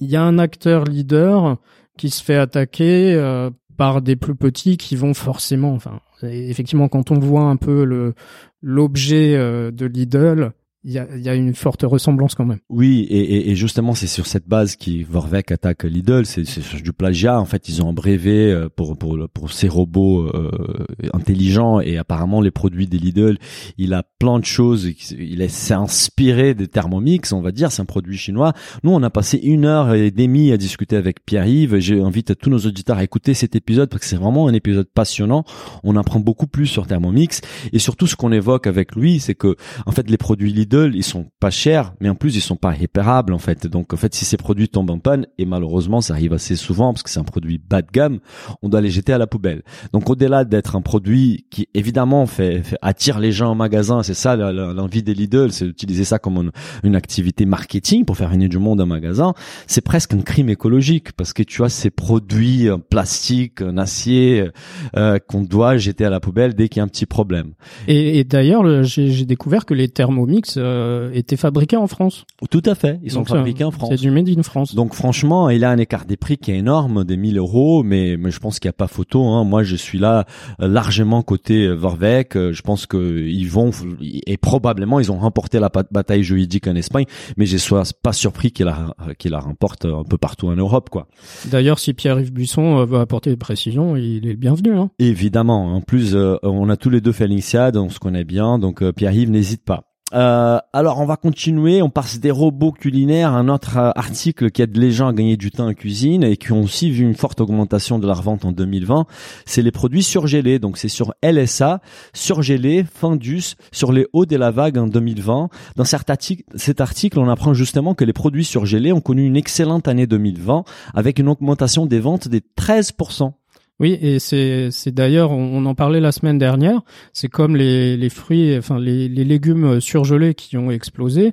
il 0.00 0.08
y 0.08 0.16
a 0.16 0.22
un 0.22 0.38
acteur 0.38 0.84
leader 0.84 1.56
qui 1.98 2.08
se 2.08 2.22
fait 2.24 2.36
attaquer 2.36 3.12
euh, 3.14 3.50
par 3.76 4.02
des 4.02 4.16
plus 4.16 4.34
petits 4.34 4.76
qui 4.76 4.96
vont 4.96 5.14
forcément, 5.14 5.72
enfin, 5.72 6.00
effectivement, 6.22 6.88
quand 6.88 7.10
on 7.10 7.18
voit 7.18 7.42
un 7.42 7.56
peu 7.56 7.84
le 7.84 8.14
l'objet 8.62 9.36
euh, 9.36 9.70
de 9.70 9.86
Lidl, 9.86 10.52
il 10.86 10.92
y 10.92 10.98
a, 11.00 11.16
y 11.16 11.28
a 11.28 11.34
une 11.34 11.52
forte 11.52 11.82
ressemblance 11.82 12.36
quand 12.36 12.44
même. 12.44 12.60
Oui, 12.68 13.08
et, 13.10 13.18
et, 13.18 13.50
et 13.50 13.56
justement, 13.56 13.94
c'est 13.94 14.06
sur 14.06 14.28
cette 14.28 14.46
base 14.46 14.76
qui 14.76 15.04
attaque 15.50 15.82
Lidl. 15.82 16.24
C'est 16.24 16.44
du 16.80 16.92
plagiat. 16.92 17.40
En 17.40 17.44
fait, 17.44 17.68
ils 17.68 17.82
ont 17.82 17.92
brevet 17.92 18.52
euh, 18.52 18.68
pour 18.68 18.96
pour 18.96 19.18
pour 19.34 19.50
ces 19.50 19.66
robots 19.66 20.28
euh, 20.28 20.86
intelligents 21.12 21.80
et 21.80 21.98
apparemment 21.98 22.40
les 22.40 22.52
produits 22.52 22.86
des 22.86 22.98
Lidl, 22.98 23.36
il 23.78 23.94
a 23.94 24.04
plein 24.20 24.38
de 24.38 24.44
choses. 24.44 24.88
Il 25.18 25.42
est 25.42 25.48
s'est 25.48 25.74
inspiré 25.74 26.54
des 26.54 26.68
Thermomix, 26.68 27.32
on 27.32 27.40
va 27.40 27.50
dire. 27.50 27.72
C'est 27.72 27.82
un 27.82 27.86
produit 27.86 28.16
chinois. 28.16 28.52
Nous, 28.84 28.92
on 28.92 29.02
a 29.02 29.10
passé 29.10 29.38
une 29.42 29.64
heure 29.64 29.92
et 29.92 30.12
demie 30.12 30.52
à 30.52 30.56
discuter 30.56 30.94
avec 30.94 31.24
Pierre-Yves. 31.24 31.78
J'invite 31.78 32.38
tous 32.38 32.50
nos 32.50 32.58
auditeurs 32.58 32.98
à 32.98 33.02
écouter 33.02 33.34
cet 33.34 33.56
épisode 33.56 33.90
parce 33.90 34.02
que 34.02 34.06
c'est 34.06 34.16
vraiment 34.16 34.46
un 34.46 34.54
épisode 34.54 34.86
passionnant. 34.94 35.42
On 35.82 35.96
apprend 35.96 36.20
beaucoup 36.20 36.46
plus 36.46 36.66
sur 36.66 36.86
Thermomix 36.86 37.40
et 37.72 37.80
surtout 37.80 38.06
ce 38.06 38.14
qu'on 38.14 38.30
évoque 38.30 38.68
avec 38.68 38.94
lui, 38.94 39.18
c'est 39.18 39.34
que 39.34 39.56
en 39.84 39.90
fait 39.90 40.08
les 40.08 40.16
produits 40.16 40.52
Lidl 40.52 40.75
ils 40.84 41.02
sont 41.04 41.26
pas 41.40 41.50
chers, 41.50 41.94
mais 42.00 42.08
en 42.08 42.14
plus 42.14 42.36
ils 42.36 42.40
sont 42.40 42.56
pas 42.56 42.70
réparables 42.70 43.32
en 43.32 43.38
fait. 43.38 43.66
Donc 43.66 43.92
en 43.92 43.96
fait, 43.96 44.14
si 44.14 44.24
ces 44.24 44.36
produits 44.36 44.68
tombent 44.68 44.90
en 44.90 44.98
panne, 44.98 45.26
et 45.38 45.46
malheureusement 45.46 46.00
ça 46.00 46.14
arrive 46.14 46.32
assez 46.32 46.56
souvent 46.56 46.92
parce 46.92 47.02
que 47.02 47.10
c'est 47.10 47.20
un 47.20 47.24
produit 47.24 47.58
bas 47.58 47.82
de 47.82 47.90
gamme, 47.92 48.18
on 48.62 48.68
doit 48.68 48.80
les 48.80 48.90
jeter 48.90 49.12
à 49.12 49.18
la 49.18 49.26
poubelle. 49.26 49.62
Donc 49.92 50.10
au-delà 50.10 50.44
d'être 50.44 50.76
un 50.76 50.82
produit 50.82 51.46
qui 51.50 51.68
évidemment 51.74 52.26
fait, 52.26 52.62
attire 52.82 53.18
les 53.18 53.32
gens 53.32 53.50
en 53.50 53.54
magasin, 53.54 54.02
c'est 54.02 54.14
ça 54.14 54.36
l'envie 54.36 55.02
des 55.02 55.14
Lidl, 55.14 55.52
c'est 55.52 55.64
d'utiliser 55.66 56.04
ça 56.04 56.18
comme 56.18 56.50
une, 56.82 56.96
activité 56.96 57.44
marketing 57.46 58.04
pour 58.04 58.16
faire 58.16 58.30
venir 58.30 58.48
du 58.48 58.58
monde 58.58 58.80
en 58.80 58.86
magasin. 58.86 59.34
C'est 59.66 59.82
presque 59.82 60.14
un 60.14 60.22
crime 60.22 60.48
écologique 60.48 61.12
parce 61.12 61.32
que 61.32 61.42
tu 61.42 61.62
as 61.62 61.68
ces 61.68 61.90
produits 61.90 62.70
en 62.70 62.78
plastique, 62.78 63.60
en 63.60 63.76
acier 63.76 64.48
euh, 64.96 65.18
qu'on 65.18 65.42
doit 65.42 65.76
jeter 65.76 66.04
à 66.04 66.10
la 66.10 66.20
poubelle 66.20 66.54
dès 66.54 66.68
qu'il 66.68 66.78
y 66.78 66.80
a 66.80 66.84
un 66.84 66.88
petit 66.88 67.06
problème. 67.06 67.52
Et, 67.86 68.18
et 68.18 68.24
d'ailleurs, 68.24 68.62
le- 68.62 68.82
j'ai 68.82 69.10
j'ai 69.10 69.24
découvert 69.26 69.64
que 69.66 69.74
les 69.74 69.88
Thermomix 69.88 70.55
euh, 70.58 71.10
étaient 71.12 71.36
fabriqués 71.36 71.76
en 71.76 71.86
France. 71.86 72.24
Tout 72.50 72.62
à 72.64 72.74
fait, 72.74 73.00
ils 73.02 73.10
sont 73.10 73.20
Donc, 73.20 73.28
fabriqués 73.28 73.64
en 73.64 73.70
France. 73.70 73.90
C'est 73.90 74.00
du 74.00 74.10
made 74.10 74.28
in 74.28 74.42
France. 74.42 74.74
Donc 74.74 74.94
franchement, 74.94 75.50
il 75.50 75.64
a 75.64 75.70
un 75.70 75.78
écart 75.78 76.04
des 76.04 76.16
prix 76.16 76.38
qui 76.38 76.52
est 76.52 76.58
énorme, 76.58 77.04
des 77.04 77.16
1000 77.16 77.38
euros, 77.38 77.82
mais, 77.82 78.16
mais 78.18 78.30
je 78.30 78.38
pense 78.38 78.58
qu'il 78.58 78.68
n'y 78.68 78.70
a 78.70 78.78
pas 78.78 78.88
photo. 78.88 79.24
Hein. 79.24 79.44
Moi, 79.44 79.62
je 79.62 79.76
suis 79.76 79.98
là 79.98 80.26
euh, 80.60 80.68
largement 80.68 81.22
côté 81.22 81.66
euh, 81.66 81.74
Vorvec. 81.74 82.36
Euh, 82.36 82.52
Je 82.52 82.62
pense 82.62 82.86
que 82.86 83.26
ils 83.26 83.48
vont 83.48 83.70
et 84.00 84.36
probablement 84.36 85.00
ils 85.00 85.10
ont 85.12 85.18
remporté 85.18 85.58
la 85.60 85.70
bataille 85.90 86.22
juridique 86.22 86.66
en 86.66 86.76
Espagne, 86.76 87.06
mais 87.36 87.46
je 87.46 87.56
suis 87.56 87.74
pas 88.02 88.12
surpris 88.12 88.50
qu'il 88.52 88.66
la 88.66 88.94
qu'il 89.18 89.32
la 89.32 89.40
remporte 89.40 89.84
un 89.84 90.04
peu 90.04 90.18
partout 90.18 90.48
en 90.48 90.56
Europe, 90.56 90.90
quoi. 90.90 91.08
D'ailleurs, 91.50 91.78
si 91.78 91.94
Pierre-Yves 91.94 92.32
Buisson 92.32 92.78
euh, 92.78 92.84
veut 92.84 92.98
apporter 92.98 93.30
des 93.30 93.36
précisions, 93.36 93.96
il 93.96 94.26
est 94.26 94.30
le 94.30 94.36
bienvenu. 94.36 94.76
Hein. 94.76 94.90
Évidemment. 94.98 95.74
En 95.74 95.80
plus, 95.80 96.14
euh, 96.14 96.36
on 96.42 96.68
a 96.68 96.76
tous 96.76 96.90
les 96.90 97.00
deux 97.00 97.12
fait 97.12 97.26
l'INSEAD, 97.26 97.76
on 97.76 97.88
se 97.88 97.98
connaît 97.98 98.24
bien, 98.24 98.58
donc 98.58 98.82
euh, 98.82 98.92
Pierre-Yves 98.92 99.30
n'hésite 99.30 99.64
pas. 99.64 99.85
Euh, 100.14 100.58
alors 100.72 101.00
on 101.00 101.04
va 101.04 101.16
continuer, 101.16 101.82
on 101.82 101.90
passe 101.90 102.20
des 102.20 102.30
robots 102.30 102.70
culinaires, 102.70 103.32
un 103.32 103.48
autre 103.48 103.76
euh, 103.76 103.90
article 103.96 104.52
qui 104.52 104.62
aide 104.62 104.76
les 104.76 104.92
gens 104.92 105.08
à 105.08 105.12
gagner 105.12 105.36
du 105.36 105.50
temps 105.50 105.66
en 105.66 105.74
cuisine 105.74 106.22
et 106.22 106.36
qui 106.36 106.52
ont 106.52 106.62
aussi 106.62 106.92
vu 106.92 107.02
une 107.02 107.16
forte 107.16 107.40
augmentation 107.40 107.98
de 107.98 108.06
leur 108.06 108.22
vente 108.22 108.44
en 108.44 108.52
2020, 108.52 109.06
c'est 109.46 109.62
les 109.62 109.72
produits 109.72 110.04
surgelés. 110.04 110.60
Donc 110.60 110.78
c'est 110.78 110.88
sur 110.88 111.12
LSA, 111.24 111.80
surgelés, 112.14 112.84
Findus, 112.84 113.56
sur 113.72 113.90
les 113.90 114.06
hauts 114.12 114.26
de 114.26 114.36
la 114.36 114.52
vague 114.52 114.78
en 114.78 114.86
2020. 114.86 115.48
Dans 115.74 115.84
cet 115.84 116.08
article, 116.08 116.44
cet 116.54 116.80
article, 116.80 117.18
on 117.18 117.28
apprend 117.28 117.52
justement 117.52 117.94
que 117.94 118.04
les 118.04 118.12
produits 118.12 118.44
surgelés 118.44 118.92
ont 118.92 119.00
connu 119.00 119.26
une 119.26 119.36
excellente 119.36 119.88
année 119.88 120.06
2020 120.06 120.62
avec 120.94 121.18
une 121.18 121.28
augmentation 121.28 121.84
des 121.84 121.98
ventes 121.98 122.28
des 122.28 122.42
13%. 122.56 123.32
Oui, 123.78 123.98
et 124.00 124.18
c'est 124.18 124.70
d'ailleurs, 124.86 125.32
on, 125.32 125.58
on 125.58 125.66
en 125.66 125.74
parlait 125.74 126.00
la 126.00 126.12
semaine 126.12 126.38
dernière. 126.38 126.80
C'est 127.12 127.28
comme 127.28 127.56
les 127.56 127.96
les 127.96 128.08
fruits, 128.08 128.56
enfin 128.56 128.78
les 128.78 129.08
les 129.08 129.24
légumes 129.24 129.80
surgelés 129.80 130.34
qui 130.34 130.56
ont 130.56 130.70
explosé. 130.70 131.32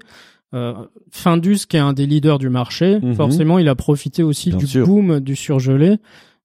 Euh, 0.53 0.73
Findus, 1.09 1.59
qui 1.67 1.77
est 1.77 1.79
un 1.79 1.93
des 1.93 2.05
leaders 2.05 2.37
du 2.39 2.49
marché, 2.49 2.99
Mhm. 3.01 3.15
forcément, 3.15 3.57
il 3.59 3.67
a 3.69 3.75
profité 3.75 4.21
aussi 4.23 4.49
Bien 4.49 4.57
du 4.59 4.67
sûr. 4.67 4.85
boom 4.85 5.19
du 5.19 5.35
surgelé. 5.35 5.97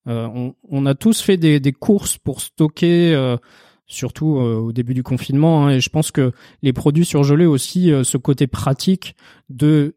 Euh, 0.07 0.27
on, 0.35 0.55
on 0.71 0.87
a 0.87 0.95
tous 0.95 1.21
fait 1.21 1.37
des, 1.37 1.61
des 1.61 1.73
courses 1.73 2.17
pour 2.17 2.41
stocker, 2.41 3.13
euh, 3.15 3.37
surtout 3.87 4.39
euh, 4.39 4.55
au 4.57 4.73
début 4.73 4.95
du 4.95 5.03
confinement. 5.03 5.67
hein, 5.67 5.71
et 5.73 5.81
je 5.81 5.91
pense 5.91 6.11
que 6.11 6.33
les 6.63 6.73
produits 6.73 7.05
surgelés 7.05 7.45
aussi, 7.45 7.93
euh, 7.93 8.03
ce 8.05 8.17
côté 8.17 8.47
pratique 8.47 9.15
de 9.51 9.95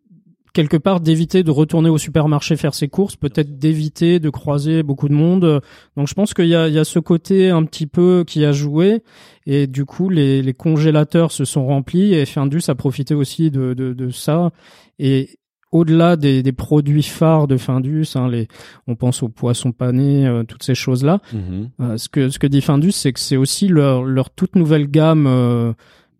quelque 0.53 0.77
part 0.77 0.99
d'éviter 0.99 1.43
de 1.43 1.51
retourner 1.51 1.89
au 1.89 1.97
supermarché 1.97 2.57
faire 2.57 2.73
ses 2.73 2.87
courses, 2.87 3.15
peut-être 3.15 3.57
d'éviter 3.57 4.19
de 4.19 4.29
croiser 4.29 4.83
beaucoup 4.83 5.07
de 5.09 5.13
monde. 5.13 5.61
Donc 5.95 6.07
je 6.07 6.13
pense 6.13 6.33
qu'il 6.33 6.47
y 6.47 6.55
a, 6.55 6.67
il 6.67 6.73
y 6.73 6.79
a 6.79 6.83
ce 6.83 6.99
côté 6.99 7.49
un 7.49 7.63
petit 7.63 7.87
peu 7.87 8.23
qui 8.27 8.43
a 8.45 8.51
joué 8.51 9.03
et 9.45 9.67
du 9.67 9.85
coup 9.85 10.09
les, 10.09 10.41
les 10.41 10.53
congélateurs 10.53 11.31
se 11.31 11.45
sont 11.45 11.65
remplis 11.65 12.13
et 12.13 12.25
Findus 12.25 12.63
a 12.67 12.75
profité 12.75 13.13
aussi 13.13 13.51
de, 13.51 13.73
de, 13.73 13.93
de 13.93 14.09
ça. 14.09 14.51
Et 14.99 15.29
au-delà 15.71 16.17
des, 16.17 16.43
des 16.43 16.51
produits 16.51 17.01
phares 17.03 17.47
de 17.47 17.55
Findus, 17.55 18.07
hein, 18.15 18.27
les, 18.29 18.49
on 18.87 18.95
pense 18.95 19.23
aux 19.23 19.29
poissons 19.29 19.71
panés, 19.71 20.27
euh, 20.27 20.43
toutes 20.43 20.63
ces 20.63 20.75
choses-là. 20.75 21.21
Euh, 21.79 21.97
ce 21.97 22.09
que 22.09 22.27
ce 22.27 22.39
que 22.39 22.47
dit 22.47 22.59
Findus, 22.61 22.91
c'est 22.91 23.13
que 23.13 23.19
c'est 23.21 23.37
aussi 23.37 23.69
leur 23.69 24.03
leur 24.03 24.29
toute 24.31 24.55
nouvelle 24.55 24.87
gamme 24.87 25.27
euh, 25.27 25.71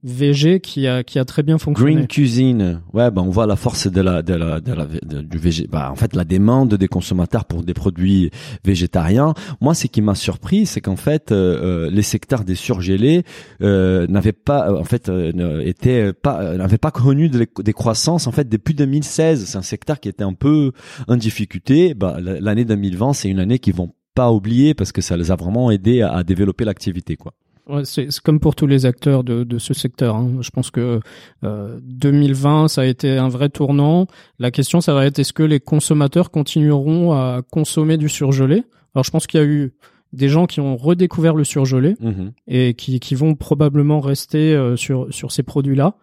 VG 0.04 0.60
qui 0.62 0.88
a 0.88 1.04
qui 1.04 1.20
a 1.20 1.26
très 1.26 1.44
bien 1.44 1.58
fonctionné. 1.58 1.94
Green 1.94 2.08
cuisine, 2.08 2.82
ouais, 2.94 3.12
ben 3.12 3.22
on 3.22 3.30
voit 3.30 3.46
la 3.46 3.56
force 3.56 3.88
de 3.88 4.02
la, 4.02 4.22
de 4.22 4.34
la, 4.34 4.60
de 4.60 4.74
la, 4.74 4.86
du 5.22 5.38
végé, 5.38 5.68
bah, 5.72 5.90
en 5.92 5.96
fait, 5.96 6.16
la 6.16 6.24
demande 6.24 6.74
des 6.76 6.88
consommateurs 6.88 7.46
pour 7.46 7.64
des 7.64 7.74
produits 7.74 8.32
végétariens. 8.66 9.34
Moi, 9.62 9.74
ce 9.74 9.88
qui 9.88 10.02
m'a 10.02 10.16
surpris, 10.16 10.66
c'est 10.66 10.82
qu'en 10.82 10.96
fait, 10.96 11.32
euh, 11.32 11.86
euh, 11.88 11.92
les 11.92 12.02
secteurs 12.02 12.44
des 12.44 12.56
surgelés 12.56 13.24
euh, 13.62 14.08
n'avaient 14.08 14.32
pas, 14.32 14.70
euh, 14.72 14.80
en 14.80 14.84
fait, 14.84 15.10
euh, 15.10 15.62
étaient 15.66 16.14
pas, 16.14 16.42
euh, 16.42 16.58
n'avaient 16.58 16.78
pas 16.78 16.92
connu 16.92 17.30
de- 17.30 17.48
des 17.64 17.74
croissances 17.74 18.26
en 18.28 18.32
fait 18.32 18.50
depuis 18.50 18.74
2016. 18.74 19.46
C'est 19.46 19.58
un 19.58 19.62
secteur 19.62 20.00
qui 20.00 20.10
était 20.10 20.24
un 20.24 20.34
peu 20.34 20.72
en 21.08 21.16
difficulté. 21.18 21.92
L- 21.92 22.40
l'année 22.42 22.66
2020, 22.66 23.14
c'est 23.14 23.30
une 23.30 23.40
année 23.40 23.60
qu'ils 23.60 23.76
vont 23.76 23.92
pas 24.16 24.32
oublier 24.32 24.74
parce 24.74 24.92
que 24.92 25.02
ça 25.02 25.16
les 25.16 25.32
a 25.32 25.36
vraiment 25.36 25.72
aidés 25.72 26.02
à, 26.02 26.12
à 26.14 26.24
développer 26.24 26.66
l'activité, 26.66 27.16
quoi. 27.16 27.34
Ouais, 27.69 27.86
c'est 27.86 28.08
comme 28.21 28.39
pour 28.39 28.56
tous 28.56 28.67
les 28.67 28.86
acteurs 28.86 29.24
de, 29.24 29.43
de 29.43 29.58
ce 29.60 29.74
secteur. 29.74 30.15
hein. 30.15 30.32
Je 30.41 30.50
pense 30.50 30.71
que 30.71 31.00
euh, 31.43 31.80
2020, 31.84 32.67
ça 32.67 32.82
a 32.82 32.86
été 32.86 33.17
un 33.17 33.30
vrai 33.30 33.50
tournant. 33.50 34.08
La 34.39 34.52
question, 34.52 34.82
ça 34.82 34.93
va 34.93 35.06
être 35.06 35.19
est-ce 35.19 35.34
que 35.34 35.43
les 35.43 35.60
consommateurs 35.60 36.32
continueront 36.32 37.13
à 37.13 37.41
consommer 37.50 37.97
du 37.97 38.10
surgelé? 38.10 38.63
Alors, 38.95 39.04
je 39.06 39.12
pense 39.12 39.28
qu'il 39.28 39.39
y 39.39 39.43
a 39.43 39.45
eu 39.45 39.74
des 40.12 40.28
gens 40.28 40.45
qui 40.47 40.60
ont 40.60 40.76
redécouvert 40.76 41.36
le 41.36 41.43
surgelé 41.45 41.95
Mhm. 42.02 42.32
et 42.47 42.74
qui, 42.74 43.00
qui 43.00 43.15
vont 43.15 43.36
probablement 43.36 44.02
rester 44.02 44.54
euh, 44.54 44.76
sur, 44.76 45.08
sur 45.13 45.32
ces 45.32 45.43
produits-là. 45.43 45.95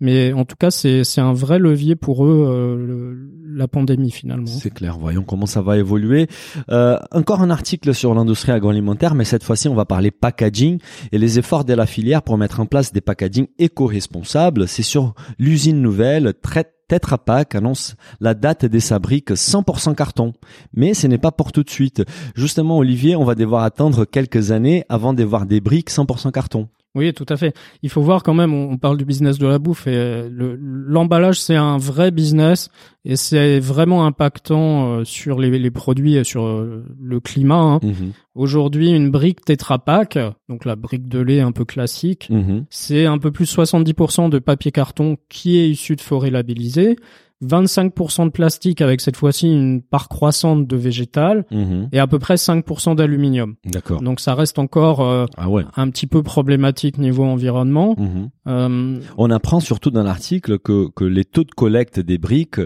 Mais 0.00 0.32
en 0.32 0.44
tout 0.44 0.54
cas, 0.56 0.70
c'est 0.70 1.02
c'est 1.02 1.20
un 1.20 1.32
vrai 1.32 1.58
levier 1.58 1.96
pour 1.96 2.24
eux, 2.24 2.44
euh, 2.48 2.76
le- 2.76 3.30
la 3.58 3.68
pandémie 3.68 4.10
finalement. 4.10 4.46
C'est 4.46 4.70
clair, 4.70 4.96
voyons 4.98 5.22
comment 5.22 5.46
ça 5.46 5.60
va 5.60 5.76
évoluer. 5.76 6.28
Euh, 6.70 6.98
encore 7.12 7.42
un 7.42 7.50
article 7.50 7.94
sur 7.94 8.14
l'industrie 8.14 8.52
agroalimentaire, 8.52 9.14
mais 9.14 9.24
cette 9.24 9.42
fois-ci 9.44 9.68
on 9.68 9.74
va 9.74 9.84
parler 9.84 10.10
packaging 10.10 10.78
et 11.12 11.18
les 11.18 11.38
efforts 11.38 11.64
de 11.64 11.74
la 11.74 11.84
filière 11.86 12.22
pour 12.22 12.38
mettre 12.38 12.60
en 12.60 12.66
place 12.66 12.92
des 12.92 13.00
packaging 13.00 13.48
éco-responsables. 13.58 14.68
C'est 14.68 14.82
sur 14.82 15.14
l'usine 15.38 15.82
nouvelle 15.82 16.34
Tret- 16.40 16.72
Tetra 16.88 17.18
Pak 17.18 17.54
annonce 17.54 17.96
la 18.18 18.32
date 18.32 18.64
des 18.64 18.80
fabriques 18.80 19.32
100% 19.32 19.94
carton. 19.94 20.32
Mais 20.72 20.94
ce 20.94 21.06
n'est 21.06 21.18
pas 21.18 21.32
pour 21.32 21.52
tout 21.52 21.62
de 21.62 21.68
suite. 21.68 22.02
Justement, 22.34 22.78
Olivier, 22.78 23.14
on 23.14 23.24
va 23.24 23.34
devoir 23.34 23.62
attendre 23.64 24.06
quelques 24.06 24.52
années 24.52 24.84
avant 24.88 25.12
de 25.12 25.22
voir 25.22 25.44
des 25.44 25.60
briques 25.60 25.90
100% 25.90 26.30
carton. 26.32 26.68
Oui, 26.98 27.12
tout 27.14 27.24
à 27.28 27.36
fait. 27.36 27.54
Il 27.82 27.88
faut 27.88 28.02
voir 28.02 28.22
quand 28.22 28.34
même, 28.34 28.52
on 28.52 28.76
parle 28.76 28.98
du 28.98 29.04
business 29.04 29.38
de 29.38 29.46
la 29.46 29.58
bouffe 29.58 29.86
et 29.86 29.94
euh, 29.94 30.28
le- 30.30 30.56
l'emballage, 30.60 31.40
c'est 31.40 31.56
un 31.56 31.78
vrai 31.78 32.10
business 32.10 32.68
et 33.04 33.16
c'est 33.16 33.60
vraiment 33.60 34.04
impactant 34.04 34.98
euh, 34.98 35.04
sur 35.04 35.38
les, 35.38 35.56
les 35.58 35.70
produits 35.70 36.16
et 36.16 36.24
sur 36.24 36.44
euh, 36.44 36.84
le 37.00 37.20
climat. 37.20 37.54
hein. 37.60 37.80
Mhm. 37.82 38.12
Aujourd'hui, 38.34 38.90
une 38.90 39.10
brique 39.10 39.44
Tetra 39.44 39.78
Pak, 39.78 40.18
donc 40.48 40.64
la 40.64 40.76
brique 40.76 41.08
de 41.08 41.18
lait 41.20 41.40
un 41.40 41.52
peu 41.52 41.64
classique, 41.64 42.28
Mhm. 42.30 42.66
c'est 42.70 43.06
un 43.06 43.18
peu 43.18 43.30
plus 43.30 43.44
de 43.46 43.50
70% 43.50 44.28
de 44.28 44.38
papier 44.38 44.70
carton 44.72 45.16
qui 45.28 45.58
est 45.58 45.68
issu 45.70 45.96
de 45.96 46.00
forêt 46.00 46.30
labellisée, 46.30 46.96
25% 47.44 48.24
de 48.26 48.30
plastique 48.30 48.80
avec 48.80 49.00
cette 49.00 49.16
fois-ci 49.16 49.48
une 49.52 49.80
part 49.82 50.08
croissante 50.08 50.66
de 50.66 50.76
végétal 50.76 51.44
Mhm. 51.50 51.88
et 51.92 51.98
à 51.98 52.06
peu 52.06 52.18
près 52.18 52.36
5% 52.36 52.94
d'aluminium. 52.94 53.54
D'accord. 53.64 54.00
Donc 54.02 54.20
ça 54.20 54.34
reste 54.34 54.58
encore 54.58 55.00
euh, 55.02 55.26
Ah 55.36 55.48
ouais. 55.48 55.64
un 55.76 55.88
petit 55.90 56.06
peu 56.06 56.22
problématique 56.22 56.98
niveau 56.98 57.24
environnement. 57.24 57.94
Mhm. 57.98 58.30
Euh, 58.48 59.00
On 59.16 59.30
apprend 59.30 59.60
surtout 59.60 59.90
dans 59.90 60.02
l'article 60.02 60.58
que, 60.58 60.88
que 60.94 61.04
les 61.04 61.24
taux 61.24 61.44
de 61.44 61.50
collecte 61.52 62.00
des 62.00 62.18
briques 62.18 62.58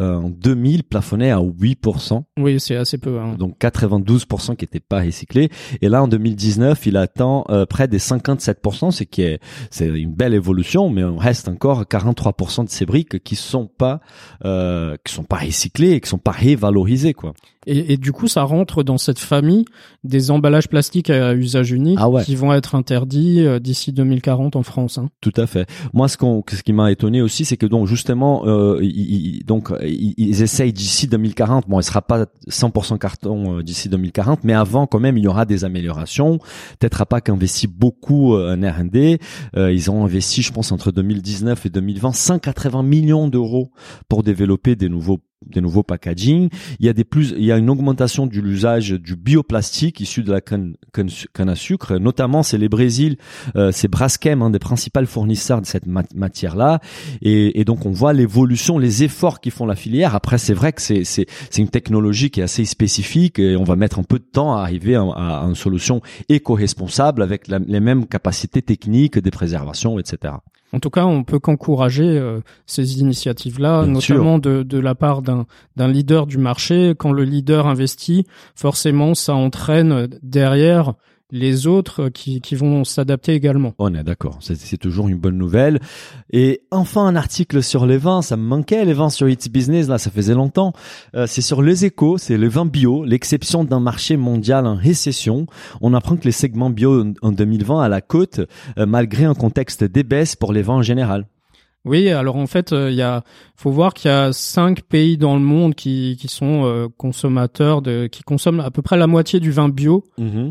euh, 0.00 0.14
en 0.16 0.28
2000 0.30 0.84
plafonnaient 0.84 1.30
à 1.30 1.40
8%, 1.40 2.24
oui, 2.38 2.60
c'est 2.60 2.76
assez 2.76 2.98
peu. 2.98 3.18
hein. 3.18 3.34
donc 3.38 3.56
92% 3.58 4.56
qui 4.56 4.64
n'étaient 4.64 4.80
pas 4.80 5.00
recyclés. 5.00 5.48
Et 5.80 5.88
là, 5.88 6.02
en 6.02 6.08
2019, 6.08 6.86
il 6.86 6.96
attend 6.96 7.44
euh, 7.50 7.66
près 7.66 7.88
des 7.88 7.98
57%, 7.98 8.90
ce 8.90 9.04
qui 9.04 9.22
est 9.22 9.40
c'est 9.70 9.86
une 9.88 10.12
belle 10.12 10.34
évolution, 10.34 10.90
mais 10.90 11.04
on 11.04 11.16
reste 11.16 11.48
encore 11.48 11.82
43% 11.84 12.64
de 12.64 12.68
ces 12.70 12.84
briques 12.86 13.22
qui 13.22 13.36
sont 13.36 13.66
pas 13.66 14.00
euh, 14.44 14.96
qui 15.04 15.12
sont 15.14 15.24
pas 15.24 15.36
recyclées 15.36 15.92
et 15.92 16.00
qui 16.00 16.08
sont 16.08 16.18
pas 16.18 16.30
révalorisées 16.32 17.14
quoi. 17.14 17.32
Et, 17.66 17.92
et 17.92 17.96
du 17.98 18.12
coup, 18.12 18.28
ça 18.28 18.44
rentre 18.44 18.82
dans 18.82 18.96
cette 18.96 19.18
famille 19.18 19.66
des 20.02 20.30
emballages 20.30 20.68
plastiques 20.68 21.10
à 21.10 21.34
usage 21.34 21.70
unique 21.70 21.98
Ah 22.00 22.08
ouais. 22.08 22.24
qui 22.24 22.34
vont 22.34 22.54
être 22.54 22.74
interdits 22.74 23.42
euh, 23.44 23.58
d'ici 23.58 23.92
2040 23.92 24.56
en 24.56 24.62
France. 24.62 24.96
hein. 24.96 25.10
Tout 25.20 25.34
à 25.36 25.46
fait. 25.46 25.68
Moi, 25.92 26.08
ce, 26.08 26.16
qu'on, 26.16 26.42
ce 26.50 26.62
qui 26.62 26.72
m'a 26.72 26.90
étonné 26.90 27.20
aussi, 27.20 27.44
c'est 27.44 27.58
que 27.58 27.66
donc 27.66 27.86
justement, 27.86 28.44
euh, 28.46 28.78
ils, 28.82 29.44
donc 29.44 29.70
ils, 29.82 30.14
ils 30.16 30.40
essayent 30.42 30.72
d'ici 30.72 31.08
2040. 31.08 31.68
Bon, 31.68 31.78
il 31.78 31.82
sera 31.82 32.00
pas 32.00 32.24
100% 32.48 32.96
carton 32.96 33.58
euh, 33.58 33.62
d'ici 33.62 33.90
2040, 33.90 34.44
mais 34.44 34.54
avant, 34.54 34.86
quand 34.86 35.00
même, 35.00 35.18
il 35.18 35.24
y 35.24 35.28
aura 35.28 35.44
des 35.44 35.64
améliorations. 35.66 36.38
Tetra 36.78 37.04
Pak 37.04 37.28
investit 37.28 37.66
beaucoup 37.66 38.34
euh, 38.34 38.56
en 38.56 38.62
R&D. 38.62 39.18
Euh, 39.56 39.70
ils 39.74 39.90
ont 39.90 40.06
investi, 40.06 40.40
je 40.40 40.52
pense, 40.52 40.72
entre 40.72 40.90
2019 40.90 41.66
et 41.66 41.70
2020, 41.70 42.12
180 42.12 42.82
millions 42.82 43.28
d'euros 43.28 43.72
pour 44.08 44.22
développer 44.22 44.76
des 44.76 44.88
nouveaux 44.88 45.20
des 45.46 45.60
nouveaux 45.60 45.82
packaging. 45.82 46.48
Il 46.80 46.86
y 46.86 46.88
a 46.88 46.92
des 46.92 47.04
plus, 47.04 47.32
il 47.36 47.44
y 47.44 47.52
a 47.52 47.58
une 47.58 47.70
augmentation 47.70 48.26
de 48.26 48.34
l'usage 48.40 48.90
du 48.90 49.16
bioplastique 49.16 50.00
issu 50.00 50.22
de 50.22 50.32
la 50.32 50.40
canne, 50.40 50.74
canne, 50.92 51.48
à 51.48 51.54
sucre. 51.54 51.96
Notamment, 51.96 52.42
c'est 52.42 52.58
les 52.58 52.68
Brésil 52.68 53.16
euh, 53.56 53.70
c'est 53.72 53.88
Braskem, 53.88 54.42
un 54.42 54.50
des 54.50 54.58
principaux 54.58 55.04
fournisseurs 55.06 55.60
de 55.60 55.66
cette 55.66 55.86
ma- 55.86 56.02
matière-là, 56.14 56.80
et, 57.22 57.60
et 57.60 57.64
donc 57.64 57.86
on 57.86 57.90
voit 57.90 58.12
l'évolution, 58.12 58.78
les 58.78 59.04
efforts 59.04 59.40
qui 59.40 59.50
font 59.50 59.66
la 59.66 59.76
filière. 59.76 60.14
Après, 60.14 60.38
c'est 60.38 60.54
vrai 60.54 60.72
que 60.72 60.82
c'est 60.82 61.04
c'est 61.04 61.26
c'est 61.50 61.62
une 61.62 61.68
technologie 61.68 62.30
qui 62.30 62.40
est 62.40 62.44
assez 62.44 62.64
spécifique 62.64 63.38
et 63.38 63.56
on 63.56 63.64
va 63.64 63.76
mettre 63.76 63.98
un 63.98 64.02
peu 64.02 64.18
de 64.18 64.24
temps 64.24 64.56
à 64.56 64.62
arriver 64.62 64.96
à, 64.96 65.00
une 65.46 65.54
solution 65.54 66.00
éco-responsable 66.28 67.22
avec 67.22 67.46
les 67.48 67.80
mêmes 67.80 68.06
capacités 68.06 68.62
techniques, 68.62 69.18
des 69.18 69.30
préservations, 69.30 69.98
etc. 69.98 70.34
En 70.72 70.80
tout 70.80 70.90
cas, 70.90 71.06
on 71.06 71.24
peut 71.24 71.38
qu'encourager 71.38 72.04
euh, 72.06 72.40
ces 72.66 73.00
initiatives-là, 73.00 73.86
notamment 73.86 74.38
de, 74.38 74.62
de 74.62 74.78
la 74.78 74.94
part 74.94 75.22
d'un 75.22 75.46
d'un 75.76 75.88
leader 75.88 76.26
du 76.26 76.38
marché. 76.38 76.94
Quand 76.98 77.12
le 77.12 77.24
leader 77.24 77.66
investit, 77.66 78.26
forcément, 78.54 79.14
ça 79.14 79.34
entraîne 79.34 80.08
derrière 80.22 80.94
les 81.30 81.66
autres 81.66 82.08
qui, 82.08 82.40
qui 82.40 82.54
vont 82.54 82.84
s'adapter 82.84 83.32
également. 83.34 83.74
On 83.78 83.94
est 83.94 84.02
d'accord, 84.02 84.38
c'est, 84.40 84.76
toujours 84.78 85.08
une 85.08 85.18
bonne 85.18 85.36
nouvelle. 85.36 85.80
Et 86.30 86.62
enfin 86.70 87.06
un 87.06 87.16
article 87.16 87.62
sur 87.62 87.86
les 87.86 87.98
vins, 87.98 88.22
ça 88.22 88.36
me 88.36 88.42
manquait 88.42 88.84
les 88.84 88.92
vins 88.92 89.10
sur 89.10 89.28
It's 89.28 89.48
Business, 89.48 89.88
là 89.88 89.98
ça 89.98 90.10
faisait 90.10 90.34
longtemps. 90.34 90.72
Euh, 91.14 91.26
c'est 91.26 91.42
sur 91.42 91.62
les 91.62 91.84
échos, 91.84 92.18
c'est 92.18 92.36
le 92.36 92.48
vin 92.48 92.66
bio, 92.66 93.04
l'exception 93.04 93.64
d'un 93.64 93.80
marché 93.80 94.16
mondial 94.16 94.66
en 94.66 94.74
récession. 94.74 95.46
On 95.80 95.94
apprend 95.94 96.16
que 96.16 96.24
les 96.24 96.32
segments 96.32 96.70
bio 96.70 97.04
en 97.22 97.32
2020 97.32 97.82
à 97.82 97.88
la 97.88 98.00
côte, 98.00 98.40
euh, 98.78 98.86
malgré 98.86 99.24
un 99.24 99.34
contexte 99.34 99.84
d'ébaisse 99.84 100.36
pour 100.36 100.52
les 100.52 100.62
vins 100.62 100.74
en 100.74 100.82
général. 100.82 101.26
Oui, 101.84 102.10
alors 102.10 102.36
en 102.36 102.46
fait, 102.46 102.72
il 102.72 102.94
y 102.94 103.02
a, 103.02 103.22
faut 103.56 103.70
voir 103.70 103.94
qu'il 103.94 104.10
y 104.10 104.14
a 104.14 104.32
cinq 104.32 104.82
pays 104.82 105.16
dans 105.16 105.34
le 105.34 105.40
monde 105.40 105.74
qui, 105.74 106.16
qui 106.20 106.28
sont 106.28 106.64
euh, 106.64 106.88
consommateurs 106.96 107.82
de, 107.82 108.08
qui 108.08 108.22
consomment 108.22 108.60
à 108.60 108.70
peu 108.70 108.82
près 108.82 108.96
la 108.96 109.06
moitié 109.06 109.40
du 109.40 109.52
vin 109.52 109.68
bio. 109.68 110.04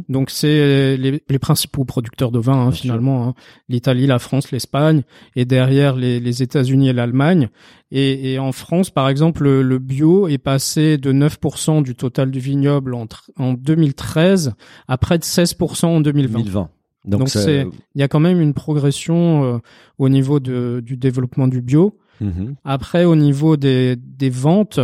Donc 0.09 0.29
c'est 0.29 0.97
les, 0.97 1.21
les 1.27 1.39
principaux 1.39 1.85
producteurs 1.85 2.31
de 2.31 2.39
vin 2.39 2.67
hein, 2.67 2.71
finalement, 2.71 3.27
hein. 3.27 3.33
l'Italie, 3.69 4.07
la 4.07 4.19
France, 4.19 4.51
l'Espagne, 4.51 5.03
et 5.35 5.45
derrière 5.45 5.95
les, 5.95 6.19
les 6.19 6.41
États-Unis 6.43 6.89
et 6.89 6.93
l'Allemagne. 6.93 7.49
Et, 7.91 8.33
et 8.33 8.39
en 8.39 8.51
France, 8.51 8.89
par 8.89 9.07
exemple, 9.07 9.43
le, 9.43 9.61
le 9.61 9.79
bio 9.79 10.27
est 10.27 10.37
passé 10.37 10.97
de 10.97 11.13
9% 11.13 11.83
du 11.83 11.95
total 11.95 12.31
du 12.31 12.39
vignoble 12.39 12.93
en, 12.93 13.05
en 13.37 13.53
2013 13.53 14.53
à 14.87 14.97
près 14.97 15.17
de 15.17 15.23
16% 15.23 15.85
en 15.85 16.01
2020. 16.01 16.39
2020. 16.39 16.69
Donc 17.07 17.29
c'est, 17.29 17.65
il 17.95 17.99
y 17.99 18.03
a 18.03 18.07
quand 18.07 18.19
même 18.19 18.39
une 18.41 18.53
progression 18.53 19.43
euh, 19.43 19.57
au 19.97 20.09
niveau 20.09 20.39
de, 20.39 20.81
du 20.85 20.97
développement 20.97 21.47
du 21.47 21.61
bio. 21.61 21.97
Mhm. 22.21 22.55
Après, 22.63 23.05
au 23.05 23.15
niveau 23.15 23.57
des, 23.57 23.95
des 23.95 24.29
ventes, 24.29 24.79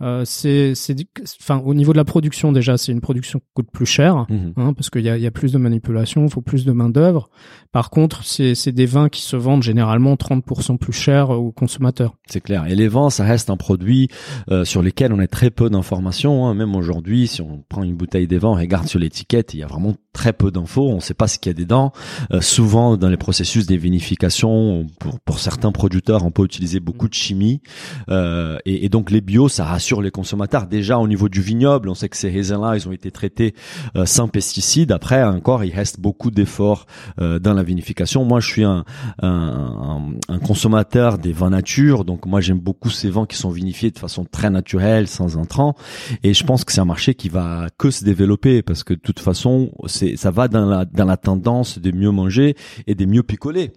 euh, 0.00 0.24
c'est, 0.24 0.74
c'est, 0.74 0.96
enfin, 1.40 1.58
au 1.64 1.74
niveau 1.74 1.92
de 1.92 1.96
la 1.96 2.04
production 2.04 2.50
déjà, 2.50 2.76
c'est 2.76 2.90
une 2.90 3.00
production 3.00 3.38
qui 3.38 3.46
coûte 3.54 3.68
plus 3.72 3.86
cher, 3.86 4.26
Mhm. 4.28 4.52
hein, 4.56 4.72
parce 4.72 4.90
qu'il 4.90 5.02
y 5.02 5.08
a, 5.08 5.16
il 5.16 5.22
y 5.22 5.28
a 5.28 5.30
plus 5.30 5.52
de 5.52 5.58
manipulation, 5.58 6.24
il 6.24 6.30
faut 6.30 6.40
plus 6.40 6.64
de 6.64 6.72
main 6.72 6.88
d'œuvre. 6.88 7.30
Par 7.70 7.88
contre, 7.90 8.24
c'est, 8.24 8.56
c'est 8.56 8.72
des 8.72 8.86
vins 8.86 9.08
qui 9.08 9.22
se 9.22 9.36
vendent 9.36 9.62
généralement 9.62 10.14
30% 10.16 10.76
plus 10.76 10.92
cher 10.92 11.30
aux 11.30 11.52
consommateurs. 11.52 12.16
C'est 12.26 12.40
clair. 12.40 12.66
Et 12.66 12.74
les 12.74 12.88
vins, 12.88 13.10
ça 13.10 13.22
reste 13.22 13.48
un 13.48 13.56
produit 13.56 14.08
euh, 14.50 14.64
sur 14.64 14.82
lequel 14.82 15.12
on 15.12 15.20
a 15.20 15.28
très 15.28 15.50
peu 15.50 15.70
d'informations. 15.70 16.46
hein. 16.48 16.54
Même 16.54 16.74
aujourd'hui, 16.74 17.28
si 17.28 17.40
on 17.40 17.62
prend 17.68 17.84
une 17.84 17.94
bouteille 17.94 18.26
des 18.26 18.38
vins, 18.38 18.48
on 18.48 18.54
regarde 18.54 18.88
sur 18.88 18.98
l'étiquette, 18.98 19.54
il 19.54 19.60
y 19.60 19.62
a 19.62 19.68
vraiment 19.68 19.94
très 20.12 20.32
peu 20.32 20.50
d'infos. 20.50 20.88
On 20.88 20.96
ne 20.96 21.00
sait 21.00 21.14
pas 21.14 21.28
ce 21.28 21.38
qu'il 21.38 21.50
y 21.50 21.54
a 21.54 21.58
dedans. 21.58 21.92
Euh, 22.32 22.40
souvent, 22.40 22.96
dans 22.96 23.08
les 23.08 23.16
processus 23.16 23.66
des 23.66 23.76
vinifications, 23.76 24.86
pour, 24.98 25.20
pour 25.20 25.38
certains 25.38 25.72
producteurs, 25.72 26.24
on 26.24 26.30
peut 26.30 26.44
utiliser 26.44 26.80
beaucoup 26.80 27.08
de 27.08 27.14
chimie. 27.14 27.60
Euh, 28.08 28.58
et, 28.64 28.84
et 28.84 28.88
donc, 28.88 29.10
les 29.10 29.20
bio, 29.20 29.48
ça 29.48 29.64
rassure 29.64 30.02
les 30.02 30.10
consommateurs. 30.10 30.66
Déjà, 30.66 30.98
au 30.98 31.08
niveau 31.08 31.28
du 31.28 31.40
vignoble, 31.40 31.88
on 31.88 31.94
sait 31.94 32.08
que 32.08 32.16
ces 32.16 32.30
raisins-là, 32.30 32.76
ils 32.76 32.88
ont 32.88 32.92
été 32.92 33.10
traités 33.10 33.54
euh, 33.96 34.06
sans 34.06 34.28
pesticides. 34.28 34.92
Après, 34.92 35.22
encore, 35.24 35.64
il 35.64 35.74
reste 35.74 36.00
beaucoup 36.00 36.30
d'efforts 36.30 36.86
euh, 37.20 37.38
dans 37.38 37.54
la 37.54 37.62
vinification. 37.62 38.24
Moi, 38.24 38.40
je 38.40 38.48
suis 38.48 38.64
un, 38.64 38.84
un, 39.22 40.12
un- 40.28 40.38
consommateur 40.38 41.18
des 41.18 41.32
vins 41.32 41.50
nature, 41.50 42.04
donc 42.04 42.26
moi 42.26 42.40
j'aime 42.40 42.58
beaucoup 42.58 42.90
ces 42.90 43.08
vins 43.08 43.26
qui 43.26 43.36
sont 43.36 43.50
vinifiés 43.50 43.90
de 43.90 43.98
façon 43.98 44.24
très 44.24 44.50
naturelle, 44.50 45.06
sans 45.06 45.38
intrants, 45.38 45.74
et 46.22 46.34
je 46.34 46.44
pense 46.44 46.64
que 46.64 46.72
c'est 46.72 46.80
un 46.80 46.84
marché 46.84 47.14
qui 47.14 47.28
va 47.28 47.68
que 47.78 47.90
se 47.90 48.04
développer 48.04 48.62
parce 48.62 48.82
que 48.82 48.92
de 48.92 48.98
toute 48.98 49.20
façon, 49.20 49.70
ça 50.16 50.30
va 50.30 50.48
dans 50.48 50.66
la 50.66 50.84
dans 50.84 51.04
la 51.04 51.16
tendance 51.16 51.78
de 51.78 51.90
mieux 51.90 52.10
manger 52.10 52.54
et 52.86 52.94
de 52.94 53.04
mieux 53.06 53.22
picoler. 53.22 53.72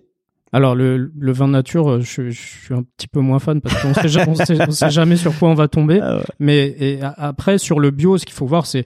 Alors 0.51 0.73
le, 0.75 1.11
le 1.17 1.31
vin 1.33 1.49
nature, 1.49 1.89
euh, 1.89 1.99
je, 2.01 2.29
je 2.29 2.41
suis 2.41 2.73
un 2.73 2.83
petit 2.83 3.07
peu 3.09 3.19
moins 3.19 3.39
fan 3.39 3.59
parce 3.59 3.81
qu'on 3.81 3.93
sait, 3.93 4.29
on 4.29 4.35
sait, 4.35 4.57
on 4.67 4.71
sait 4.71 4.89
jamais 4.89 5.17
sur 5.17 5.37
quoi 5.37 5.49
on 5.49 5.53
va 5.53 5.67
tomber. 5.67 5.99
Ah 6.01 6.17
ouais. 6.17 6.23
Mais 6.39 6.75
et 6.79 6.99
après 7.01 7.57
sur 7.57 7.79
le 7.79 7.91
bio, 7.91 8.17
ce 8.17 8.25
qu'il 8.25 8.35
faut 8.35 8.45
voir, 8.45 8.65
c'est 8.65 8.85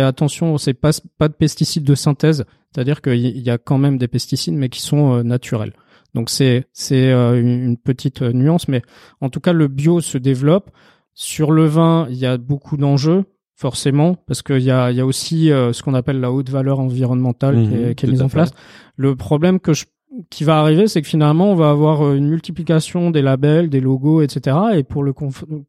attention, 0.00 0.56
c'est 0.58 0.74
pas 0.74 0.90
pas 1.18 1.28
de 1.28 1.34
pesticides 1.34 1.84
de 1.84 1.94
synthèse, 1.96 2.44
c'est-à-dire 2.72 3.02
qu'il 3.02 3.16
y- 3.16 3.50
a 3.50 3.58
quand 3.58 3.78
même 3.78 3.98
des 3.98 4.08
pesticides, 4.08 4.54
mais 4.54 4.68
qui 4.68 4.80
sont 4.82 5.14
euh, 5.16 5.22
naturels. 5.24 5.72
Donc 6.14 6.30
c'est 6.30 6.66
c'est 6.72 7.10
euh, 7.10 7.40
une 7.40 7.76
petite 7.76 8.22
nuance, 8.22 8.68
mais 8.68 8.82
en 9.20 9.30
tout 9.30 9.40
cas 9.40 9.52
le 9.52 9.66
bio 9.68 10.00
se 10.00 10.18
développe. 10.18 10.70
Sur 11.14 11.50
le 11.50 11.64
vin, 11.66 12.06
il 12.10 12.16
y 12.16 12.26
a 12.26 12.38
beaucoup 12.38 12.76
d'enjeux 12.76 13.24
forcément 13.58 14.16
parce 14.26 14.42
qu'il 14.42 14.62
y 14.62 14.70
a 14.70 14.90
il 14.90 14.96
y 14.96 15.00
a 15.00 15.06
aussi 15.06 15.50
euh, 15.50 15.72
ce 15.72 15.82
qu'on 15.82 15.94
appelle 15.94 16.20
la 16.20 16.30
haute 16.30 16.48
valeur 16.48 16.78
environnementale 16.80 17.56
qui 17.56 17.68
Mhm, 17.74 17.86
est, 17.88 17.94
qui 17.96 18.06
est 18.06 18.08
mise 18.08 18.22
en 18.22 18.28
place. 18.28 18.50
Le 18.96 19.16
problème 19.16 19.58
que 19.60 19.74
je 19.74 19.84
qui 20.30 20.44
va 20.44 20.58
arriver, 20.58 20.88
c'est 20.88 21.02
que 21.02 21.08
finalement, 21.08 21.52
on 21.52 21.54
va 21.54 21.70
avoir 21.70 22.02
euh, 22.02 22.14
une 22.16 22.28
multiplication 22.28 23.10
des 23.10 23.20
labels, 23.22 23.68
des 23.68 23.80
logos, 23.80 24.22
etc. 24.22 24.56
Et 24.74 24.82
pour 24.82 25.02
le 25.02 25.12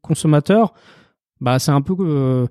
consommateur, 0.02 0.72
bah, 1.40 1.58
c'est 1.58 1.70
un 1.72 1.82
peu 1.82 1.94
euh, 2.00 2.46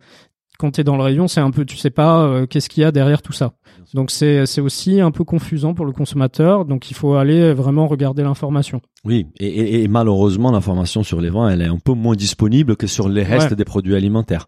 quand 0.60 0.72
t'es 0.72 0.84
dans 0.84 0.98
le 0.98 1.04
rayon, 1.04 1.28
c'est 1.28 1.40
un 1.40 1.52
peu, 1.52 1.66
tu 1.66 1.78
sais 1.78 1.90
pas 1.90 2.22
euh, 2.22 2.46
qu'est-ce 2.46 2.70
qu'il 2.70 2.82
y 2.82 2.86
a 2.86 2.92
derrière 2.92 3.22
tout 3.22 3.34
ça. 3.34 3.54
Donc 3.94 4.12
c'est 4.12 4.46
c'est 4.46 4.62
aussi 4.62 5.02
un 5.02 5.12
peu 5.12 5.24
confusant 5.24 5.74
pour 5.74 5.86
le 5.86 5.92
consommateur. 5.92 6.66
Donc 6.66 6.92
il 6.92 6.94
faut 6.96 7.16
aller 7.16 7.54
vraiment 7.54 7.88
regarder 7.88 8.24
l'information. 8.24 8.82
Oui, 9.06 9.28
et, 9.40 9.48
et- 9.48 9.84
et 9.84 9.88
malheureusement, 9.88 10.52
l'information 10.52 11.04
sur 11.04 11.22
les 11.22 11.30
vins, 11.30 11.48
elle 11.50 11.62
est 11.62 11.68
un 11.68 11.78
peu 11.80 11.94
moins 11.94 12.16
disponible 12.18 12.76
que 12.76 12.86
sur 12.86 13.08
les 13.08 13.24
restes 13.24 13.52
Ouais. 13.52 13.56
des 13.56 13.64
produits 13.64 13.96
alimentaires. 13.96 14.48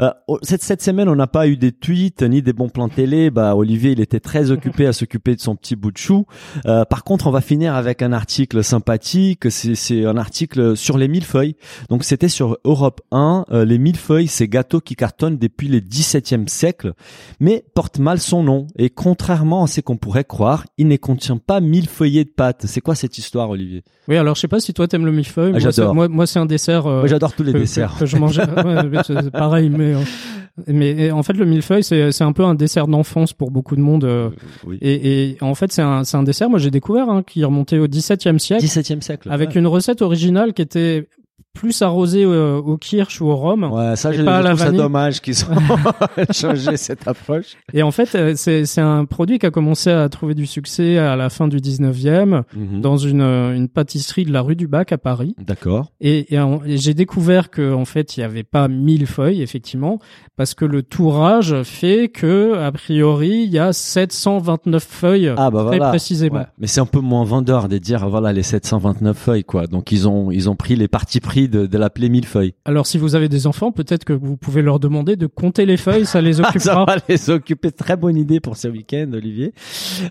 Euh, 0.00 0.10
oh, 0.26 0.40
cette, 0.42 0.62
cette 0.64 0.82
semaine, 0.82 1.08
on 1.08 1.14
n'a 1.14 1.28
pas 1.28 1.46
eu 1.46 1.56
des 1.56 1.70
tweets 1.70 2.22
ni 2.22 2.42
des 2.42 2.52
bons 2.52 2.68
plans 2.68 2.88
télé. 2.88 3.30
Bah, 3.30 3.54
Olivier, 3.54 3.92
il 3.92 4.00
était 4.00 4.18
très 4.18 4.50
occupé 4.50 4.86
à 4.86 4.92
s'occuper 4.92 5.36
de 5.36 5.40
son 5.40 5.54
petit 5.54 5.76
bout 5.76 5.92
de 5.92 5.98
chou. 5.98 6.26
Euh, 6.66 6.84
par 6.84 7.04
contre, 7.04 7.28
on 7.28 7.30
va 7.30 7.40
finir 7.40 7.76
avec 7.76 8.02
un 8.02 8.12
article 8.12 8.64
sympathique. 8.64 9.48
C'est, 9.50 10.04
un 10.04 10.16
article 10.16 10.76
sur 10.76 10.98
les 10.98 11.06
millefeuilles. 11.06 11.54
Donc, 11.88 12.02
c'était 12.02 12.28
sur 12.28 12.58
Europe 12.64 13.02
1. 13.12 13.44
Euh, 13.52 13.64
les 13.64 13.78
millefeuilles, 13.78 14.26
ces 14.26 14.48
gâteaux 14.48 14.80
qui 14.80 14.96
cartonnent 14.96 15.38
depuis 15.38 15.68
le 15.68 15.78
XVIIe 15.78 16.48
siècle, 16.48 16.94
mais 17.38 17.64
portent 17.76 18.00
mal 18.00 18.18
son 18.18 18.42
nom. 18.42 18.66
Et 18.76 18.90
contrairement 18.90 19.62
à 19.62 19.66
ce 19.68 19.80
qu'on 19.80 19.96
pourrait 19.96 20.24
croire, 20.24 20.64
il 20.76 20.88
ne 20.88 20.96
contient 20.96 21.36
pas 21.36 21.60
mille 21.60 21.88
feuillets 21.88 22.24
de 22.24 22.30
pâte. 22.30 22.64
C'est 22.66 22.80
quoi 22.80 22.96
cette 22.96 23.16
histoire, 23.16 23.48
Olivier? 23.48 23.84
Oui, 24.08 24.16
alors 24.16 24.34
je 24.34 24.40
sais 24.40 24.48
pas 24.48 24.58
si 24.60 24.74
toi 24.74 24.88
t'aimes 24.88 25.06
le 25.06 25.12
millefeuille. 25.12 25.52
Ah, 25.54 25.60
Moi, 25.60 25.70
j'adore. 25.70 25.94
Moi, 25.94 26.08
moi 26.08 26.26
c'est 26.26 26.38
un 26.40 26.46
dessert. 26.46 26.86
euh, 26.86 26.98
Moi, 27.00 27.06
j'adore 27.06 27.32
tous 27.34 27.44
les 27.44 27.52
que- 27.52 27.58
desserts. 27.58 27.94
que 27.98 28.06
je 28.06 28.16
mangeais. 28.16 28.42
Ouais, 28.64 29.30
pareil, 29.32 29.70
mais 29.70 29.94
euh, 29.94 29.98
mais 30.66 31.10
en 31.12 31.22
fait 31.22 31.32
le 31.34 31.44
millefeuille 31.46 31.82
c'est 31.84 32.12
c'est 32.12 32.24
un 32.24 32.32
peu 32.32 32.44
un 32.44 32.54
dessert 32.54 32.86
d'enfance 32.88 33.32
pour 33.32 33.50
beaucoup 33.50 33.76
de 33.76 33.80
monde. 33.80 34.04
euh, 34.04 34.30
Oui. 34.66 34.76
et, 34.82 35.30
et 35.30 35.36
en 35.40 35.54
fait 35.54 35.72
c'est 35.72 35.82
un 35.82 36.04
c'est 36.04 36.16
un 36.16 36.22
dessert. 36.24 36.50
Moi 36.50 36.58
j'ai 36.58 36.70
découvert 36.70 37.08
hein, 37.08 37.22
qui 37.26 37.44
remontait 37.44 37.78
au 37.78 37.86
XVIIe 37.86 38.38
siècle 38.40 38.64
17e 38.64 39.00
siècle. 39.00 39.28
avec 39.30 39.50
ouais. 39.50 39.54
une 39.56 39.66
recette 39.66 40.02
originale 40.02 40.52
qui 40.52 40.62
était 40.62 41.08
plus 41.54 41.82
arrosée 41.82 42.24
euh, 42.24 42.56
au 42.56 42.76
kirsch 42.78 43.20
ou 43.20 43.26
au 43.26 43.36
rhum. 43.36 43.64
Ouais, 43.64 43.94
ça, 43.96 44.10
je, 44.12 44.22
pas 44.22 44.36
à 44.36 44.38
je 44.40 44.44
la 44.44 44.50
trouve 44.54 44.66
ça 44.66 44.72
dommage 44.72 45.20
qu'ils 45.20 45.44
ont 45.44 45.54
changé 46.32 46.76
cette 46.76 47.06
approche. 47.06 47.56
Et 47.72 47.82
en 47.82 47.90
fait 47.90 48.14
euh, 48.14 48.32
c'est 48.36 48.80
un 48.80 49.04
produit 49.04 49.38
qui 49.38 49.46
a 49.46 49.50
commencé 49.50 49.90
à 49.90 50.08
trouver 50.08 50.34
du 50.34 50.46
succès 50.46 50.98
à 50.98 51.14
la 51.16 51.28
fin 51.30 51.48
du 51.48 51.58
19e 51.58 52.42
Mhm. 52.56 52.80
dans 52.80 52.96
une 52.96 53.20
une 53.22 53.68
pâtisserie 53.68 54.24
de 54.24 54.32
la 54.32 54.40
rue 54.42 54.56
du 54.56 54.66
Bac 54.66 54.92
à 54.92 54.98
Paris. 54.98 55.34
D'accord. 55.38 55.92
Et, 56.00 56.34
et, 56.34 56.40
en- 56.40 56.62
et 56.64 56.76
j'ai 56.78 56.94
découvert 56.94 57.50
que 57.50 57.72
en 57.72 57.84
fait 57.84 58.16
il 58.16 58.20
y 58.20 58.22
avait 58.22 58.42
pas 58.42 58.68
mille 58.68 59.06
feuilles 59.06 59.42
effectivement 59.42 59.98
parce 60.36 60.54
que 60.54 60.64
le 60.64 60.82
tourage 60.82 61.62
fait 61.62 62.08
que 62.08 62.56
a 62.58 62.72
priori 62.72 63.42
il 63.44 63.50
y 63.50 63.58
a 63.58 63.72
729 63.72 64.82
feuilles 64.88 65.32
Ah, 65.36 65.50
bah 65.50 65.60
très 65.66 65.76
voilà. 65.76 65.88
précisément. 65.90 66.36
Ouais. 66.38 66.46
Mais 66.58 66.66
c'est 66.66 66.80
un 66.80 66.86
peu 66.86 67.00
moins 67.00 67.24
vendeur 67.24 67.68
de 67.68 67.78
dire, 67.78 68.08
voilà, 68.08 68.32
les 68.32 68.42
729 68.42 69.16
feuilles, 69.16 69.44
quoi. 69.44 69.66
Donc, 69.66 69.92
ils 69.92 70.08
ont, 70.08 70.30
ils 70.30 70.48
ont 70.48 70.56
pris 70.56 70.76
les 70.76 70.88
partis 70.88 71.20
pris 71.20 71.41
de, 71.48 71.66
de 71.66 71.78
l'appeler 71.78 72.08
mille 72.08 72.26
feuilles. 72.26 72.54
Alors 72.64 72.86
si 72.86 72.98
vous 72.98 73.14
avez 73.14 73.28
des 73.28 73.46
enfants, 73.46 73.72
peut-être 73.72 74.04
que 74.04 74.12
vous 74.12 74.36
pouvez 74.36 74.62
leur 74.62 74.78
demander 74.80 75.16
de 75.16 75.26
compter 75.26 75.66
les 75.66 75.76
feuilles, 75.76 76.06
ça 76.06 76.20
les 76.20 76.40
Ah, 76.40 76.44
ça 76.44 76.48
occupera. 76.50 76.84
va 76.84 76.96
les 77.08 77.30
occuper. 77.30 77.70
Très 77.72 77.96
bonne 77.96 78.16
idée 78.16 78.40
pour 78.40 78.56
ce 78.56 78.68
week-end, 78.68 79.10
Olivier. 79.12 79.52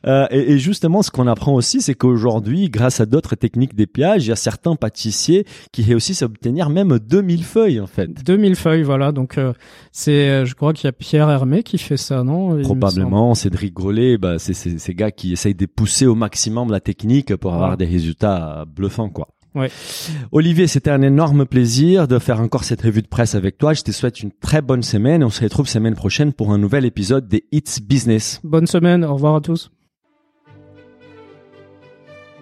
Euh, 0.06 0.28
et, 0.32 0.54
et 0.54 0.58
justement, 0.60 1.02
ce 1.02 1.12
qu'on 1.12 1.28
apprend 1.28 1.54
aussi, 1.54 1.82
c'est 1.82 1.94
qu'aujourd'hui, 1.96 2.70
grâce 2.70 3.00
à 3.02 3.06
d'autres 3.06 3.36
techniques 3.36 3.76
d'épiage, 3.76 4.26
il 4.26 4.30
y 4.30 4.32
a 4.32 4.36
certains 4.36 4.76
pâtissiers 4.76 5.46
qui 5.72 5.84
réussissent 5.84 6.22
à 6.24 6.26
obtenir 6.26 6.70
même 6.70 6.98
2000 7.00 7.44
feuilles, 7.44 7.80
en 7.80 7.88
fait. 7.88 8.08
2000 8.26 8.56
feuilles, 8.56 8.84
voilà. 8.84 9.12
Donc 9.12 9.38
euh, 9.38 9.54
c'est, 9.92 10.30
euh, 10.30 10.46
je 10.46 10.56
crois 10.56 10.74
qu'il 10.74 10.86
y 10.86 10.90
a 10.90 10.94
Pierre 10.94 11.30
Hermé 11.30 11.64
qui 11.64 11.78
fait 11.78 11.98
ça, 11.98 12.24
non? 12.24 12.58
Il. 12.58 12.64
Probablement, 12.64 13.34
Cédric 13.36 13.74
Grolet, 13.74 14.18
bah, 14.18 14.40
c'est 14.40 14.54
c'est- 14.54 14.78
ces 14.80 14.94
gars 14.96 15.12
qui 15.12 15.34
essayent 15.34 15.56
de 15.56 15.66
pousser 15.66 16.06
au 16.06 16.16
maximum 16.16 16.72
la 16.72 16.80
technique 16.80 17.36
pour 17.36 17.54
avoir 17.54 17.72
Ouais. 17.72 17.78
des 17.78 17.86
résultats 17.86 18.66
bluffants, 18.74 19.10
quoi. 19.10 19.28
Ouais. 19.54 19.70
Olivier, 20.32 20.68
c'était 20.68 20.91
un 20.91 21.02
énorme 21.02 21.45
plaisir 21.45 22.08
de 22.08 22.20
faire 22.20 22.39
encore 22.39 22.64
cette 22.64 22.82
revue 22.82 23.02
de 23.02 23.08
presse 23.08 23.36
avec 23.36 23.58
toi. 23.58 23.74
Je 23.74 23.82
te 23.82 23.91
souhaite 23.91 24.22
une 24.22 24.32
très 24.32 24.62
bonne 24.62 24.84
semaine 24.84 25.22
et 25.22 25.26
on 25.26 25.30
se 25.30 25.43
retrouve 25.43 25.68
semaine 25.68 25.95
prochaine 25.95 26.32
pour 26.32 26.52
un 26.52 26.58
nouvel 26.58 26.86
épisode 26.86 27.28
des 27.28 27.45
Hits 27.52 27.82
Business. 27.84 28.39
Bonne 28.43 28.68
semaine, 28.68 29.04
au 29.04 29.14
revoir 29.14 29.36
à 29.36 29.41
tous. 29.41 29.72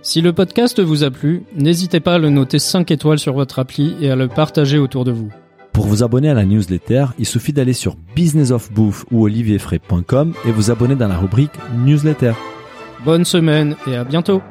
Si 0.02 0.22
le 0.22 0.32
podcast 0.34 0.80
vous 0.80 1.04
a 1.04 1.12
plu, 1.12 1.44
n'hésitez 1.56 2.00
pas 2.00 2.16
à 2.16 2.18
le 2.20 2.30
noter 2.30 2.58
5 2.58 2.90
étoiles 2.92 3.20
sur 3.20 3.34
votre 3.34 3.60
appli 3.60 3.96
et 4.00 4.10
à 4.10 4.16
le 4.16 4.28
partager 4.28 4.78
autour 4.78 5.04
de 5.04 5.12
vous. 5.12 5.30
Pour 5.74 5.88
vous 5.88 6.04
abonner 6.04 6.30
à 6.30 6.34
la 6.34 6.46
newsletter, 6.46 7.08
il 7.20 7.26
suffit 7.26 7.54
d'aller 7.54 7.74
sur 7.74 7.96
businessofbouffe 8.16 9.06
ou 9.12 9.24
olivierfray.com 9.26 10.34
et 10.46 10.52
vous 10.52 10.72
abonner 10.72 10.96
dans 10.96 11.08
la 11.08 11.18
rubrique 11.18 11.52
newsletter. 11.86 12.34
Bonne 13.04 13.26
semaine 13.26 13.76
et 13.88 13.96
à 13.96 14.04
bientôt 14.04 14.42